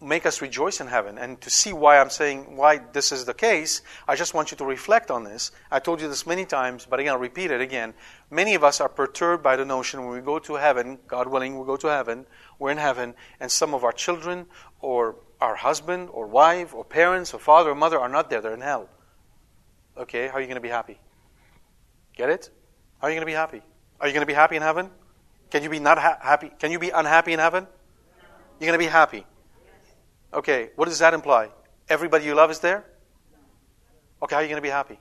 make 0.00 0.26
us 0.26 0.40
rejoice 0.40 0.80
in 0.80 0.86
heaven. 0.86 1.18
And 1.18 1.40
to 1.40 1.50
see 1.50 1.72
why 1.72 1.98
I'm 1.98 2.10
saying 2.10 2.56
why 2.56 2.78
this 2.92 3.10
is 3.10 3.24
the 3.24 3.34
case, 3.34 3.82
I 4.06 4.14
just 4.14 4.32
want 4.32 4.50
you 4.50 4.56
to 4.58 4.64
reflect 4.64 5.10
on 5.10 5.24
this. 5.24 5.50
I 5.70 5.80
told 5.80 6.00
you 6.00 6.08
this 6.08 6.26
many 6.26 6.44
times, 6.44 6.86
but 6.88 7.00
again, 7.00 7.12
I'll 7.12 7.18
repeat 7.18 7.50
it 7.50 7.60
again. 7.60 7.94
Many 8.30 8.54
of 8.54 8.62
us 8.62 8.80
are 8.80 8.88
perturbed 8.88 9.42
by 9.42 9.56
the 9.56 9.64
notion 9.64 10.04
when 10.04 10.14
we 10.14 10.20
go 10.20 10.38
to 10.38 10.54
heaven, 10.54 10.98
God 11.08 11.26
willing, 11.26 11.58
we 11.58 11.66
go 11.66 11.76
to 11.76 11.88
heaven, 11.88 12.26
we're 12.58 12.70
in 12.70 12.78
heaven, 12.78 13.14
and 13.40 13.50
some 13.50 13.74
of 13.74 13.82
our 13.82 13.92
children 13.92 14.46
or 14.80 15.16
our 15.40 15.56
husband 15.56 16.10
or 16.12 16.26
wife 16.26 16.74
or 16.74 16.84
parents 16.84 17.34
or 17.34 17.40
father 17.40 17.70
or 17.70 17.74
mother 17.74 17.98
are 17.98 18.08
not 18.08 18.30
there, 18.30 18.40
they're 18.40 18.54
in 18.54 18.60
hell. 18.60 18.88
Okay, 19.96 20.28
how 20.28 20.34
are 20.34 20.40
you 20.40 20.46
going 20.46 20.56
to 20.56 20.60
be 20.60 20.68
happy? 20.68 20.98
Get 22.16 22.30
it? 22.30 22.50
How 23.00 23.06
are 23.06 23.10
you 23.10 23.14
going 23.14 23.22
to 23.22 23.26
be 23.26 23.32
happy? 23.32 23.62
Are 24.00 24.06
you 24.06 24.12
going 24.12 24.22
to 24.22 24.26
be 24.26 24.34
happy 24.34 24.56
in 24.56 24.62
heaven? 24.62 24.90
Can 25.50 25.62
you 25.62 25.70
be 25.70 25.80
not 25.80 25.98
ha- 25.98 26.18
happy? 26.20 26.50
Can 26.58 26.70
you 26.70 26.78
be 26.78 26.90
unhappy 26.90 27.32
in 27.32 27.40
heaven? 27.40 27.66
You're 28.60 28.68
going 28.68 28.78
to 28.78 28.84
be 28.84 28.90
happy. 28.90 29.24
Okay, 30.32 30.70
what 30.76 30.86
does 30.86 30.98
that 30.98 31.14
imply? 31.14 31.50
Everybody 31.88 32.26
you 32.26 32.34
love 32.34 32.50
is 32.50 32.60
there? 32.60 32.84
Okay, 34.22 34.34
how 34.34 34.40
are 34.40 34.42
you 34.42 34.48
going 34.48 34.58
to 34.60 34.66
be 34.66 34.68
happy? 34.68 34.98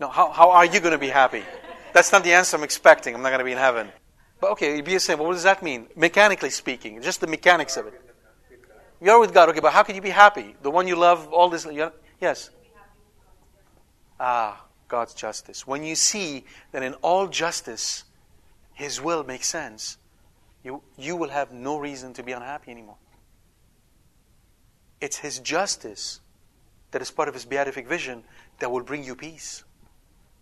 No, 0.00 0.08
how, 0.08 0.30
how 0.30 0.50
are 0.50 0.64
you 0.64 0.80
going 0.80 0.92
to 0.92 0.98
be 0.98 1.08
happy? 1.08 1.42
That's 1.92 2.12
not 2.12 2.24
the 2.24 2.32
answer 2.32 2.56
I'm 2.56 2.64
expecting. 2.64 3.14
I'm 3.14 3.22
not 3.22 3.30
going 3.30 3.38
to 3.38 3.44
be 3.44 3.52
in 3.52 3.58
heaven. 3.58 3.88
But 4.40 4.52
okay, 4.52 4.76
you'd 4.76 4.84
be 4.84 4.98
saint. 4.98 5.18
But 5.18 5.26
what 5.26 5.34
does 5.34 5.44
that 5.44 5.62
mean? 5.62 5.86
Mechanically 5.96 6.50
speaking, 6.50 7.00
just 7.02 7.20
the 7.20 7.26
mechanics 7.26 7.76
of 7.76 7.86
it. 7.86 8.00
You're 9.00 9.20
with 9.20 9.34
God, 9.34 9.48
okay, 9.50 9.60
but 9.60 9.72
how 9.72 9.82
can 9.82 9.94
you 9.94 10.00
be 10.00 10.10
happy? 10.10 10.56
The 10.62 10.70
one 10.70 10.88
you 10.88 10.96
love, 10.96 11.32
all 11.32 11.48
this. 11.50 11.66
Yes? 12.20 12.50
Ah, 14.18 14.64
God's 14.88 15.14
justice. 15.14 15.66
When 15.66 15.84
you 15.84 15.94
see 15.94 16.44
that 16.72 16.82
in 16.82 16.94
all 16.94 17.26
justice, 17.26 18.04
His 18.72 19.00
will 19.00 19.24
makes 19.24 19.48
sense, 19.48 19.98
you, 20.64 20.82
you 20.96 21.14
will 21.14 21.28
have 21.28 21.52
no 21.52 21.78
reason 21.78 22.14
to 22.14 22.22
be 22.22 22.32
unhappy 22.32 22.70
anymore. 22.70 22.96
It's 25.00 25.18
His 25.18 25.38
justice 25.38 26.20
that 26.90 27.02
is 27.02 27.10
part 27.10 27.28
of 27.28 27.34
His 27.34 27.44
beatific 27.44 27.86
vision 27.86 28.24
that 28.58 28.70
will 28.70 28.82
bring 28.82 29.04
you 29.04 29.14
peace. 29.14 29.62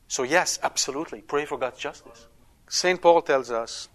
So, 0.07 0.23
yes, 0.23 0.61
absolutely, 0.63 1.23
pray 1.23 1.45
for 1.45 1.59
God's 1.59 1.79
justice. 1.79 2.27
St. 2.69 3.03
Paul 3.03 3.23
tells 3.23 3.51
us, 3.51 3.89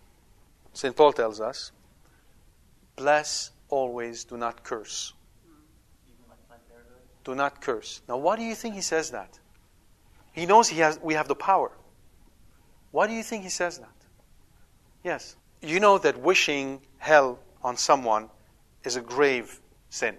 St. 0.74 0.95
Paul 0.95 1.14
tells 1.14 1.40
us, 1.40 1.72
bless 2.95 3.52
always, 3.70 4.26
do 4.26 4.38
not 4.38 4.64
curse. 4.64 5.14
Do 7.24 7.36
not 7.36 7.62
curse. 7.62 8.02
Now, 8.08 8.18
why 8.18 8.36
do 8.36 8.44
you 8.44 8.56
think 8.56 8.76
he 8.76 8.82
says 8.82 9.12
that? 9.12 9.40
He 10.34 10.45
knows 10.45 10.68
he 10.70 10.80
has, 10.80 10.99
we 11.02 11.14
have 11.14 11.28
the 11.28 11.36
power. 11.36 11.72
Why 12.91 13.08
do 13.08 13.14
you 13.14 13.24
think 13.24 13.44
he 13.44 13.49
says 13.49 13.80
that? 13.80 13.95
Yes. 15.04 15.36
You 15.62 15.80
know 15.80 15.98
that 15.98 16.20
wishing 16.20 16.82
hell 16.98 17.40
on 17.64 17.78
someone 17.78 18.30
is 18.84 18.96
a 18.96 19.02
grave 19.02 19.60
sin. 19.90 20.16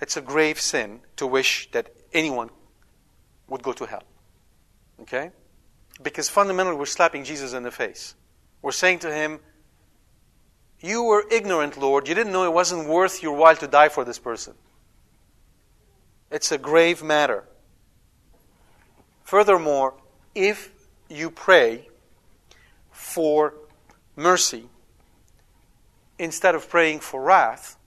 It's 0.00 0.16
a 0.16 0.20
grave 0.20 0.60
sin 0.60 1.00
to 1.16 1.26
wish 1.26 1.70
that 1.72 1.90
anyone 2.12 2.50
would 3.48 3.62
go 3.62 3.72
to 3.72 3.86
hell. 3.86 4.04
Okay? 5.02 5.30
Because 6.02 6.28
fundamentally, 6.28 6.76
we're 6.76 6.86
slapping 6.86 7.24
Jesus 7.24 7.52
in 7.52 7.62
the 7.62 7.70
face. 7.70 8.14
We're 8.62 8.72
saying 8.72 9.00
to 9.00 9.12
him, 9.12 9.40
You 10.80 11.04
were 11.04 11.24
ignorant, 11.30 11.78
Lord. 11.78 12.08
You 12.08 12.14
didn't 12.14 12.32
know 12.32 12.44
it 12.44 12.52
wasn't 12.52 12.88
worth 12.88 13.22
your 13.22 13.36
while 13.36 13.56
to 13.56 13.66
die 13.66 13.88
for 13.88 14.04
this 14.04 14.18
person. 14.18 14.54
It's 16.30 16.50
a 16.50 16.58
grave 16.58 17.02
matter. 17.02 17.44
Furthermore, 19.22 19.94
if 20.34 20.70
you 21.08 21.30
pray 21.30 21.88
for 23.14 23.54
mercy 24.16 24.64
instead 26.18 26.56
of 26.56 26.68
praying 26.68 26.98
for 26.98 27.22
wrath, 27.22 27.78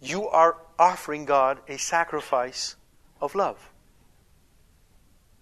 you 0.00 0.28
are 0.28 0.58
offering 0.78 1.24
God 1.24 1.58
a 1.66 1.76
sacrifice 1.76 2.76
of 3.20 3.34
love. 3.34 3.58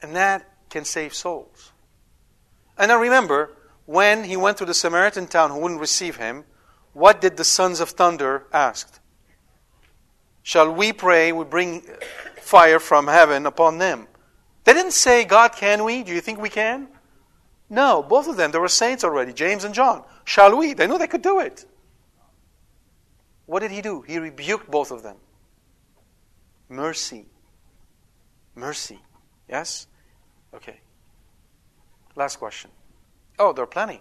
And 0.01 0.17
that 0.17 0.49
can 0.71 0.87
save 0.87 1.13
souls. 1.13 1.73
And 2.79 2.89
now 2.89 2.99
remember, 2.99 3.51
when 3.85 4.25
he 4.25 4.37
went 4.37 4.57
to 4.59 4.65
the 4.65 4.73
Samaritan 4.73 5.27
town 5.27 5.51
who 5.51 5.59
wouldn't 5.59 5.81
receive 5.81 6.17
him, 6.17 6.45
what 6.95 7.21
did 7.21 7.37
the 7.37 7.45
sons 7.45 7.81
of 7.81 7.91
thunder 7.91 8.47
ask? 8.51 8.99
Shall 10.43 10.73
we 10.73 10.95
pray, 10.95 11.33
we 11.33 11.45
bring 11.45 11.83
fire 12.41 12.81
from 12.81 13.09
heaven 13.09 13.45
upon 13.45 13.77
them? 13.77 14.09
They 14.65 14.73
didn't 14.73 14.93
say, 14.93 15.25
God, 15.25 15.53
can 15.53 15.85
we? 15.85 16.03
Do 16.03 16.15
you 16.15 16.23
think 16.23 16.41
we 16.41 16.49
can? 16.49 16.89
No, 17.71 18.03
both 18.03 18.29
of 18.29 18.37
them, 18.37 18.51
they 18.51 18.59
were 18.59 18.69
saints 18.69 19.05
already, 19.05 19.33
James 19.33 19.65
and 19.65 19.75
John. 19.75 20.05
Shall 20.25 20.57
we? 20.57 20.75
They 20.75 20.87
knew 20.87 20.99
they 20.99 21.07
could 21.07 21.23
do 21.23 21.41
it. 21.41 21.65
What 23.47 23.61
did 23.61 23.71
he 23.71 23.83
do? 23.83 24.03
He 24.03 24.19
rebuked 24.19 24.71
both 24.71 24.91
of 24.91 25.03
them. 25.03 25.17
Mercy. 26.69 27.27
Mercy. 28.55 29.01
Yes? 29.49 29.87
Okay. 30.55 30.81
Last 32.17 32.37
question. 32.37 32.71
Oh, 33.39 33.53
there 33.53 33.65
are 33.65 33.69
plenty. 33.69 34.01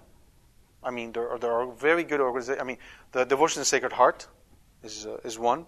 I 0.83 0.91
mean, 0.91 1.11
there 1.11 1.29
are, 1.29 1.39
there 1.39 1.51
are 1.51 1.71
very 1.71 2.03
good 2.03 2.19
organizations. 2.19 2.61
I 2.61 2.65
mean, 2.65 2.77
the 3.11 3.25
Devotion 3.25 3.55
to 3.55 3.59
the 3.61 3.65
Sacred 3.65 3.93
Heart 3.93 4.27
is, 4.83 5.05
uh, 5.05 5.17
is 5.23 5.39
one. 5.39 5.65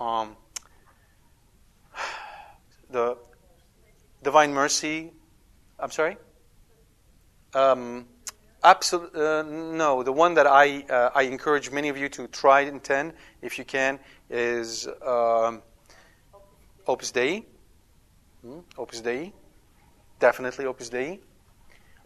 Um, 0.00 0.36
the 2.90 3.18
Divine 4.22 4.52
Mercy. 4.52 5.12
I'm 5.78 5.90
sorry? 5.90 6.16
Um, 7.54 8.06
uh, 8.62 9.44
no, 9.46 10.02
the 10.02 10.12
one 10.12 10.34
that 10.34 10.46
I, 10.46 10.82
uh, 10.82 11.10
I 11.14 11.22
encourage 11.22 11.70
many 11.70 11.88
of 11.88 11.96
you 11.96 12.08
to 12.10 12.26
try 12.28 12.62
and 12.62 12.78
attend, 12.78 13.12
if 13.40 13.58
you 13.58 13.64
can, 13.64 13.98
is 14.28 14.86
um, 15.06 15.62
Opus 16.86 17.12
Dei. 17.12 17.44
Hmm? 18.42 18.60
Opus 18.76 19.00
Dei. 19.00 19.32
Definitely 20.18 20.66
Opus 20.66 20.88
Dei. 20.88 21.20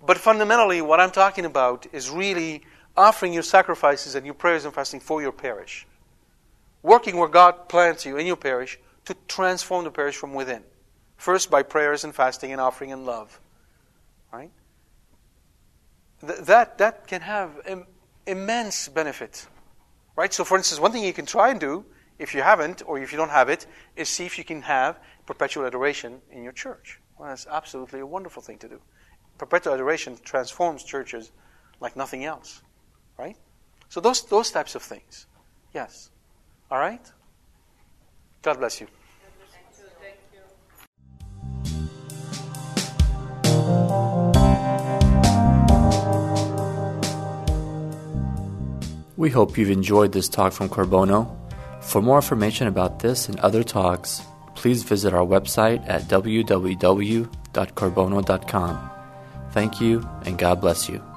But 0.05 0.19
fundamentally, 0.19 0.83
what 0.83 1.01
I'm 1.01 1.11
talking 1.11 1.45
about 1.45 1.87
is 1.93 2.11
really 2.11 2.63
offering 2.97 3.33
your 3.33 3.43
sacrifices 3.43 4.15
and 4.15 4.27
your 4.27 4.35
prayers 4.35 4.65
and 4.65 4.75
fasting 4.75 5.01
for 5.01 5.23
your 5.23 5.33
parish. 5.33 5.87
Working 6.83 7.17
where 7.17 7.29
God 7.29 7.69
plants 7.69 8.05
you 8.05 8.17
in 8.17 8.27
your 8.27 8.37
parish 8.37 8.79
to 9.05 9.17
transform 9.29 9.85
the 9.85 9.91
parish 9.91 10.17
from 10.17 10.35
within. 10.35 10.63
First 11.17 11.51
by 11.51 11.63
prayers 11.63 12.05
and 12.05 12.15
fasting 12.15 12.53
and 12.53 12.61
offering 12.61 12.93
and 12.93 13.07
love. 13.07 13.41
Right? 14.33 14.51
Th- 16.27 16.41
that, 16.41 16.79
that 16.79 17.07
can 17.07 17.21
have 17.21 17.51
Im- 17.67 17.87
immense 18.27 18.89
benefit. 18.89 19.47
Right? 20.17 20.33
So, 20.33 20.45
for 20.45 20.57
instance, 20.57 20.81
one 20.81 20.93
thing 20.93 21.05
you 21.05 21.13
can 21.13 21.27
try 21.27 21.51
and 21.51 21.61
do, 21.61 21.85
if 22.19 22.35
you 22.35 22.43
haven't 22.43 22.83
or 22.87 22.99
if 22.99 23.13
you 23.13 23.19
don't 23.19 23.31
have 23.31 23.49
it, 23.49 23.67
is 23.97 24.09
see 24.09 24.27
if 24.27 24.39
you 24.39 24.45
can 24.45 24.63
have 24.63 25.01
perpetual 25.27 25.67
adoration 25.67 26.21
in 26.31 26.43
your 26.43 26.53
church. 26.53 27.01
Well, 27.19 27.29
that's 27.29 27.47
absolutely 27.47 28.01
a 28.01 28.07
wonderful 28.07 28.43
thing 28.43 28.59
to 28.59 28.69
do. 28.69 28.81
Perpetual 29.39 29.75
adoration 29.75 30.19
transforms 30.23 30.85
churches 30.85 31.33
like 31.81 31.97
nothing 31.97 32.25
else. 32.25 32.63
Right? 33.19 33.37
So, 33.89 34.01
those, 34.01 34.23
those 34.23 34.51
types 34.51 34.75
of 34.75 34.83
things. 34.83 35.27
Yes. 35.75 36.11
All 36.71 36.79
right? 36.79 37.11
God 38.43 38.59
bless 38.59 38.81
you. 38.81 38.87
We 49.23 49.31
hope 49.31 49.57
you've 49.57 49.71
enjoyed 49.71 50.11
this 50.11 50.29
talk 50.29 50.53
from 50.53 50.69
Qorbono. 50.69 51.31
For 51.81 52.03
more 52.03 52.17
information 52.17 52.67
about 52.67 52.99
this 52.99 53.29
and 53.29 53.39
other 53.39 53.63
talks, 53.63 54.21
please 54.57 54.83
visit 54.83 55.15
our 55.15 55.25
website 55.25 55.89
at 55.89 56.09
www.qorbono.com. 56.09 58.91
Thank 59.53 59.81
you, 59.81 60.09
and 60.25 60.37
God 60.37 60.61
bless 60.61 60.89
you. 60.89 61.12